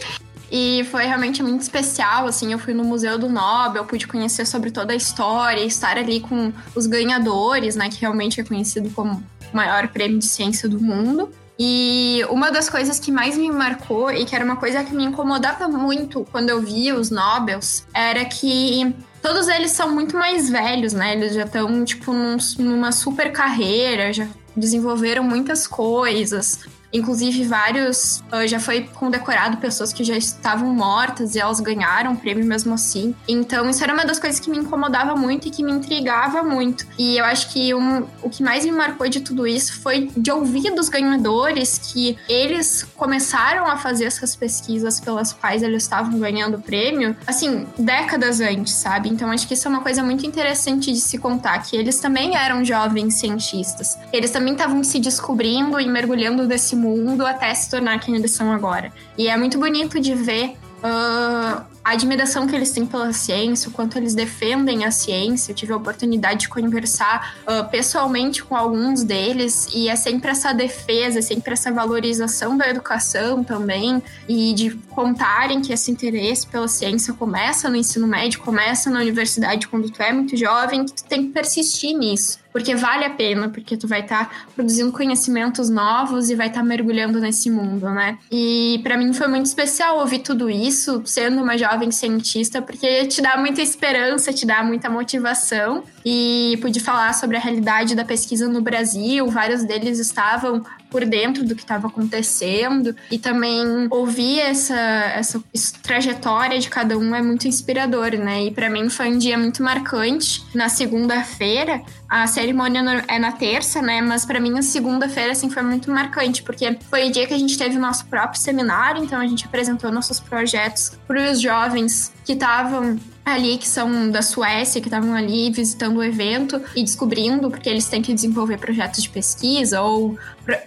E 0.50 0.86
foi 0.90 1.04
realmente 1.04 1.42
muito 1.42 1.60
especial, 1.62 2.26
assim, 2.26 2.52
eu 2.52 2.58
fui 2.58 2.72
no 2.72 2.84
Museu 2.84 3.18
do 3.18 3.28
Nobel, 3.28 3.84
pude 3.84 4.06
conhecer 4.06 4.46
sobre 4.46 4.70
toda 4.70 4.92
a 4.92 4.96
história, 4.96 5.62
estar 5.64 5.98
ali 5.98 6.20
com 6.20 6.52
os 6.74 6.86
ganhadores, 6.86 7.74
né, 7.74 7.88
que 7.88 8.00
realmente 8.00 8.40
é 8.40 8.44
conhecido 8.44 8.88
como 8.90 9.22
maior 9.52 9.88
prêmio 9.88 10.18
de 10.18 10.26
ciência 10.26 10.68
do 10.68 10.80
mundo. 10.80 11.30
E 11.58 12.22
uma 12.28 12.50
das 12.50 12.68
coisas 12.68 12.98
que 12.98 13.10
mais 13.10 13.36
me 13.36 13.50
marcou 13.50 14.10
e 14.10 14.26
que 14.26 14.34
era 14.34 14.44
uma 14.44 14.56
coisa 14.56 14.84
que 14.84 14.94
me 14.94 15.04
incomodava 15.04 15.66
muito 15.68 16.26
quando 16.30 16.50
eu 16.50 16.60
via 16.60 16.94
os 16.94 17.10
Nobels 17.10 17.86
era 17.94 18.22
que 18.26 18.94
todos 19.22 19.48
eles 19.48 19.70
são 19.70 19.90
muito 19.94 20.16
mais 20.16 20.50
velhos, 20.50 20.92
né? 20.92 21.14
Eles 21.14 21.34
já 21.34 21.44
estão, 21.44 21.84
tipo, 21.84 22.12
num, 22.12 22.36
numa 22.58 22.92
super 22.92 23.32
carreira, 23.32 24.12
já 24.12 24.28
desenvolveram 24.54 25.24
muitas 25.24 25.66
coisas. 25.66 26.60
Inclusive, 26.92 27.44
vários 27.44 28.22
uh, 28.32 28.46
já 28.46 28.60
foi 28.60 28.82
condecorado 28.94 29.56
pessoas 29.58 29.92
que 29.92 30.04
já 30.04 30.16
estavam 30.16 30.72
mortas 30.72 31.34
e 31.34 31.38
elas 31.38 31.60
ganharam 31.60 32.12
o 32.12 32.16
prêmio 32.16 32.44
mesmo 32.44 32.74
assim. 32.74 33.14
Então, 33.28 33.68
isso 33.68 33.82
era 33.82 33.92
uma 33.92 34.04
das 34.04 34.18
coisas 34.18 34.40
que 34.40 34.50
me 34.50 34.58
incomodava 34.58 35.14
muito 35.14 35.48
e 35.48 35.50
que 35.50 35.62
me 35.62 35.72
intrigava 35.72 36.42
muito. 36.42 36.86
E 36.98 37.18
eu 37.18 37.24
acho 37.24 37.52
que 37.52 37.74
um, 37.74 38.06
o 38.22 38.30
que 38.30 38.42
mais 38.42 38.64
me 38.64 38.72
marcou 38.72 39.08
de 39.08 39.20
tudo 39.20 39.46
isso 39.46 39.80
foi 39.80 40.10
de 40.16 40.30
ouvir 40.30 40.74
dos 40.74 40.88
ganhadores 40.88 41.78
que 41.78 42.16
eles 42.28 42.86
começaram 42.96 43.66
a 43.66 43.76
fazer 43.76 44.04
essas 44.04 44.36
pesquisas 44.36 45.00
pelas 45.00 45.32
quais 45.32 45.62
eles 45.62 45.82
estavam 45.82 46.18
ganhando 46.18 46.56
o 46.56 46.62
prêmio, 46.62 47.16
assim, 47.26 47.66
décadas 47.78 48.40
antes, 48.40 48.74
sabe? 48.74 49.08
Então, 49.08 49.30
acho 49.30 49.46
que 49.46 49.54
isso 49.54 49.66
é 49.66 49.70
uma 49.70 49.80
coisa 49.80 50.02
muito 50.02 50.26
interessante 50.26 50.92
de 50.92 51.00
se 51.00 51.18
contar, 51.18 51.58
que 51.62 51.76
eles 51.76 51.98
também 51.98 52.36
eram 52.36 52.64
jovens 52.64 53.14
cientistas. 53.14 53.98
Eles 54.12 54.30
também 54.30 54.52
estavam 54.52 54.82
se 54.84 54.98
descobrindo 54.98 55.80
e 55.80 55.86
mergulhando 55.88 56.46
nesse 56.46 56.75
mundo 56.76 57.26
até 57.26 57.52
se 57.54 57.70
tornar 57.70 57.98
quem 58.00 58.14
eles 58.14 58.30
são 58.32 58.52
agora. 58.52 58.92
E 59.16 59.28
é 59.28 59.36
muito 59.36 59.58
bonito 59.58 60.00
de 60.00 60.14
ver 60.14 60.56
uh, 60.78 61.64
a 61.84 61.92
admiração 61.92 62.46
que 62.46 62.54
eles 62.56 62.70
têm 62.72 62.84
pela 62.84 63.12
ciência, 63.12 63.68
o 63.68 63.72
quanto 63.72 63.96
eles 63.96 64.14
defendem 64.14 64.84
a 64.84 64.90
ciência. 64.90 65.52
Eu 65.52 65.54
tive 65.54 65.72
a 65.72 65.76
oportunidade 65.76 66.40
de 66.40 66.48
conversar 66.48 67.36
uh, 67.42 67.68
pessoalmente 67.70 68.42
com 68.42 68.56
alguns 68.56 69.04
deles 69.04 69.68
e 69.72 69.88
é 69.88 69.94
sempre 69.94 70.30
essa 70.30 70.52
defesa, 70.52 71.20
é 71.20 71.22
sempre 71.22 71.52
essa 71.52 71.70
valorização 71.70 72.56
da 72.56 72.68
educação 72.68 73.44
também 73.44 74.02
e 74.28 74.52
de 74.52 74.70
contarem 74.90 75.60
que 75.60 75.72
esse 75.72 75.90
interesse 75.90 76.46
pela 76.46 76.68
ciência 76.68 77.14
começa 77.14 77.68
no 77.68 77.76
ensino 77.76 78.06
médio, 78.06 78.40
começa 78.40 78.90
na 78.90 78.98
universidade 78.98 79.68
quando 79.68 79.88
tu 79.90 80.02
é 80.02 80.12
muito 80.12 80.36
jovem, 80.36 80.84
que 80.84 80.92
tu 80.92 81.04
tem 81.04 81.26
que 81.26 81.32
persistir 81.32 81.96
nisso 81.96 82.45
porque 82.56 82.74
vale 82.74 83.04
a 83.04 83.10
pena, 83.10 83.50
porque 83.50 83.76
tu 83.76 83.86
vai 83.86 84.00
estar 84.00 84.30
tá 84.30 84.34
produzindo 84.54 84.90
conhecimentos 84.90 85.68
novos 85.68 86.30
e 86.30 86.34
vai 86.34 86.46
estar 86.46 86.60
tá 86.60 86.66
mergulhando 86.66 87.20
nesse 87.20 87.50
mundo, 87.50 87.90
né? 87.90 88.16
E 88.32 88.80
para 88.82 88.96
mim 88.96 89.12
foi 89.12 89.28
muito 89.28 89.44
especial 89.44 89.98
ouvir 89.98 90.20
tudo 90.20 90.48
isso, 90.48 91.02
sendo 91.04 91.42
uma 91.42 91.58
jovem 91.58 91.90
cientista, 91.90 92.62
porque 92.62 93.08
te 93.08 93.20
dá 93.20 93.36
muita 93.36 93.60
esperança, 93.60 94.32
te 94.32 94.46
dá 94.46 94.64
muita 94.64 94.88
motivação. 94.88 95.84
E 96.02 96.58
pude 96.62 96.80
falar 96.80 97.12
sobre 97.12 97.36
a 97.36 97.40
realidade 97.40 97.94
da 97.94 98.06
pesquisa 98.06 98.48
no 98.48 98.62
Brasil, 98.62 99.28
vários 99.28 99.62
deles 99.62 99.98
estavam 99.98 100.64
por 100.96 101.04
dentro 101.04 101.44
do 101.44 101.54
que 101.54 101.60
estava 101.60 101.88
acontecendo 101.88 102.96
e 103.10 103.18
também 103.18 103.86
ouvir 103.90 104.40
essa, 104.40 104.74
essa 104.74 105.42
trajetória 105.82 106.58
de 106.58 106.70
cada 106.70 106.96
um 106.96 107.14
é 107.14 107.20
muito 107.20 107.46
inspirador, 107.46 108.12
né? 108.12 108.44
E 108.44 108.50
para 108.50 108.70
mim 108.70 108.88
foi 108.88 109.10
um 109.10 109.18
dia 109.18 109.36
muito 109.36 109.62
marcante. 109.62 110.42
Na 110.54 110.70
segunda-feira, 110.70 111.82
a 112.08 112.26
cerimônia 112.26 113.04
é 113.08 113.18
na 113.18 113.30
terça, 113.30 113.82
né? 113.82 114.00
Mas 114.00 114.24
para 114.24 114.40
mim 114.40 114.58
a 114.58 114.62
segunda-feira 114.62 115.32
assim 115.32 115.50
foi 115.50 115.62
muito 115.62 115.90
marcante, 115.90 116.42
porque 116.42 116.78
foi 116.88 117.10
o 117.10 117.12
dia 117.12 117.26
que 117.26 117.34
a 117.34 117.38
gente 117.38 117.58
teve 117.58 117.76
o 117.76 117.80
nosso 117.80 118.06
próprio 118.06 118.40
seminário, 118.40 119.04
então 119.04 119.20
a 119.20 119.26
gente 119.26 119.44
apresentou 119.44 119.92
nossos 119.92 120.18
projetos 120.18 120.92
para 121.06 121.30
os 121.30 121.42
jovens 121.42 122.10
que 122.24 122.32
estavam 122.32 122.98
ali 123.26 123.58
que 123.58 123.68
são 123.68 124.08
da 124.08 124.22
Suécia, 124.22 124.80
que 124.80 124.86
estavam 124.86 125.12
ali 125.12 125.50
visitando 125.50 125.96
o 125.96 126.04
evento 126.04 126.62
e 126.76 126.84
descobrindo, 126.84 127.50
porque 127.50 127.68
eles 127.68 127.86
têm 127.86 128.00
que 128.00 128.14
desenvolver 128.14 128.56
projetos 128.56 129.02
de 129.02 129.08
pesquisa 129.08 129.82
ou 129.82 130.16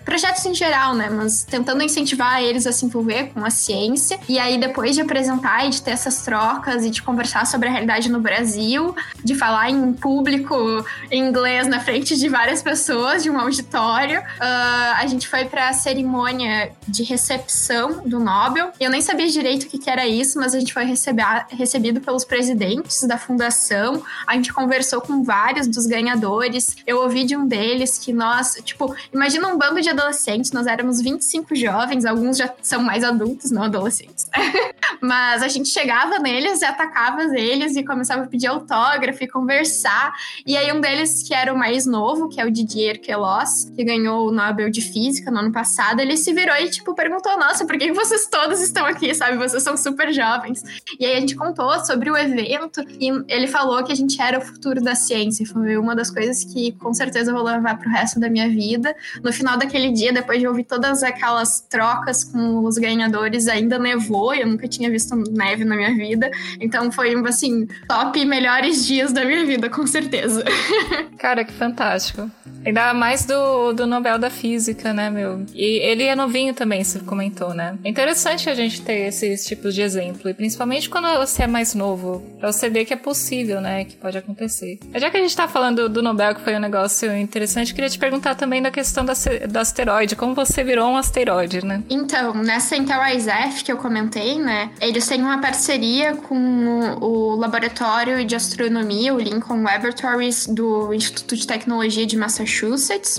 projetos 0.03 0.45
em 0.45 0.53
geral, 0.53 0.93
né? 0.93 1.09
Mas 1.09 1.43
tentando 1.43 1.83
incentivar 1.83 2.41
eles 2.41 2.67
a 2.67 2.71
se 2.71 2.85
envolver 2.85 3.31
com 3.33 3.43
a 3.45 3.49
ciência. 3.49 4.19
E 4.27 4.37
aí, 4.37 4.57
depois 4.57 4.95
de 4.95 5.01
apresentar 5.01 5.65
e 5.65 5.69
de 5.69 5.81
ter 5.81 5.91
essas 5.91 6.21
trocas 6.21 6.85
e 6.85 6.89
de 6.89 7.01
conversar 7.01 7.45
sobre 7.45 7.67
a 7.67 7.71
realidade 7.71 8.09
no 8.09 8.19
Brasil, 8.19 8.95
de 9.23 9.35
falar 9.35 9.69
em 9.69 9.93
público 9.93 10.85
em 11.11 11.27
inglês 11.27 11.67
na 11.67 11.79
frente 11.79 12.17
de 12.17 12.27
várias 12.27 12.61
pessoas, 12.61 13.23
de 13.23 13.29
um 13.29 13.39
auditório, 13.39 14.19
uh, 14.19 14.95
a 14.97 15.05
gente 15.07 15.27
foi 15.27 15.45
para 15.45 15.69
a 15.69 15.73
cerimônia 15.73 16.71
de 16.87 17.03
recepção 17.03 18.01
do 18.05 18.19
Nobel. 18.19 18.71
Eu 18.79 18.89
nem 18.89 19.01
sabia 19.01 19.27
direito 19.27 19.63
o 19.63 19.67
que, 19.67 19.77
que 19.77 19.89
era 19.89 20.07
isso, 20.07 20.39
mas 20.39 20.53
a 20.53 20.59
gente 20.59 20.73
foi 20.73 20.83
receber, 20.83 21.45
recebido 21.49 22.01
pelos 22.01 22.25
presidentes 22.25 23.03
da 23.03 23.17
fundação. 23.17 24.03
A 24.27 24.35
gente 24.35 24.53
conversou 24.53 25.01
com 25.01 25.23
vários 25.23 25.67
dos 25.67 25.85
ganhadores. 25.85 26.75
Eu 26.85 27.01
ouvi 27.01 27.23
de 27.23 27.35
um 27.35 27.47
deles 27.47 27.97
que 27.97 28.11
nós, 28.11 28.57
tipo, 28.63 28.93
imagina 29.13 29.47
um 29.47 29.57
bando 29.69 29.81
de 29.81 29.89
adolescentes, 29.89 30.51
nós 30.51 30.67
éramos 30.67 31.01
25 31.01 31.55
jovens, 31.55 32.05
alguns 32.05 32.37
já 32.37 32.51
são 32.61 32.81
mais 32.81 33.03
adultos, 33.03 33.51
não 33.51 33.63
adolescentes. 33.63 34.27
Mas 35.01 35.43
a 35.43 35.47
gente 35.47 35.69
chegava 35.69 36.19
neles 36.19 36.61
e 36.61 36.65
atacava 36.65 37.21
eles 37.37 37.75
e 37.75 37.83
começava 37.83 38.23
a 38.23 38.27
pedir 38.27 38.47
autógrafo 38.47 39.23
e 39.23 39.27
conversar. 39.27 40.13
E 40.45 40.57
aí 40.57 40.71
um 40.73 40.81
deles, 40.81 41.23
que 41.23 41.33
era 41.33 41.53
o 41.53 41.57
mais 41.57 41.85
novo, 41.85 42.27
que 42.27 42.41
é 42.41 42.45
o 42.45 42.51
Didier 42.51 42.99
Queloz, 42.99 43.71
que 43.75 43.83
ganhou 43.83 44.27
o 44.27 44.31
Nobel 44.31 44.69
de 44.69 44.81
Física 44.81 45.31
no 45.31 45.39
ano 45.39 45.51
passado, 45.51 45.99
ele 45.99 46.17
se 46.17 46.33
virou 46.33 46.55
e, 46.55 46.69
tipo, 46.69 46.93
perguntou, 46.93 47.37
nossa, 47.37 47.65
por 47.65 47.77
que 47.77 47.91
vocês 47.93 48.27
todos 48.27 48.61
estão 48.61 48.85
aqui, 48.85 49.13
sabe? 49.13 49.37
Vocês 49.37 49.63
são 49.63 49.77
super 49.77 50.11
jovens. 50.11 50.63
E 50.99 51.05
aí 51.05 51.15
a 51.15 51.19
gente 51.19 51.35
contou 51.35 51.79
sobre 51.85 52.09
o 52.09 52.17
evento 52.17 52.83
e 52.99 53.09
ele 53.27 53.47
falou 53.47 53.83
que 53.83 53.91
a 53.91 53.95
gente 53.95 54.19
era 54.21 54.39
o 54.39 54.41
futuro 54.41 54.81
da 54.81 54.95
ciência. 54.95 55.45
Foi 55.45 55.77
uma 55.77 55.95
das 55.95 56.09
coisas 56.09 56.43
que 56.43 56.71
com 56.73 56.93
certeza 56.93 57.31
eu 57.31 57.35
vou 57.35 57.43
levar 57.43 57.77
pro 57.77 57.89
resto 57.89 58.19
da 58.19 58.29
minha 58.29 58.49
vida. 58.49 58.95
No 59.23 59.31
final 59.31 59.57
daquele 59.59 59.91
dia, 59.91 60.11
depois 60.11 60.39
de 60.39 60.47
ouvir 60.47 60.63
todas 60.63 61.03
aquelas 61.03 61.61
trocas 61.61 62.23
com 62.23 62.63
os 62.65 62.77
ganhadores, 62.77 63.47
ainda 63.47 63.77
nevou, 63.77 64.33
eu 64.33 64.47
nunca 64.47 64.67
tinha 64.67 64.89
visto 64.89 65.15
neve 65.15 65.63
na 65.63 65.75
minha 65.75 65.95
vida. 65.95 66.31
Então 66.59 66.91
foi, 66.91 67.13
assim, 67.27 67.67
top 67.87 68.23
melhores 68.25 68.85
dias 68.85 69.11
da 69.11 69.23
minha 69.25 69.45
vida, 69.45 69.69
com 69.69 69.85
certeza. 69.85 70.43
Cara, 71.19 71.43
que 71.43 71.53
fantástico. 71.53 72.29
Ainda 72.65 72.93
mais 72.93 73.25
do, 73.25 73.73
do 73.73 73.87
Nobel 73.87 74.19
da 74.19 74.29
Física, 74.29 74.93
né, 74.93 75.09
meu? 75.09 75.45
E 75.53 75.79
ele 75.79 76.03
é 76.03 76.15
novinho 76.15 76.53
também, 76.53 76.83
você 76.83 76.99
comentou, 76.99 77.53
né? 77.53 77.77
É 77.83 77.89
interessante 77.89 78.49
a 78.49 78.55
gente 78.55 78.81
ter 78.81 79.07
esses 79.07 79.45
tipos 79.45 79.73
de 79.73 79.81
exemplo, 79.81 80.29
e 80.29 80.33
principalmente 80.33 80.89
quando 80.89 81.07
você 81.17 81.43
é 81.43 81.47
mais 81.47 81.73
novo, 81.73 82.23
pra 82.39 82.51
você 82.51 82.69
ver 82.69 82.85
que 82.85 82.93
é 82.93 82.97
possível, 82.97 83.61
né, 83.61 83.85
que 83.85 83.95
pode 83.95 84.17
acontecer. 84.17 84.79
Já 84.95 85.09
que 85.09 85.17
a 85.17 85.21
gente 85.21 85.35
tá 85.35 85.47
falando 85.47 85.87
do 85.87 86.03
Nobel, 86.03 86.35
que 86.35 86.41
foi 86.41 86.55
um 86.55 86.59
negócio 86.59 87.15
interessante, 87.15 87.73
queria 87.73 87.89
te 87.89 87.97
perguntar 87.97 88.35
também 88.35 88.61
da 88.61 88.71
questão 88.71 89.05
da, 89.05 89.13
do 89.47 89.59
asteroide, 89.59 90.15
como 90.15 90.33
você 90.33 90.63
virou 90.63 90.89
um 90.89 90.97
asteroide, 90.97 91.65
né? 91.65 91.81
Então, 91.89 92.33
nessa 92.33 92.75
Enterprise 92.75 93.29
F 93.29 93.63
que 93.63 93.71
eu 93.71 93.77
comentei, 93.77 94.37
né, 94.37 94.71
eles 94.81 95.07
têm 95.07 95.21
uma 95.21 95.39
parceria 95.39 96.15
com 96.15 96.97
o 97.01 97.35
Laboratório 97.35 98.25
de 98.25 98.35
Astronomia, 98.35 99.13
o 99.13 99.19
Lincoln 99.19 99.63
Laboratories 99.63 100.45
do 100.45 100.93
Instituto 100.93 101.35
de 101.35 101.47
Tecnologia 101.47 102.05
de 102.05 102.17
Massachusetts, 102.17 102.48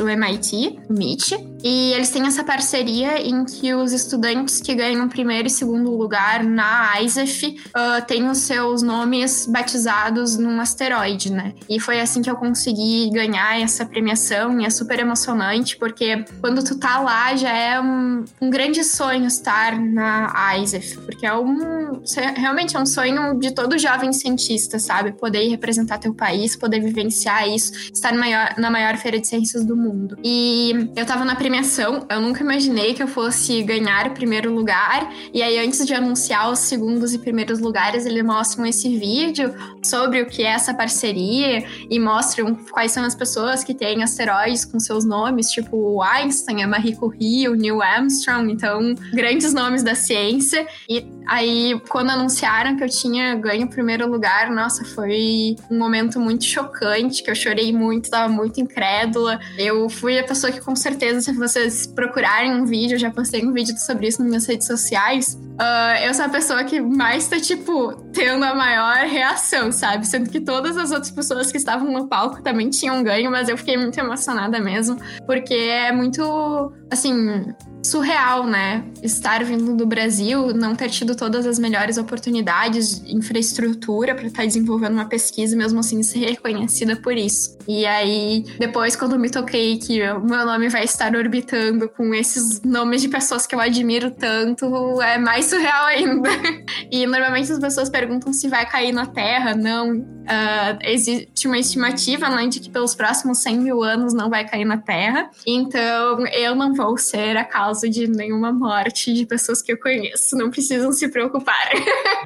o 0.01 0.09
MIT, 0.09 0.81
o 0.89 0.93
MIT, 0.93 1.39
e 1.63 1.93
eles 1.93 2.11
têm 2.11 2.27
essa 2.27 2.43
parceria 2.43 3.21
em 3.21 3.45
que 3.45 3.75
os 3.75 3.93
estudantes 3.93 4.61
que 4.61 4.75
ganham 4.75 5.09
primeiro 5.09 5.49
e 5.49 5.51
segundo 5.51 5.91
lugar 5.91 6.43
na 6.45 7.01
ISEF 7.01 7.57
uh, 7.69 8.05
têm 8.07 8.29
os 8.29 8.39
seus 8.39 8.83
nomes 8.83 9.47
batizados 9.47 10.37
num 10.37 10.61
asteroide, 10.61 11.33
né? 11.33 11.55
E 11.69 11.79
foi 11.79 12.01
assim 12.01 12.23
que 12.23 12.31
eu 12.31 12.37
consegui 12.37 13.11
ganhar 13.11 13.61
essa 13.61 13.85
premiação 13.85 14.61
e 14.61 14.65
é 14.65 14.71
super 14.71 14.99
emocionante, 14.99 15.77
porque 15.77 16.25
quando 16.41 16.63
tu 16.65 16.79
tá 16.79 17.01
lá 17.01 17.35
já 17.37 17.51
é 17.51 17.81
um, 17.81 18.25
um 18.41 18.51
grande 18.51 18.83
sonho 18.85 19.27
estar 19.27 19.79
na 19.79 20.59
ISEF, 20.59 20.99
porque 21.01 21.27
é 21.27 21.35
um. 21.35 22.03
Realmente 22.37 22.77
é 22.77 22.81
um 22.81 22.87
sonho 22.87 23.39
de 23.39 23.53
todo 23.53 23.79
jovem 23.79 24.13
cientista, 24.13 24.79
sabe? 24.79 25.13
Poder 25.13 25.49
representar 25.49 25.99
teu 25.99 26.15
país, 26.15 26.57
poder 26.57 26.81
vivenciar 26.81 27.49
isso, 27.49 27.73
estar 27.93 28.13
maior, 28.15 28.55
na 28.57 28.71
maior 28.71 28.97
feira 28.97 29.19
de 29.19 29.27
ciências 29.27 29.65
do 29.65 29.77
mundo. 29.77 30.17
E 30.25 30.91
eu 30.97 31.05
tava 31.05 31.25
na 31.25 31.35
premiação, 31.51 32.07
eu 32.09 32.20
nunca 32.20 32.44
imaginei 32.44 32.94
que 32.94 33.03
eu 33.03 33.09
fosse 33.09 33.61
ganhar 33.64 34.07
o 34.07 34.11
primeiro 34.12 34.55
lugar, 34.55 35.12
e 35.34 35.42
aí 35.42 35.59
antes 35.59 35.84
de 35.84 35.92
anunciar 35.92 36.48
os 36.48 36.61
segundos 36.61 37.12
e 37.12 37.18
primeiros 37.18 37.59
lugares, 37.59 38.07
eles 38.07 38.24
mostram 38.24 38.64
esse 38.66 38.96
vídeo 38.96 39.53
sobre 39.82 40.22
o 40.22 40.26
que 40.26 40.44
é 40.44 40.51
essa 40.51 40.72
parceria 40.72 41.64
e 41.90 41.98
mostram 41.98 42.55
quais 42.55 42.92
são 42.92 43.05
as 43.05 43.16
pessoas 43.16 43.64
que 43.64 43.74
têm 43.74 44.01
asteroides 44.05 44.64
com 44.64 44.78
seus 44.78 45.05
nomes, 45.05 45.51
tipo 45.51 46.01
Einstein, 46.01 46.62
a 46.62 46.68
Marie 46.68 46.94
Curie, 46.94 47.48
o 47.48 47.57
Neil 47.57 47.82
Armstrong, 47.82 48.53
então 48.53 48.94
grandes 49.12 49.53
nomes 49.53 49.82
da 49.82 49.96
ciência. 49.96 50.64
E 50.88 51.05
aí, 51.31 51.81
quando 51.89 52.11
anunciaram 52.11 52.76
que 52.76 52.83
eu 52.83 52.89
tinha 52.89 53.37
ganho 53.37 53.66
o 53.66 53.70
primeiro 53.70 54.11
lugar, 54.11 54.51
nossa, 54.51 54.85
foi 54.85 55.55
um 55.70 55.78
momento 55.78 56.18
muito 56.18 56.45
chocante, 56.45 57.22
que 57.22 57.31
eu 57.31 57.37
chorei 57.37 57.72
muito, 57.72 58.11
tava 58.11 58.28
muito 58.28 58.61
incrédula. 58.61 59.39
Eu 59.57 59.89
fui 59.89 60.18
a 60.18 60.24
pessoa 60.24 60.53
que, 60.53 60.61
com 60.61 60.74
certeza, 60.74 61.20
se 61.20 61.33
vocês 61.33 61.87
procurarem 61.87 62.53
um 62.53 62.64
vídeo, 62.64 62.97
eu 62.97 62.99
já 62.99 63.12
postei 63.12 63.47
um 63.47 63.53
vídeo 63.53 63.78
sobre 63.78 64.09
isso 64.09 64.20
nas 64.20 64.28
minhas 64.28 64.47
redes 64.47 64.66
sociais, 64.66 65.39
uh, 65.55 66.05
eu 66.05 66.12
sou 66.14 66.24
a 66.24 66.28
pessoa 66.28 66.64
que 66.64 66.81
mais 66.81 67.28
tá, 67.28 67.39
tipo, 67.39 67.93
tendo 68.21 68.45
a 68.45 68.55
maior 68.55 69.07
reação, 69.07 69.73
sabe? 69.73 70.07
Sendo 70.07 70.29
que 70.29 70.41
todas 70.41 70.77
as 70.77 70.91
outras 70.91 71.11
pessoas 71.11 71.51
que 71.51 71.57
estavam 71.57 71.91
no 71.91 72.07
palco 72.07 72.43
também 72.43 72.68
tinham 72.68 73.03
ganho, 73.03 73.31
mas 73.31 73.49
eu 73.49 73.57
fiquei 73.57 73.79
muito 73.79 73.99
emocionada 73.99 74.61
mesmo, 74.61 74.99
porque 75.27 75.55
é 75.55 75.91
muito, 75.91 76.71
assim, 76.91 77.55
surreal, 77.83 78.47
né? 78.47 78.85
Estar 79.03 79.43
vindo 79.45 79.75
do 79.75 79.87
Brasil, 79.87 80.55
não 80.55 80.75
ter 80.75 80.91
tido 80.91 81.16
todas 81.16 81.47
as 81.47 81.59
melhores 81.59 81.97
oportunidades, 81.97 83.03
infraestrutura 83.07 84.14
para 84.14 84.27
estar 84.27 84.43
tá 84.43 84.47
desenvolvendo 84.47 84.95
uma 84.95 85.07
pesquisa, 85.07 85.57
mesmo 85.57 85.81
assim 85.81 86.03
ser 86.03 86.21
reconhecida 86.31 86.97
por 86.97 87.16
isso. 87.16 87.57
E 87.66 87.87
aí, 87.87 88.45
depois, 88.59 88.97
quando 88.97 89.18
me 89.18 89.31
toquei 89.31 89.79
que 89.79 90.03
o 90.11 90.21
meu 90.21 90.45
nome 90.45 90.68
vai 90.68 90.85
estar 90.85 91.14
orbitando 91.14 91.89
com 91.89 92.14
esses 92.14 92.61
nomes 92.62 93.01
de 93.01 93.09
pessoas 93.09 93.47
que 93.47 93.55
eu 93.55 93.61
admiro 93.61 94.11
tanto, 94.11 95.01
é 95.01 95.18
mais 95.18 95.47
surreal 95.47 95.87
ainda. 95.87 96.29
e 96.91 97.07
normalmente 97.07 97.51
as 97.51 97.59
pessoas 97.59 97.89
perguntam 97.89 98.10
se 98.33 98.49
vai 98.49 98.67
cair 98.67 98.93
na 98.93 99.07
Terra. 99.07 99.55
Não. 99.55 99.99
Uh, 99.99 100.79
existe 100.83 101.47
uma 101.47 101.59
estimativa 101.59 102.29
né, 102.29 102.47
de 102.47 102.61
que 102.61 102.71
pelos 102.71 102.95
próximos 102.95 103.39
100 103.39 103.59
mil 103.59 103.83
anos 103.83 104.15
não 104.15 104.31
vai 104.31 104.47
cair 104.47 104.65
na 104.65 104.79
Terra. 104.79 105.31
Então, 105.47 106.27
eu 106.29 106.55
não 106.55 106.75
vou 106.75 106.97
ser 106.97 107.37
a 107.37 107.45
causa 107.45 107.89
de 107.89 108.07
nenhuma 108.07 108.53
morte 108.53 109.13
de 109.13 109.27
pessoas 109.27 109.61
que 109.61 109.73
eu 109.73 109.79
conheço. 109.79 110.37
Não 110.37 110.51
precisam 110.51 110.93
se 110.93 111.09
preocupar. 111.09 111.71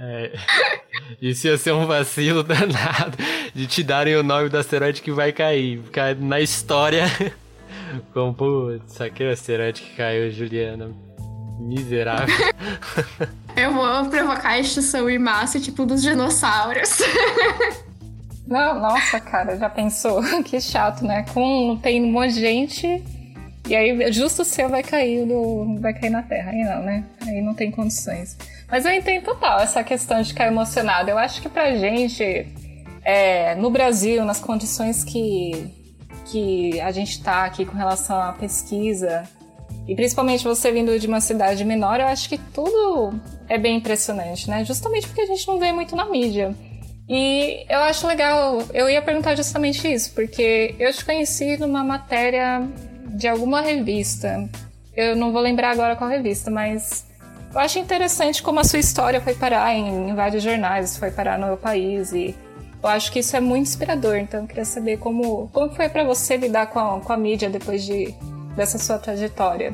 É, 0.00 0.32
isso 1.20 1.46
ia 1.46 1.56
ser 1.56 1.72
um 1.72 1.86
vacilo 1.86 2.42
danado 2.42 3.16
de 3.54 3.66
te 3.66 3.82
darem 3.82 4.16
o 4.16 4.22
nome 4.22 4.48
do 4.48 4.58
asteroide 4.58 5.02
que 5.02 5.10
vai 5.10 5.32
cair. 5.32 5.82
Na 6.18 6.40
história. 6.40 7.04
Como, 8.12 8.34
putz, 8.34 9.00
aquele 9.00 9.30
asteroide 9.30 9.82
que 9.82 9.96
caiu, 9.96 10.30
Juliana. 10.30 10.90
Miserável. 11.58 12.34
Eu 13.56 13.72
vou 13.72 14.10
provocar 14.10 14.50
a 14.50 14.58
extinção 14.58 15.08
em 15.08 15.18
massa, 15.18 15.60
tipo 15.60 15.86
dos 15.86 16.02
dinossauros. 16.02 16.98
Não, 18.46 18.78
nossa, 18.78 19.18
cara, 19.20 19.56
já 19.56 19.70
pensou? 19.70 20.20
Que 20.44 20.60
chato, 20.60 21.04
né? 21.04 21.24
Com 21.32 21.78
tem 21.82 22.02
um 22.04 22.12
monte 22.12 22.34
de 22.34 22.40
gente 22.40 23.02
e 23.66 23.74
aí, 23.74 24.12
justo 24.12 24.42
o 24.42 24.44
seu 24.44 24.68
vai 24.68 24.82
cair 24.82 25.26
do, 25.26 25.78
vai 25.80 25.94
cair 25.94 26.10
na 26.10 26.22
terra. 26.22 26.50
Aí 26.50 26.62
não, 26.64 26.82
né? 26.82 27.04
Aí 27.22 27.40
não 27.40 27.54
tem 27.54 27.70
condições. 27.70 28.36
Mas 28.70 28.84
eu 28.84 28.92
entendo 28.92 29.24
total 29.24 29.60
essa 29.60 29.82
questão 29.82 30.20
de 30.20 30.28
ficar 30.28 30.46
emocionado. 30.46 31.08
Eu 31.08 31.16
acho 31.16 31.40
que 31.40 31.48
pra 31.48 31.74
gente, 31.74 32.46
é, 33.02 33.54
no 33.54 33.70
Brasil, 33.70 34.22
nas 34.24 34.38
condições 34.38 35.02
que, 35.02 35.72
que 36.26 36.78
a 36.80 36.92
gente 36.92 37.22
tá 37.22 37.46
aqui 37.46 37.64
com 37.64 37.74
relação 37.74 38.20
à 38.20 38.32
pesquisa, 38.32 39.22
e 39.86 39.94
principalmente 39.94 40.44
você 40.44 40.72
vindo 40.72 40.98
de 40.98 41.06
uma 41.06 41.20
cidade 41.20 41.64
menor, 41.64 42.00
eu 42.00 42.06
acho 42.06 42.28
que 42.28 42.38
tudo 42.38 43.14
é 43.48 43.58
bem 43.58 43.76
impressionante, 43.76 44.48
né? 44.48 44.64
Justamente 44.64 45.06
porque 45.06 45.20
a 45.20 45.26
gente 45.26 45.46
não 45.46 45.58
vê 45.58 45.72
muito 45.72 45.94
na 45.94 46.06
mídia. 46.06 46.54
E 47.08 47.66
eu 47.68 47.80
acho 47.80 48.06
legal, 48.06 48.62
eu 48.72 48.88
ia 48.88 49.02
perguntar 49.02 49.36
justamente 49.36 49.86
isso, 49.92 50.12
porque 50.14 50.74
eu 50.78 50.90
te 50.92 51.04
conheci 51.04 51.58
numa 51.58 51.84
matéria 51.84 52.66
de 53.06 53.28
alguma 53.28 53.60
revista. 53.60 54.48
Eu 54.96 55.14
não 55.14 55.32
vou 55.32 55.42
lembrar 55.42 55.70
agora 55.70 55.96
qual 55.96 56.08
revista, 56.08 56.50
mas 56.50 57.06
eu 57.52 57.60
acho 57.60 57.78
interessante 57.78 58.42
como 58.42 58.60
a 58.60 58.64
sua 58.64 58.78
história 58.78 59.20
foi 59.20 59.34
parar 59.34 59.74
em, 59.74 60.14
vários 60.14 60.42
jornais, 60.42 60.96
foi 60.96 61.10
parar 61.10 61.38
no 61.38 61.46
meu 61.46 61.56
país 61.58 62.12
e 62.12 62.34
eu 62.82 62.88
acho 62.88 63.12
que 63.12 63.18
isso 63.18 63.36
é 63.36 63.40
muito 63.40 63.68
inspirador. 63.68 64.16
Então 64.16 64.40
eu 64.40 64.46
queria 64.46 64.64
saber 64.64 64.96
como, 64.96 65.48
como 65.52 65.74
foi 65.74 65.90
para 65.90 66.04
você 66.04 66.38
lidar 66.38 66.68
com 66.68 66.78
a, 66.78 67.00
com 67.00 67.12
a 67.12 67.16
mídia 67.18 67.50
depois 67.50 67.84
de, 67.84 68.14
dessa 68.56 68.78
sua 68.78 68.98
trajetória. 68.98 69.72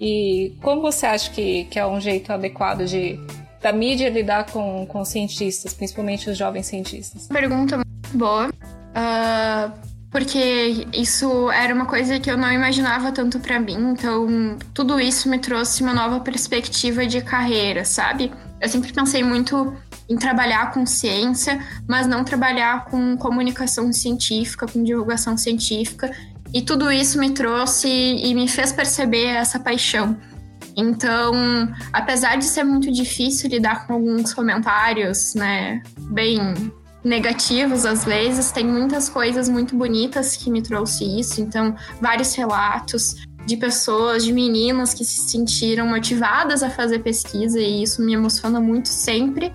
E 0.00 0.54
como 0.62 0.80
você 0.80 1.06
acha 1.06 1.30
que, 1.30 1.64
que 1.64 1.78
é 1.78 1.86
um 1.86 2.00
jeito 2.00 2.32
adequado 2.32 2.84
de, 2.84 3.18
da 3.60 3.72
mídia 3.72 4.08
lidar 4.08 4.46
com, 4.46 4.86
com 4.86 5.04
cientistas, 5.04 5.74
principalmente 5.74 6.30
os 6.30 6.36
jovens 6.36 6.66
cientistas? 6.66 7.26
Pergunta 7.26 7.76
muito 7.76 8.18
boa. 8.18 8.48
Uh, 8.48 9.88
porque 10.10 10.86
isso 10.92 11.50
era 11.50 11.74
uma 11.74 11.86
coisa 11.86 12.18
que 12.18 12.30
eu 12.30 12.36
não 12.36 12.50
imaginava 12.50 13.12
tanto 13.12 13.38
para 13.40 13.60
mim, 13.60 13.90
então 13.92 14.56
tudo 14.72 14.98
isso 14.98 15.28
me 15.28 15.38
trouxe 15.38 15.82
uma 15.82 15.92
nova 15.92 16.20
perspectiva 16.20 17.06
de 17.06 17.20
carreira, 17.20 17.84
sabe? 17.84 18.32
Eu 18.60 18.68
sempre 18.68 18.92
pensei 18.92 19.22
muito 19.22 19.76
em 20.08 20.16
trabalhar 20.16 20.72
com 20.72 20.86
ciência, 20.86 21.62
mas 21.86 22.06
não 22.06 22.24
trabalhar 22.24 22.86
com 22.86 23.16
comunicação 23.18 23.92
científica, 23.92 24.66
com 24.66 24.82
divulgação 24.82 25.36
científica, 25.36 26.10
e 26.52 26.62
tudo 26.62 26.90
isso 26.90 27.18
me 27.18 27.30
trouxe 27.30 27.88
e 27.88 28.34
me 28.34 28.48
fez 28.48 28.72
perceber 28.72 29.26
essa 29.26 29.58
paixão. 29.58 30.16
Então, 30.76 31.34
apesar 31.92 32.36
de 32.36 32.44
ser 32.44 32.64
muito 32.64 32.90
difícil 32.92 33.50
lidar 33.50 33.86
com 33.86 33.94
alguns 33.94 34.32
comentários, 34.32 35.34
né, 35.34 35.82
bem 36.10 36.38
negativos 37.02 37.84
às 37.84 38.04
vezes, 38.04 38.52
tem 38.52 38.64
muitas 38.64 39.08
coisas 39.08 39.48
muito 39.48 39.76
bonitas 39.76 40.36
que 40.36 40.50
me 40.50 40.62
trouxe 40.62 41.04
isso. 41.18 41.40
Então, 41.40 41.74
vários 42.00 42.34
relatos 42.34 43.16
de 43.44 43.56
pessoas, 43.56 44.24
de 44.24 44.32
meninas 44.32 44.92
que 44.92 45.04
se 45.04 45.28
sentiram 45.28 45.86
motivadas 45.86 46.62
a 46.62 46.70
fazer 46.70 46.98
pesquisa 47.00 47.58
e 47.58 47.82
isso 47.82 48.02
me 48.02 48.12
emociona 48.12 48.60
muito 48.60 48.88
sempre. 48.88 49.52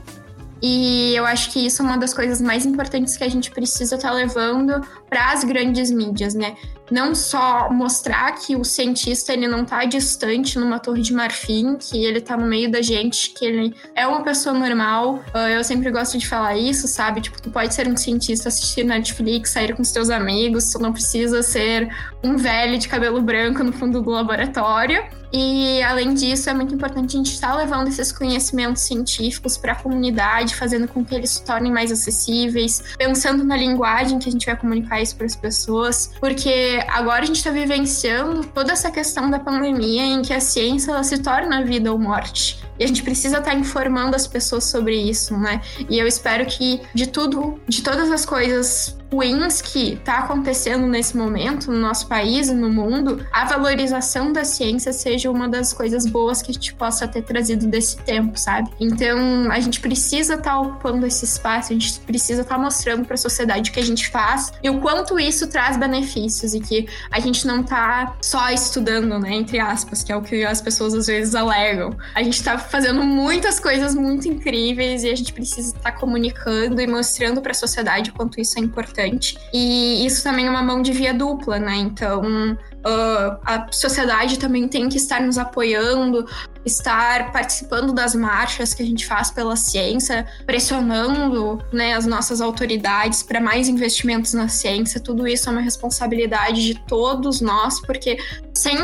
E 0.62 1.14
eu 1.14 1.26
acho 1.26 1.52
que 1.52 1.66
isso 1.66 1.82
é 1.82 1.86
uma 1.86 1.98
das 1.98 2.14
coisas 2.14 2.42
mais 2.42 2.66
importantes 2.66 3.18
que 3.18 3.24
a 3.24 3.30
gente 3.30 3.52
precisa 3.52 3.96
estar 3.96 4.10
tá 4.10 4.14
levando 4.14 4.82
para 5.14 5.32
as 5.32 5.44
grandes 5.44 5.92
mídias, 5.92 6.34
né? 6.34 6.56
Não 6.90 7.14
só 7.14 7.72
mostrar 7.72 8.32
que 8.32 8.56
o 8.56 8.66
cientista 8.66 9.32
ele 9.32 9.48
não 9.48 9.62
está 9.62 9.86
distante 9.86 10.58
numa 10.58 10.80
torre 10.80 11.04
de 11.04 11.14
marfim, 11.14 11.78
que 11.78 12.04
ele 12.04 12.18
está 12.18 12.36
no 12.36 12.48
meio 12.48 12.72
da 12.72 12.82
gente, 12.82 13.30
que 13.30 13.46
ele 13.46 13.76
é 13.96 14.08
uma 14.08 14.24
pessoa 14.24 14.58
normal. 14.58 15.24
Ah, 15.32 15.52
eu 15.52 15.64
sempre 15.64 15.92
gosto 15.92 16.18
de 16.18 16.28
falar 16.28 16.58
isso, 16.58 16.88
sabe? 16.88 17.22
Tipo, 17.22 17.40
tu 17.40 17.52
pode 17.52 17.76
ser 17.76 17.88
um 17.88 17.96
cientista, 17.96 18.48
assistir 18.48 18.84
Netflix, 18.84 19.52
sair 19.52 19.76
com 19.76 19.84
os 19.84 19.92
teus 19.92 20.10
amigos, 20.10 20.72
tu 20.72 20.80
não 20.80 20.92
precisa 20.92 21.44
ser 21.44 21.96
um 22.24 22.36
velho 22.36 22.80
de 22.80 22.88
cabelo 22.88 23.22
branco 23.22 23.64
no 23.64 23.72
fundo 23.72 24.02
do 24.02 24.10
laboratório. 24.10 25.04
E 25.36 25.82
além 25.82 26.14
disso, 26.14 26.48
é 26.48 26.54
muito 26.54 26.76
importante 26.76 27.16
a 27.16 27.18
gente 27.18 27.34
estar 27.34 27.50
tá 27.50 27.58
levando 27.58 27.88
esses 27.88 28.12
conhecimentos 28.12 28.84
científicos 28.84 29.58
para 29.58 29.72
a 29.72 29.76
comunidade, 29.76 30.54
fazendo 30.54 30.88
com 30.88 31.04
que 31.04 31.16
eles 31.16 31.32
se 31.32 31.44
tornem 31.44 31.72
mais 31.72 31.92
acessíveis, 31.92 32.84
pensando 33.00 33.44
na 33.44 33.58
linguagem 33.58 34.20
que 34.20 34.30
a 34.30 34.32
gente 34.32 34.46
vai 34.46 34.56
comunicar 34.56 35.02
para 35.12 35.26
as 35.26 35.36
pessoas, 35.36 36.12
porque 36.20 36.84
agora 36.88 37.24
a 37.24 37.26
gente 37.26 37.38
está 37.38 37.50
vivenciando 37.50 38.46
toda 38.46 38.72
essa 38.72 38.92
questão 38.92 39.30
da 39.30 39.40
pandemia 39.40 40.04
em 40.04 40.22
que 40.22 40.34
a 40.34 40.40
ciência 40.40 40.92
ela 40.92 41.04
se 41.04 41.18
torna 41.18 41.66
vida 41.66 41.92
ou 41.92 41.98
morte. 41.98 42.64
E 42.80 42.84
a 42.84 42.88
gente 42.88 43.04
precisa 43.04 43.40
estar 43.40 43.52
tá 43.52 43.58
informando 43.58 44.16
as 44.16 44.28
pessoas 44.28 44.64
sobre 44.64 44.96
isso, 44.96 45.38
né? 45.38 45.62
E 45.90 45.98
eu 45.98 46.08
espero 46.08 46.46
que 46.46 46.82
de 46.94 47.08
tudo, 47.08 47.60
de 47.68 47.82
todas 47.82 48.12
as 48.12 48.26
coisas 48.26 48.98
ruins 49.14 49.62
que 49.62 49.94
está 49.94 50.20
acontecendo 50.20 50.88
nesse 50.88 51.16
momento 51.16 51.72
no 51.72 51.78
nosso 51.78 52.08
país 52.08 52.50
e 52.50 52.54
no 52.54 52.70
mundo, 52.70 53.26
a 53.32 53.46
valorização 53.46 54.34
da 54.34 54.44
ciência 54.44 54.92
seja 54.92 55.30
uma 55.30 55.48
das 55.48 55.72
coisas 55.72 56.08
boas 56.08 56.42
que 56.42 56.50
a 56.50 56.54
gente 56.54 56.74
possa 56.74 57.08
ter 57.08 57.22
trazido 57.22 57.68
desse 57.68 57.98
tempo, 57.98 58.38
sabe? 58.40 58.72
Então, 58.80 59.52
a 59.52 59.60
gente 59.60 59.80
precisa 59.80 60.34
estar 60.34 60.52
tá 60.52 60.60
ocupando 60.60 61.06
esse 61.06 61.26
espaço, 61.26 61.72
a 61.72 61.76
gente 61.76 62.00
precisa 62.00 62.42
estar 62.42 62.56
tá 62.56 62.62
mostrando 62.62 63.06
para 63.06 63.14
a 63.14 63.18
sociedade 63.18 63.70
o 63.70 63.74
que 63.74 63.80
a 63.80 63.86
gente 63.86 64.10
faz 64.10 64.52
e 64.64 64.70
o 64.70 64.82
quanto 64.82 65.20
isso 65.20 65.48
traz 65.48 65.78
benefícios 65.78 66.56
e 66.56 66.60
que 66.60 66.88
a 67.12 67.20
gente 67.20 67.46
não 67.46 67.62
está 67.62 68.16
só 68.22 68.50
estudando, 68.50 69.20
né, 69.20 69.36
entre 69.36 69.60
aspas, 69.60 70.04
que 70.04 70.12
é 70.12 70.16
o 70.16 70.22
que 70.22 70.44
as 70.44 70.60
pessoas 70.60 70.94
às 70.96 71.06
vezes 71.06 71.36
alegam. 71.36 71.96
A 72.16 72.24
gente 72.24 72.38
está 72.38 72.58
fazendo 72.58 73.04
muitas 73.04 73.60
coisas 73.60 73.94
muito 73.94 74.28
incríveis 74.28 75.04
e 75.04 75.10
a 75.10 75.16
gente 75.16 75.34
precisa 75.34 75.76
estar 75.76 75.92
comunicando 75.92 76.82
e 76.82 76.88
mostrando 76.88 77.42
para 77.42 77.52
a 77.52 77.56
sociedade 77.56 78.10
o 78.10 78.14
quanto 78.14 78.42
isso 78.42 78.58
é 78.58 78.62
importante 78.62 79.03
importante. 79.08 79.38
E 79.54 80.06
isso 80.06 80.24
também 80.24 80.48
é 80.48 80.50
uma 80.50 80.64
mão 80.64 80.82
de 80.82 80.92
via 80.92 81.14
dupla, 81.14 81.60
né? 81.60 81.76
Então, 81.76 82.58
Uh, 82.86 83.40
a 83.46 83.68
sociedade 83.72 84.38
também 84.38 84.68
tem 84.68 84.90
que 84.90 84.98
estar 84.98 85.22
nos 85.22 85.38
apoiando, 85.38 86.28
estar 86.66 87.32
participando 87.32 87.92
das 87.94 88.16
marchas 88.16 88.74
que 88.74 88.82
a 88.82 88.86
gente 88.86 89.06
faz 89.06 89.30
pela 89.32 89.56
ciência, 89.56 90.26
pressionando 90.46 91.62
né, 91.72 91.94
as 91.94 92.06
nossas 92.06 92.42
autoridades 92.42 93.24
para 93.24 93.40
mais 93.40 93.68
investimentos 93.68 94.34
na 94.34 94.48
ciência. 94.48 95.00
Tudo 95.00 95.28
isso 95.28 95.50
é 95.50 95.52
uma 95.52 95.62
responsabilidade 95.62 96.64
de 96.64 96.76
todos 96.86 97.42
nós, 97.42 97.82
porque 97.82 98.18
sem 98.54 98.78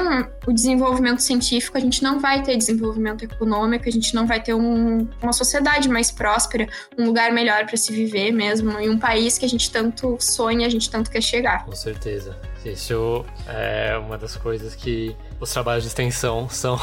o 0.48 0.54
desenvolvimento 0.54 1.20
científico 1.20 1.78
a 1.78 1.82
gente 1.82 2.04
não 2.04 2.20
vai 2.20 2.42
ter 2.42 2.58
desenvolvimento 2.58 3.24
econômico, 3.24 3.88
a 3.88 3.92
gente 3.92 4.14
não 4.14 4.26
vai 4.26 4.42
ter 4.42 4.54
um, 4.54 5.08
uma 5.22 5.34
sociedade 5.34 5.88
mais 5.88 6.12
próspera, 6.12 6.68
um 6.98 7.06
lugar 7.06 7.32
melhor 7.32 7.66
para 7.66 7.78
se 7.78 7.92
viver 7.94 8.32
mesmo, 8.32 8.80
e 8.80 8.90
um 8.90 8.98
país 8.98 9.38
que 9.38 9.46
a 9.46 9.50
gente 9.50 9.72
tanto 9.72 10.18
sonha, 10.20 10.66
a 10.66 10.70
gente 10.70 10.90
tanto 10.90 11.10
quer 11.10 11.22
chegar. 11.22 11.66
Com 11.66 11.76
certeza. 11.76 12.36
Isso 12.66 13.26
é 13.48 13.98
uma 13.98 14.18
das 14.18 14.36
coisas 14.36 14.76
que 14.76 15.16
os 15.40 15.52
trabalhos 15.52 15.84
de 15.84 15.90
extensão 15.90 16.48
são 16.52 16.78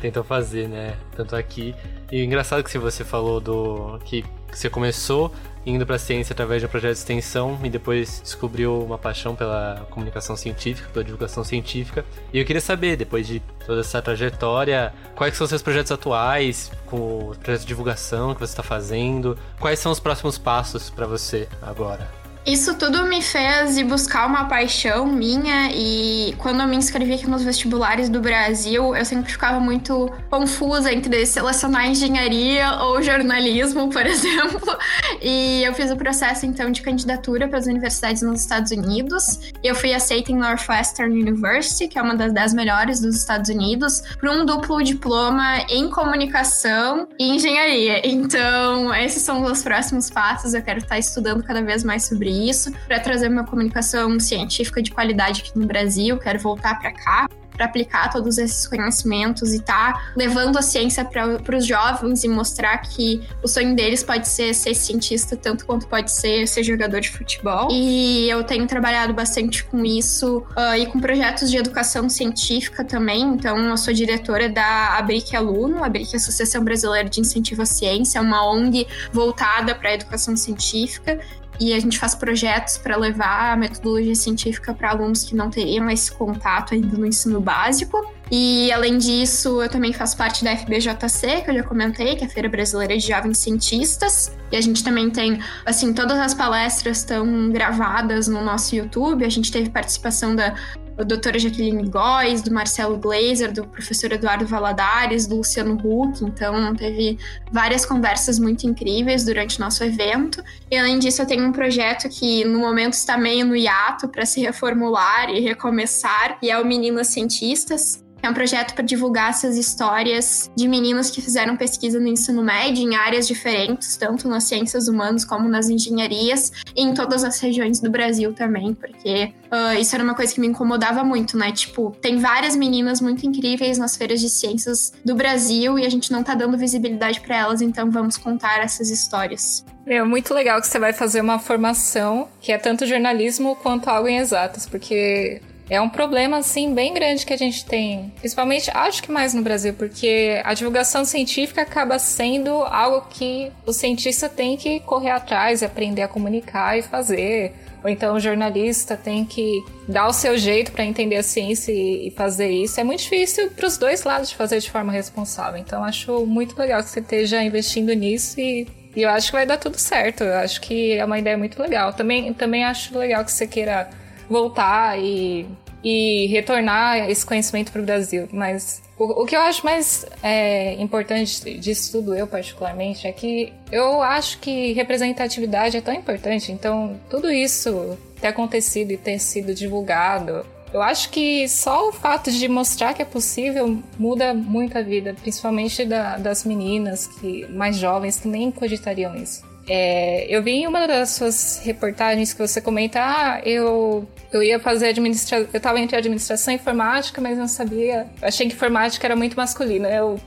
tentam 0.00 0.24
fazer, 0.24 0.68
né? 0.68 0.96
Tanto 1.14 1.36
aqui. 1.36 1.74
E 2.10 2.22
engraçado 2.24 2.64
que 2.64 2.78
você 2.78 3.04
falou 3.04 3.40
do 3.40 3.98
que 4.04 4.24
você 4.50 4.70
começou 4.70 5.32
indo 5.66 5.84
para 5.84 5.96
a 5.96 5.98
ciência 5.98 6.32
através 6.32 6.62
de 6.62 6.66
um 6.66 6.70
projeto 6.70 6.94
de 6.94 6.98
extensão 6.98 7.58
e 7.62 7.68
depois 7.68 8.20
descobriu 8.22 8.82
uma 8.82 8.96
paixão 8.96 9.36
pela 9.36 9.86
comunicação 9.90 10.34
científica, 10.34 10.88
pela 10.90 11.04
divulgação 11.04 11.44
científica. 11.44 12.04
E 12.32 12.38
eu 12.38 12.44
queria 12.44 12.60
saber, 12.60 12.96
depois 12.96 13.26
de 13.26 13.40
toda 13.66 13.80
essa 13.80 14.00
trajetória, 14.00 14.92
quais 15.14 15.36
são 15.36 15.44
os 15.44 15.50
seus 15.50 15.60
projetos 15.60 15.92
atuais, 15.92 16.72
com 16.86 16.96
o 16.96 17.36
projeto 17.36 17.60
de 17.60 17.66
divulgação 17.66 18.34
que 18.34 18.40
você 18.40 18.52
está 18.52 18.62
fazendo, 18.62 19.36
quais 19.60 19.78
são 19.78 19.92
os 19.92 20.00
próximos 20.00 20.38
passos 20.38 20.88
para 20.88 21.06
você 21.06 21.46
agora? 21.60 22.08
Isso 22.46 22.74
tudo 22.76 23.04
me 23.04 23.20
fez 23.20 23.76
ir 23.76 23.84
buscar 23.84 24.26
uma 24.26 24.46
paixão 24.46 25.06
minha 25.06 25.70
e 25.72 26.34
quando 26.38 26.62
eu 26.62 26.66
me 26.66 26.76
inscrevi 26.76 27.14
aqui 27.14 27.28
nos 27.28 27.42
vestibulares 27.42 28.08
do 28.08 28.20
Brasil, 28.20 28.96
eu 28.96 29.04
sempre 29.04 29.30
ficava 29.30 29.60
muito 29.60 30.10
confusa 30.30 30.92
entre 30.92 31.26
selecionar 31.26 31.86
engenharia 31.86 32.72
ou 32.82 33.02
jornalismo, 33.02 33.90
por 33.90 34.04
exemplo. 34.06 34.76
E 35.20 35.62
eu 35.62 35.74
fiz 35.74 35.90
o 35.90 35.96
processo 35.96 36.46
então 36.46 36.70
de 36.70 36.80
candidatura 36.80 37.48
para 37.48 37.58
as 37.58 37.66
universidades 37.66 38.22
nos 38.22 38.40
Estados 38.40 38.70
Unidos. 38.70 39.52
Eu 39.62 39.74
fui 39.74 39.92
aceita 39.92 40.32
em 40.32 40.36
Northwestern 40.36 41.20
University, 41.20 41.86
que 41.86 41.98
é 41.98 42.02
uma 42.02 42.14
das 42.14 42.32
dez 42.32 42.54
melhores 42.54 43.00
dos 43.00 43.16
Estados 43.16 43.50
Unidos, 43.50 44.02
para 44.18 44.32
um 44.32 44.46
duplo 44.46 44.82
diploma 44.82 45.58
em 45.68 45.90
comunicação 45.90 47.08
e 47.18 47.34
engenharia. 47.34 48.00
Então, 48.06 48.94
esses 48.94 49.22
são 49.22 49.42
os 49.42 49.62
próximos 49.62 50.08
passos. 50.08 50.54
Eu 50.54 50.62
quero 50.62 50.78
estar 50.78 50.98
estudando 50.98 51.42
cada 51.42 51.60
vez 51.60 51.84
mais 51.84 52.06
sobre 52.06 52.27
isso, 52.28 52.72
para 52.86 53.00
trazer 53.00 53.28
uma 53.28 53.44
comunicação 53.44 54.18
científica 54.20 54.82
de 54.82 54.90
qualidade 54.90 55.42
aqui 55.42 55.58
no 55.58 55.66
Brasil. 55.66 56.18
Quero 56.18 56.38
voltar 56.38 56.78
para 56.78 56.92
cá 56.92 57.28
para 57.58 57.66
aplicar 57.66 58.10
todos 58.10 58.38
esses 58.38 58.66
conhecimentos 58.66 59.52
e 59.52 59.60
tá 59.60 60.12
levando 60.16 60.56
a 60.56 60.62
ciência 60.62 61.04
para 61.04 61.56
os 61.56 61.66
jovens 61.66 62.22
e 62.22 62.28
mostrar 62.28 62.78
que 62.78 63.20
o 63.42 63.48
sonho 63.48 63.74
deles 63.74 64.04
pode 64.04 64.28
ser 64.28 64.54
ser 64.54 64.74
cientista 64.74 65.36
tanto 65.36 65.66
quanto 65.66 65.88
pode 65.88 66.12
ser 66.12 66.46
ser 66.46 66.62
jogador 66.62 67.00
de 67.00 67.10
futebol. 67.10 67.68
E 67.72 68.30
eu 68.30 68.44
tenho 68.44 68.66
trabalhado 68.66 69.12
bastante 69.12 69.64
com 69.64 69.84
isso 69.84 70.38
uh, 70.56 70.76
e 70.78 70.86
com 70.86 71.00
projetos 71.00 71.50
de 71.50 71.56
educação 71.56 72.08
científica 72.08 72.84
também. 72.84 73.22
Então, 73.22 73.58
eu 73.58 73.76
sou 73.76 73.92
diretora 73.92 74.48
da 74.48 74.96
Abric 74.96 75.34
Aluno, 75.34 75.82
Abric 75.82 76.14
Associação 76.14 76.62
Brasileira 76.62 77.08
de 77.08 77.20
Incentivo 77.20 77.62
à 77.62 77.66
Ciência, 77.66 78.20
é 78.20 78.22
uma 78.22 78.48
ONG 78.48 78.86
voltada 79.12 79.74
para 79.74 79.90
a 79.90 79.94
educação 79.94 80.36
científica 80.36 81.18
e 81.60 81.72
a 81.72 81.80
gente 81.80 81.98
faz 81.98 82.14
projetos 82.14 82.78
para 82.78 82.96
levar 82.96 83.52
a 83.52 83.56
metodologia 83.56 84.14
científica 84.14 84.72
para 84.72 84.90
alunos 84.90 85.24
que 85.24 85.34
não 85.34 85.50
teriam 85.50 85.90
esse 85.90 86.12
contato 86.12 86.74
ainda 86.74 86.96
no 86.96 87.06
ensino 87.06 87.40
básico. 87.40 87.98
E 88.30 88.70
além 88.72 88.98
disso, 88.98 89.62
eu 89.62 89.68
também 89.68 89.92
faço 89.92 90.16
parte 90.16 90.44
da 90.44 90.54
FBJC, 90.54 91.42
que 91.42 91.50
eu 91.50 91.54
já 91.54 91.62
comentei, 91.62 92.14
que 92.14 92.24
é 92.24 92.26
a 92.26 92.30
Feira 92.30 92.48
Brasileira 92.48 92.96
de 92.96 93.06
Jovens 93.06 93.38
Cientistas. 93.38 94.36
E 94.52 94.56
a 94.56 94.60
gente 94.60 94.84
também 94.84 95.10
tem, 95.10 95.40
assim, 95.64 95.94
todas 95.94 96.18
as 96.18 96.34
palestras 96.34 96.98
estão 96.98 97.50
gravadas 97.50 98.28
no 98.28 98.42
nosso 98.42 98.76
YouTube. 98.76 99.24
A 99.24 99.30
gente 99.30 99.50
teve 99.50 99.70
participação 99.70 100.36
da 100.36 100.54
a 100.98 101.04
doutora 101.04 101.38
Jaqueline 101.38 101.88
Góes, 101.88 102.42
do 102.42 102.52
Marcelo 102.52 102.96
Glazer, 102.98 103.52
do 103.52 103.66
professor 103.66 104.12
Eduardo 104.12 104.46
Valadares, 104.46 105.26
do 105.26 105.36
Luciano 105.36 105.74
Huck. 105.74 106.24
Então, 106.24 106.74
teve 106.74 107.18
várias 107.52 107.86
conversas 107.86 108.38
muito 108.38 108.66
incríveis 108.66 109.24
durante 109.24 109.58
o 109.58 109.60
nosso 109.60 109.84
evento. 109.84 110.42
E 110.70 110.76
além 110.76 110.98
disso, 110.98 111.22
eu 111.22 111.26
tenho 111.26 111.46
um 111.46 111.52
projeto 111.52 112.08
que 112.08 112.44
no 112.44 112.58
momento 112.58 112.94
está 112.94 113.16
meio 113.16 113.46
no 113.46 113.54
hiato 113.54 114.08
para 114.08 114.26
se 114.26 114.40
reformular 114.40 115.30
e 115.30 115.40
recomeçar, 115.40 116.38
e 116.42 116.50
é 116.50 116.58
o 116.58 116.66
Meninas 116.66 117.08
Cientistas 117.08 118.02
É 118.22 118.28
um 118.28 118.34
projeto 118.34 118.74
para 118.74 118.84
divulgar 118.84 119.30
essas 119.30 119.56
histórias 119.56 120.50
de 120.56 120.66
meninos 120.66 121.10
que 121.10 121.22
fizeram 121.22 121.56
pesquisa 121.56 122.00
no 122.00 122.08
ensino 122.08 122.42
médio 122.42 122.82
em 122.82 122.96
áreas 122.96 123.26
diferentes, 123.28 123.96
tanto 123.96 124.28
nas 124.28 124.44
ciências 124.44 124.88
humanas 124.88 125.24
como 125.24 125.48
nas 125.48 125.68
engenharias, 125.68 126.52
e 126.74 126.82
em 126.82 126.94
todas 126.94 127.22
as 127.22 127.38
regiões 127.38 127.80
do 127.80 127.90
Brasil 127.90 128.32
também, 128.32 128.74
porque 128.74 129.32
uh, 129.52 129.78
isso 129.80 129.94
era 129.94 130.02
uma 130.02 130.14
coisa 130.14 130.34
que 130.34 130.40
me 130.40 130.48
incomodava 130.48 131.04
muito, 131.04 131.36
né? 131.36 131.52
Tipo, 131.52 131.96
tem 132.02 132.18
várias 132.18 132.56
meninas 132.56 133.00
muito 133.00 133.24
incríveis 133.26 133.78
nas 133.78 133.96
feiras 133.96 134.20
de 134.20 134.28
ciências 134.28 134.92
do 135.04 135.14
Brasil 135.14 135.78
e 135.78 135.86
a 135.86 135.90
gente 135.90 136.10
não 136.10 136.22
tá 136.22 136.34
dando 136.34 136.58
visibilidade 136.58 137.20
para 137.20 137.36
elas, 137.36 137.62
então 137.62 137.90
vamos 137.90 138.16
contar 138.16 138.58
essas 138.60 138.90
histórias. 138.90 139.64
É 139.86 140.02
muito 140.04 140.34
legal 140.34 140.60
que 140.60 140.66
você 140.66 140.78
vai 140.78 140.92
fazer 140.92 141.20
uma 141.20 141.38
formação 141.38 142.28
que 142.40 142.52
é 142.52 142.58
tanto 142.58 142.84
jornalismo 142.84 143.56
quanto 143.56 143.88
algo 143.88 144.06
em 144.06 144.18
exatas, 144.18 144.66
porque 144.66 145.40
é 145.70 145.80
um 145.80 145.88
problema, 145.88 146.38
assim, 146.38 146.74
bem 146.74 146.94
grande 146.94 147.26
que 147.26 147.32
a 147.32 147.36
gente 147.36 147.64
tem. 147.64 148.12
Principalmente, 148.18 148.70
acho 148.72 149.02
que 149.02 149.12
mais 149.12 149.34
no 149.34 149.42
Brasil, 149.42 149.74
porque 149.74 150.40
a 150.44 150.54
divulgação 150.54 151.04
científica 151.04 151.62
acaba 151.62 151.98
sendo 151.98 152.50
algo 152.64 153.06
que 153.10 153.52
o 153.66 153.72
cientista 153.72 154.28
tem 154.28 154.56
que 154.56 154.80
correr 154.80 155.10
atrás 155.10 155.62
aprender 155.62 156.02
a 156.02 156.08
comunicar 156.08 156.78
e 156.78 156.82
fazer. 156.82 157.54
Ou 157.82 157.88
então 157.88 158.16
o 158.16 158.20
jornalista 158.20 158.96
tem 158.96 159.24
que 159.24 159.62
dar 159.86 160.08
o 160.08 160.12
seu 160.12 160.36
jeito 160.36 160.72
para 160.72 160.84
entender 160.84 161.16
a 161.16 161.22
ciência 161.22 161.70
e 161.70 162.12
fazer 162.16 162.50
isso. 162.50 162.80
É 162.80 162.84
muito 162.84 163.00
difícil 163.00 163.50
para 163.50 163.66
os 163.66 163.78
dois 163.78 164.02
lados 164.02 164.30
de 164.30 164.36
fazer 164.36 164.58
de 164.58 164.70
forma 164.70 164.90
responsável. 164.90 165.60
Então 165.60 165.84
acho 165.84 166.26
muito 166.26 166.58
legal 166.58 166.82
que 166.82 166.88
você 166.90 167.00
esteja 167.00 167.42
investindo 167.42 167.92
nisso 167.92 168.40
e, 168.40 168.66
e 168.96 169.02
eu 169.02 169.10
acho 169.10 169.28
que 169.28 169.32
vai 169.32 169.46
dar 169.46 169.58
tudo 169.58 169.78
certo. 169.78 170.24
Eu 170.24 170.38
acho 170.38 170.60
que 170.60 170.94
é 170.94 171.04
uma 171.04 171.18
ideia 171.18 171.38
muito 171.38 171.60
legal. 171.62 171.92
Também, 171.92 172.32
também 172.34 172.64
acho 172.64 172.98
legal 172.98 173.24
que 173.24 173.30
você 173.30 173.46
queira 173.46 173.88
voltar 174.28 174.98
e, 174.98 175.46
e 175.82 176.26
retornar 176.26 177.08
esse 177.10 177.24
conhecimento 177.24 177.72
para 177.72 177.80
o 177.80 177.84
Brasil. 177.84 178.28
Mas 178.32 178.82
o, 178.98 179.22
o, 179.22 179.26
que 179.26 179.36
eu 179.36 179.40
acho 179.40 179.64
mais 179.64 180.04
é, 180.22 180.74
importante 180.74 181.58
disso 181.58 181.92
tudo, 181.92 182.14
eu 182.14 182.26
particularmente, 182.26 183.06
é 183.06 183.12
que 183.12 183.52
eu 183.70 184.02
acho 184.02 184.38
que 184.38 184.72
representatividade 184.72 185.76
é 185.76 185.80
tão 185.80 185.94
importante. 185.94 186.50
Então, 186.52 186.98
tudo 187.08 187.30
isso 187.30 187.96
ter 188.20 188.28
acontecido 188.28 188.90
e 188.90 188.96
ter 188.96 189.18
sido 189.18 189.54
divulgado. 189.54 190.44
Eu 190.72 190.82
acho 190.82 191.08
que 191.10 191.48
só 191.48 191.88
o 191.88 191.92
fato 191.92 192.30
de 192.30 192.46
mostrar 192.46 192.92
que 192.92 193.00
é 193.00 193.04
possível 193.04 193.82
muda 193.98 194.34
muito 194.34 194.76
a 194.76 194.82
vida, 194.82 195.14
principalmente 195.18 195.84
da, 195.84 196.18
das 196.18 196.44
meninas 196.44 197.06
que 197.06 197.46
mais 197.46 197.76
jovens 197.76 198.20
que 198.20 198.28
nem 198.28 198.50
cogitariam 198.50 199.16
isso. 199.16 199.47
É, 199.68 200.26
eu 200.28 200.42
vi 200.42 200.52
em 200.52 200.66
uma 200.66 200.86
das 200.86 201.10
suas 201.10 201.60
reportagens 201.62 202.32
que 202.32 202.38
você 202.38 202.60
comenta, 202.60 203.00
ah, 203.00 203.40
eu, 203.44 204.08
eu 204.32 204.42
ia 204.42 204.58
fazer 204.58 204.88
administração, 204.88 205.46
eu 205.52 205.60
tava 205.60 205.78
entre 205.78 205.96
administração 205.96 206.52
e 206.52 206.56
informática, 206.56 207.20
mas 207.20 207.36
não 207.36 207.46
sabia, 207.46 208.06
achei 208.22 208.46
que 208.46 208.54
informática 208.54 209.06
era 209.06 209.14
muito 209.14 209.36
masculina. 209.36 209.88
Eu 209.88 210.18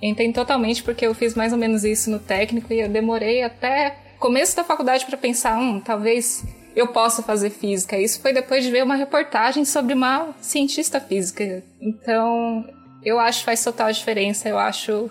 entendo 0.00 0.34
totalmente 0.34 0.82
porque 0.82 1.06
eu 1.06 1.14
fiz 1.14 1.34
mais 1.34 1.52
ou 1.52 1.58
menos 1.58 1.82
isso 1.84 2.10
no 2.10 2.18
técnico 2.18 2.72
e 2.72 2.80
eu 2.80 2.88
demorei 2.88 3.42
até 3.42 3.96
começo 4.18 4.54
da 4.56 4.64
faculdade 4.64 5.04
para 5.04 5.16
pensar, 5.16 5.58
hum, 5.58 5.80
talvez 5.80 6.44
eu 6.74 6.88
possa 6.88 7.22
fazer 7.22 7.50
física. 7.50 7.98
Isso 7.98 8.20
foi 8.20 8.32
depois 8.32 8.62
de 8.62 8.70
ver 8.70 8.84
uma 8.84 8.94
reportagem 8.94 9.64
sobre 9.64 9.94
uma 9.94 10.34
cientista 10.40 11.00
física. 11.00 11.62
Então, 11.80 12.64
eu 13.02 13.18
acho 13.18 13.40
que 13.40 13.44
faz 13.46 13.64
total 13.64 13.90
diferença. 13.90 14.48
Eu 14.48 14.58
acho 14.58 15.10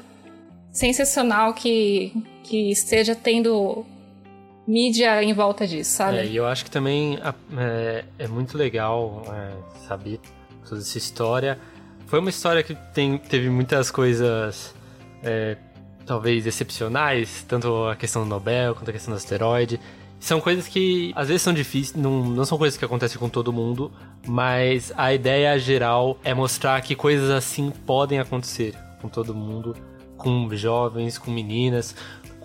sensacional 0.71 1.53
que, 1.53 2.13
que 2.45 2.71
esteja 2.71 3.15
tendo 3.15 3.85
mídia 4.67 5.23
em 5.23 5.33
volta 5.33 5.67
disso, 5.67 5.91
sabe? 5.91 6.17
É, 6.17 6.25
e 6.25 6.35
eu 6.35 6.45
acho 6.45 6.63
que 6.63 6.71
também 6.71 7.19
é, 7.57 8.05
é 8.17 8.27
muito 8.27 8.57
legal 8.57 9.23
é, 9.29 9.51
saber 9.87 10.19
toda 10.67 10.81
essa 10.81 10.97
história. 10.97 11.59
Foi 12.07 12.19
uma 12.19 12.29
história 12.29 12.63
que 12.63 12.75
tem, 12.93 13.17
teve 13.17 13.49
muitas 13.49 13.91
coisas, 13.91 14.73
é, 15.23 15.57
talvez, 16.05 16.45
excepcionais, 16.45 17.43
tanto 17.47 17.87
a 17.87 17.95
questão 17.95 18.23
do 18.23 18.29
Nobel 18.29 18.75
quanto 18.75 18.89
a 18.89 18.93
questão 18.93 19.13
do 19.13 19.17
asteroide. 19.17 19.79
São 20.19 20.39
coisas 20.39 20.67
que 20.67 21.11
às 21.15 21.27
vezes 21.27 21.41
são 21.41 21.53
difíceis, 21.53 22.01
não, 22.01 22.23
não 22.23 22.45
são 22.45 22.57
coisas 22.57 22.77
que 22.77 22.85
acontecem 22.85 23.19
com 23.19 23.29
todo 23.29 23.51
mundo, 23.51 23.91
mas 24.25 24.91
a 24.95 25.13
ideia 25.13 25.57
geral 25.59 26.17
é 26.23 26.33
mostrar 26.33 26.81
que 26.81 26.95
coisas 26.95 27.29
assim 27.29 27.69
podem 27.85 28.19
acontecer 28.19 28.75
com 29.01 29.07
todo 29.07 29.35
mundo 29.35 29.75
com 30.17 30.49
jovens, 30.55 31.17
com 31.17 31.29
meninas, 31.29 31.95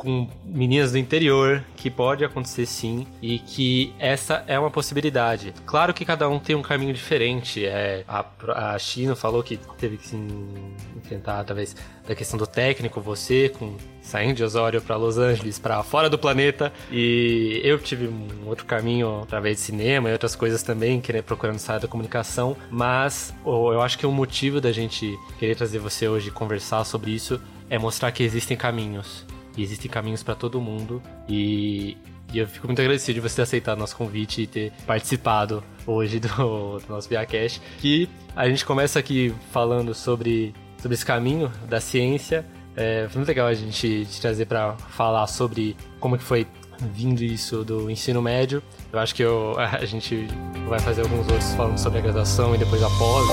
com 0.01 0.27
meninas 0.47 0.93
do 0.93 0.99
interior, 0.99 1.63
que 1.77 1.91
pode 1.91 2.25
acontecer 2.25 2.65
sim, 2.65 3.07
e 3.21 3.39
que 3.39 3.93
essa 3.99 4.43
é 4.47 4.59
uma 4.59 4.71
possibilidade. 4.71 5.53
Claro 5.67 5.93
que 5.93 6.07
cada 6.07 6.27
um 6.27 6.39
tem 6.39 6.57
um 6.57 6.63
caminho 6.63 6.95
diferente. 6.95 7.67
É, 7.67 8.03
a, 8.09 8.25
a 8.75 8.79
falou 9.15 9.43
que 9.43 9.59
teve 9.77 9.99
que 9.99 10.07
se 10.09 10.17
enfrentar 10.97 11.41
através 11.41 11.77
da 12.09 12.15
questão 12.15 12.39
do 12.39 12.47
técnico, 12.47 12.99
você 12.99 13.51
com 13.51 13.77
saindo 14.01 14.37
de 14.37 14.43
Osório 14.43 14.81
para 14.81 14.97
Los 14.97 15.19
Angeles, 15.19 15.59
para 15.59 15.83
fora 15.83 16.09
do 16.09 16.19
planeta, 16.19 16.73
e 16.91 17.61
eu 17.63 17.79
tive 17.79 18.09
um 18.09 18.49
outro 18.49 18.65
caminho 18.65 19.21
através 19.23 19.59
de 19.59 19.63
cinema 19.63 20.09
e 20.09 20.13
outras 20.13 20.35
coisas 20.35 20.63
também, 20.63 20.99
querer 20.99 21.23
procurando 21.23 21.59
sair 21.59 21.79
da 21.79 21.87
comunicação, 21.87 22.57
mas 22.71 23.35
eu 23.45 23.83
acho 23.83 23.99
que 23.99 24.07
o 24.07 24.11
motivo 24.11 24.63
da 24.63 24.73
gente 24.73 25.15
querer 25.39 25.57
trazer 25.57 25.79
você 25.79 26.09
hoje 26.09 26.31
conversar 26.31 26.85
sobre 26.85 27.11
isso 27.11 27.39
é 27.69 27.79
mostrar 27.79 28.11
que 28.13 28.23
existem 28.23 28.57
caminhos. 28.57 29.27
E 29.57 29.63
existem 29.63 29.91
caminhos 29.91 30.23
para 30.23 30.35
todo 30.35 30.61
mundo. 30.61 31.03
E, 31.29 31.97
e, 32.33 32.39
eu 32.39 32.47
fico 32.47 32.67
muito 32.67 32.81
agradecido 32.81 33.15
de 33.15 33.21
você 33.21 33.37
ter 33.37 33.43
aceitado 33.43 33.79
nosso 33.79 33.97
convite 33.97 34.43
e 34.43 34.47
ter 34.47 34.73
participado 34.87 35.63
hoje 35.87 36.21
do, 36.21 36.79
do 36.79 36.89
nosso 36.89 37.09
ViaCast. 37.09 37.61
Que 37.79 38.09
a 38.35 38.49
gente 38.49 38.65
começa 38.65 38.99
aqui 38.99 39.35
falando 39.51 39.95
sobre, 39.95 40.55
sobre 40.79 40.95
esse 40.95 41.05
caminho 41.05 41.51
da 41.69 41.81
ciência. 41.81 42.45
É, 42.77 43.07
foi 43.09 43.19
muito 43.19 43.29
legal 43.29 43.49
a 43.49 43.55
gente 43.55 44.07
te 44.07 44.21
trazer 44.21 44.47
para 44.47 44.77
falar 44.77 45.27
sobre 45.27 45.77
como 45.99 46.17
que 46.17 46.25
foi 46.25 46.47
vindo 46.81 47.23
isso 47.23 47.65
do 47.65 47.91
ensino 47.91 48.23
médio. 48.23 48.63
Eu 48.93 48.99
acho 48.99 49.15
que 49.15 49.23
eu, 49.23 49.55
a 49.59 49.85
gente 49.85 50.27
vai 50.69 50.79
fazer 50.79 51.03
alguns 51.03 51.29
outros 51.29 51.53
falando 51.55 51.79
sobre 51.79 51.99
a 51.99 52.03
graduação 52.03 52.55
e 52.55 52.59
depois 52.59 52.83
após, 52.83 53.29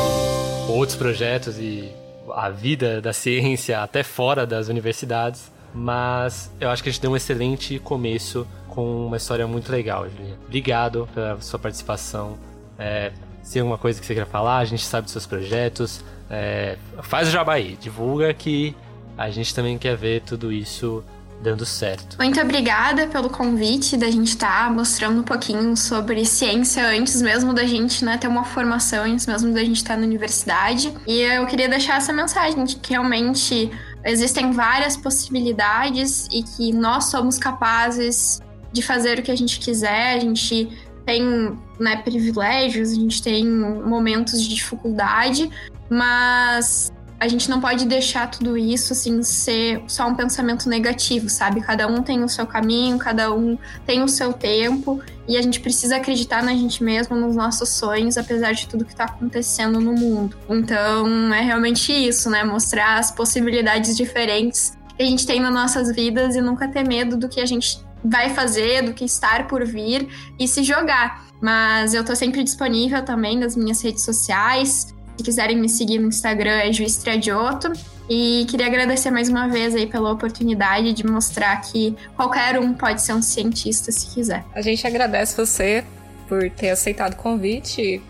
outros 0.70 0.98
projetos 0.98 1.58
e 1.58 1.90
a 2.34 2.50
vida 2.50 3.02
da 3.02 3.14
ciência 3.14 3.82
até 3.82 4.04
fora 4.04 4.46
das 4.46 4.68
universidades. 4.68 5.52
Mas 5.78 6.50
eu 6.60 6.70
acho 6.72 6.82
que 6.82 6.90
a 6.90 6.92
gente 6.92 7.02
deu 7.02 7.12
um 7.12 7.16
excelente 7.16 7.78
começo 7.78 8.48
com 8.68 9.06
uma 9.06 9.18
história 9.18 9.46
muito 9.46 9.72
legal, 9.72 10.10
Julia. 10.10 10.36
Obrigado 10.46 11.08
pela 11.14 11.40
sua 11.40 11.60
participação. 11.60 12.38
É, 12.80 13.12
se 13.44 13.54
tem 13.54 13.62
alguma 13.62 13.78
coisa 13.78 14.00
que 14.00 14.06
você 14.06 14.14
queira 14.16 14.26
falar, 14.26 14.58
a 14.58 14.66
gente 14.66 14.84
sabe 14.84 15.06
dos 15.06 15.12
seus 15.12 15.28
projetos. 15.28 16.04
É, 16.30 16.78
faz 17.04 17.28
o 17.28 17.32
jabá 17.32 17.54
aí, 17.54 17.78
divulga 17.80 18.34
que 18.34 18.76
a 19.16 19.30
gente 19.30 19.54
também 19.54 19.78
quer 19.78 19.96
ver 19.96 20.22
tudo 20.22 20.52
isso 20.52 21.04
dando 21.42 21.66
certo. 21.66 22.18
Muito 22.18 22.42
obrigada 22.42 23.06
pelo 23.08 23.30
convite 23.30 23.96
da 23.96 24.10
gente 24.10 24.30
estar 24.30 24.66
tá 24.66 24.72
mostrando 24.72 25.20
um 25.20 25.24
pouquinho 25.24 25.78
sobre 25.78 26.26
ciência 26.26 26.88
antes 26.88 27.22
mesmo 27.22 27.54
da 27.54 27.66
gente 27.66 28.04
né, 28.04 28.18
ter 28.18 28.28
uma 28.28 28.44
formação, 28.44 29.04
antes 29.04 29.28
mesmo 29.28 29.54
da 29.54 29.62
gente 29.62 29.78
estar 29.78 29.94
tá 29.94 30.00
na 30.00 30.08
universidade. 30.08 30.92
E 31.06 31.22
eu 31.22 31.46
queria 31.46 31.70
deixar 31.70 31.98
essa 31.98 32.12
mensagem 32.12 32.64
de 32.64 32.78
que 32.78 32.92
realmente 32.92 33.72
existem 34.04 34.52
várias 34.52 34.96
possibilidades 34.96 36.28
e 36.32 36.44
que 36.44 36.72
nós 36.72 37.06
somos 37.06 37.38
capazes 37.38 38.42
de 38.72 38.82
fazer 38.82 39.20
o 39.20 39.22
que 39.22 39.32
a 39.32 39.36
gente 39.36 39.60
quiser, 39.60 40.16
a 40.16 40.20
gente 40.20 40.70
tem 41.06 41.58
né, 41.80 41.98
privilégios, 42.04 42.92
a 42.92 42.96
gente 42.96 43.24
tem 43.24 43.48
momentos 43.48 44.42
de 44.42 44.56
dificuldade, 44.56 45.50
mas 45.90 46.92
a 47.20 47.28
gente 47.28 47.50
não 47.50 47.60
pode 47.60 47.86
deixar 47.86 48.30
tudo 48.30 48.56
isso 48.58 48.94
assim 48.94 49.24
ser 49.24 49.82
só 49.88 50.08
um 50.08 50.16
pensamento 50.16 50.70
negativo, 50.70 51.30
sabe? 51.30 51.62
Cada 51.62 51.88
um 51.88 52.04
tem 52.04 52.24
o 52.24 52.30
seu 52.30 52.46
caminho, 52.46 53.00
cada 53.00 53.34
um 53.34 53.58
tem 53.86 54.04
o 54.04 54.08
seu 54.08 54.34
tempo 54.34 55.02
e 55.28 55.36
a 55.36 55.42
gente 55.42 55.60
precisa 55.60 55.98
acreditar 55.98 56.44
na 56.44 56.52
gente 56.52 56.84
mesmo, 56.84 57.16
nos 57.16 57.36
nossos 57.36 57.70
sonhos, 57.70 58.18
apesar 58.18 58.52
de 58.52 58.68
tudo 58.68 58.86
que 58.86 58.92
está 58.92 59.06
acontecendo 59.06 59.80
no 59.80 59.94
mundo. 59.94 60.38
Então, 60.48 61.34
é 61.34 61.42
realmente 61.42 61.92
isso, 61.92 62.30
né? 62.30 62.44
Mostrar 62.44 63.00
as 63.00 63.12
possibilidades 63.12 63.98
diferentes 63.98 64.78
que 64.96 65.04
a 65.04 65.06
gente 65.06 65.26
tem 65.26 65.40
nas 65.40 65.54
nossas 65.54 65.94
vidas 65.94 66.36
e 66.36 66.42
nunca 66.42 66.68
ter 66.68 66.88
medo 66.88 67.18
do 67.18 67.28
que 67.28 67.42
a 67.42 67.46
gente 67.46 67.80
vai 68.04 68.30
fazer, 68.30 68.84
do 68.84 68.94
que 68.94 69.04
estar 69.04 69.48
por 69.48 69.66
vir 69.66 70.08
e 70.40 70.48
se 70.48 70.64
jogar. 70.64 71.26
Mas 71.42 71.94
eu 71.94 72.04
tô 72.04 72.16
sempre 72.16 72.44
disponível 72.44 73.04
também 73.04 73.38
nas 73.38 73.56
minhas 73.56 73.82
redes 73.82 74.04
sociais. 74.04 74.96
Se 75.18 75.24
quiserem 75.24 75.58
me 75.58 75.68
seguir 75.68 75.98
no 75.98 76.08
Instagram 76.08 76.60
é 76.60 76.72
Juiz 76.72 76.98
Tradioto. 76.98 77.74
E 78.10 78.46
queria 78.50 78.68
agradecer 78.68 79.12
mais 79.12 79.28
uma 79.28 79.48
vez 79.48 79.76
aí 79.76 79.86
pela 79.88 80.12
oportunidade 80.12 80.94
de 80.94 81.06
mostrar 81.06 81.60
que 81.62 81.96
qualquer 82.16 82.58
um 82.58 82.74
pode 82.74 83.02
ser 83.02 83.14
um 83.14 83.22
cientista 83.22 83.92
se 83.92 84.08
quiser. 84.14 84.46
A 84.54 84.62
gente 84.62 84.86
agradece 84.88 85.36
você 85.36 85.84
por 86.28 86.50
ter 86.52 86.70
aceitado 86.70 87.14
o 87.14 87.16
convite. 87.18 88.02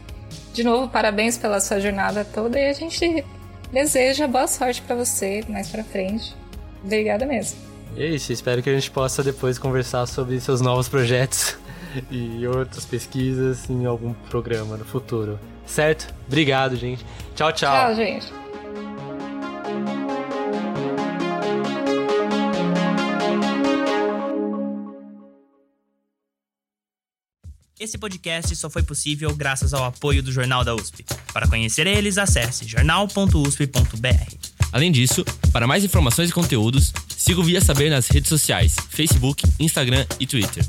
De 0.53 0.63
novo, 0.63 0.89
parabéns 0.89 1.37
pela 1.37 1.59
sua 1.59 1.79
jornada 1.79 2.25
toda 2.25 2.59
e 2.59 2.69
a 2.69 2.73
gente 2.73 3.23
deseja 3.71 4.27
boa 4.27 4.47
sorte 4.47 4.81
para 4.81 4.95
você 4.95 5.43
mais 5.49 5.69
para 5.69 5.83
frente. 5.83 6.35
Obrigada 6.83 7.25
mesmo. 7.25 7.57
E 7.95 8.03
é 8.03 8.07
isso, 8.07 8.31
espero 8.31 8.61
que 8.61 8.69
a 8.69 8.73
gente 8.73 8.91
possa 8.91 9.23
depois 9.23 9.57
conversar 9.57 10.05
sobre 10.05 10.39
seus 10.39 10.61
novos 10.61 10.87
projetos 10.87 11.57
e 12.11 12.45
outras 12.47 12.85
pesquisas 12.85 13.69
em 13.69 13.85
algum 13.85 14.13
programa 14.13 14.77
no 14.77 14.85
futuro. 14.85 15.39
Certo? 15.65 16.13
Obrigado, 16.27 16.75
gente. 16.75 17.05
Tchau, 17.35 17.51
tchau. 17.51 17.73
Tchau, 17.73 17.95
gente. 17.95 18.47
Esse 27.79 27.95
podcast 27.95 28.55
só 28.55 28.71
foi 28.71 28.81
possível 28.81 29.35
graças 29.35 29.71
ao 29.71 29.83
apoio 29.83 30.23
do 30.23 30.31
Jornal 30.31 30.63
da 30.63 30.73
USP. 30.73 31.05
Para 31.31 31.47
conhecer 31.47 31.85
eles, 31.85 32.17
acesse 32.17 32.67
jornal.usp.br. 32.67 34.37
Além 34.71 34.91
disso, 34.91 35.23
para 35.53 35.67
mais 35.67 35.83
informações 35.83 36.31
e 36.31 36.33
conteúdos, 36.33 36.91
siga 37.17 37.41
o 37.41 37.43
Via 37.43 37.59
Saber 37.59 37.89
nas 37.89 38.07
redes 38.07 38.29
sociais, 38.29 38.75
Facebook, 38.89 39.43
Instagram 39.59 40.05
e 40.19 40.27
Twitter. 40.27 40.63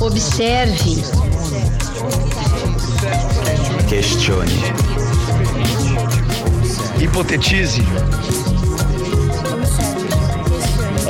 Observe. 0.00 1.02
Questione. 3.88 4.52
Hipotetize. 7.00 7.82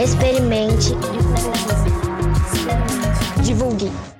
Experimente. 0.02 0.94
Divulgue. 3.42 4.15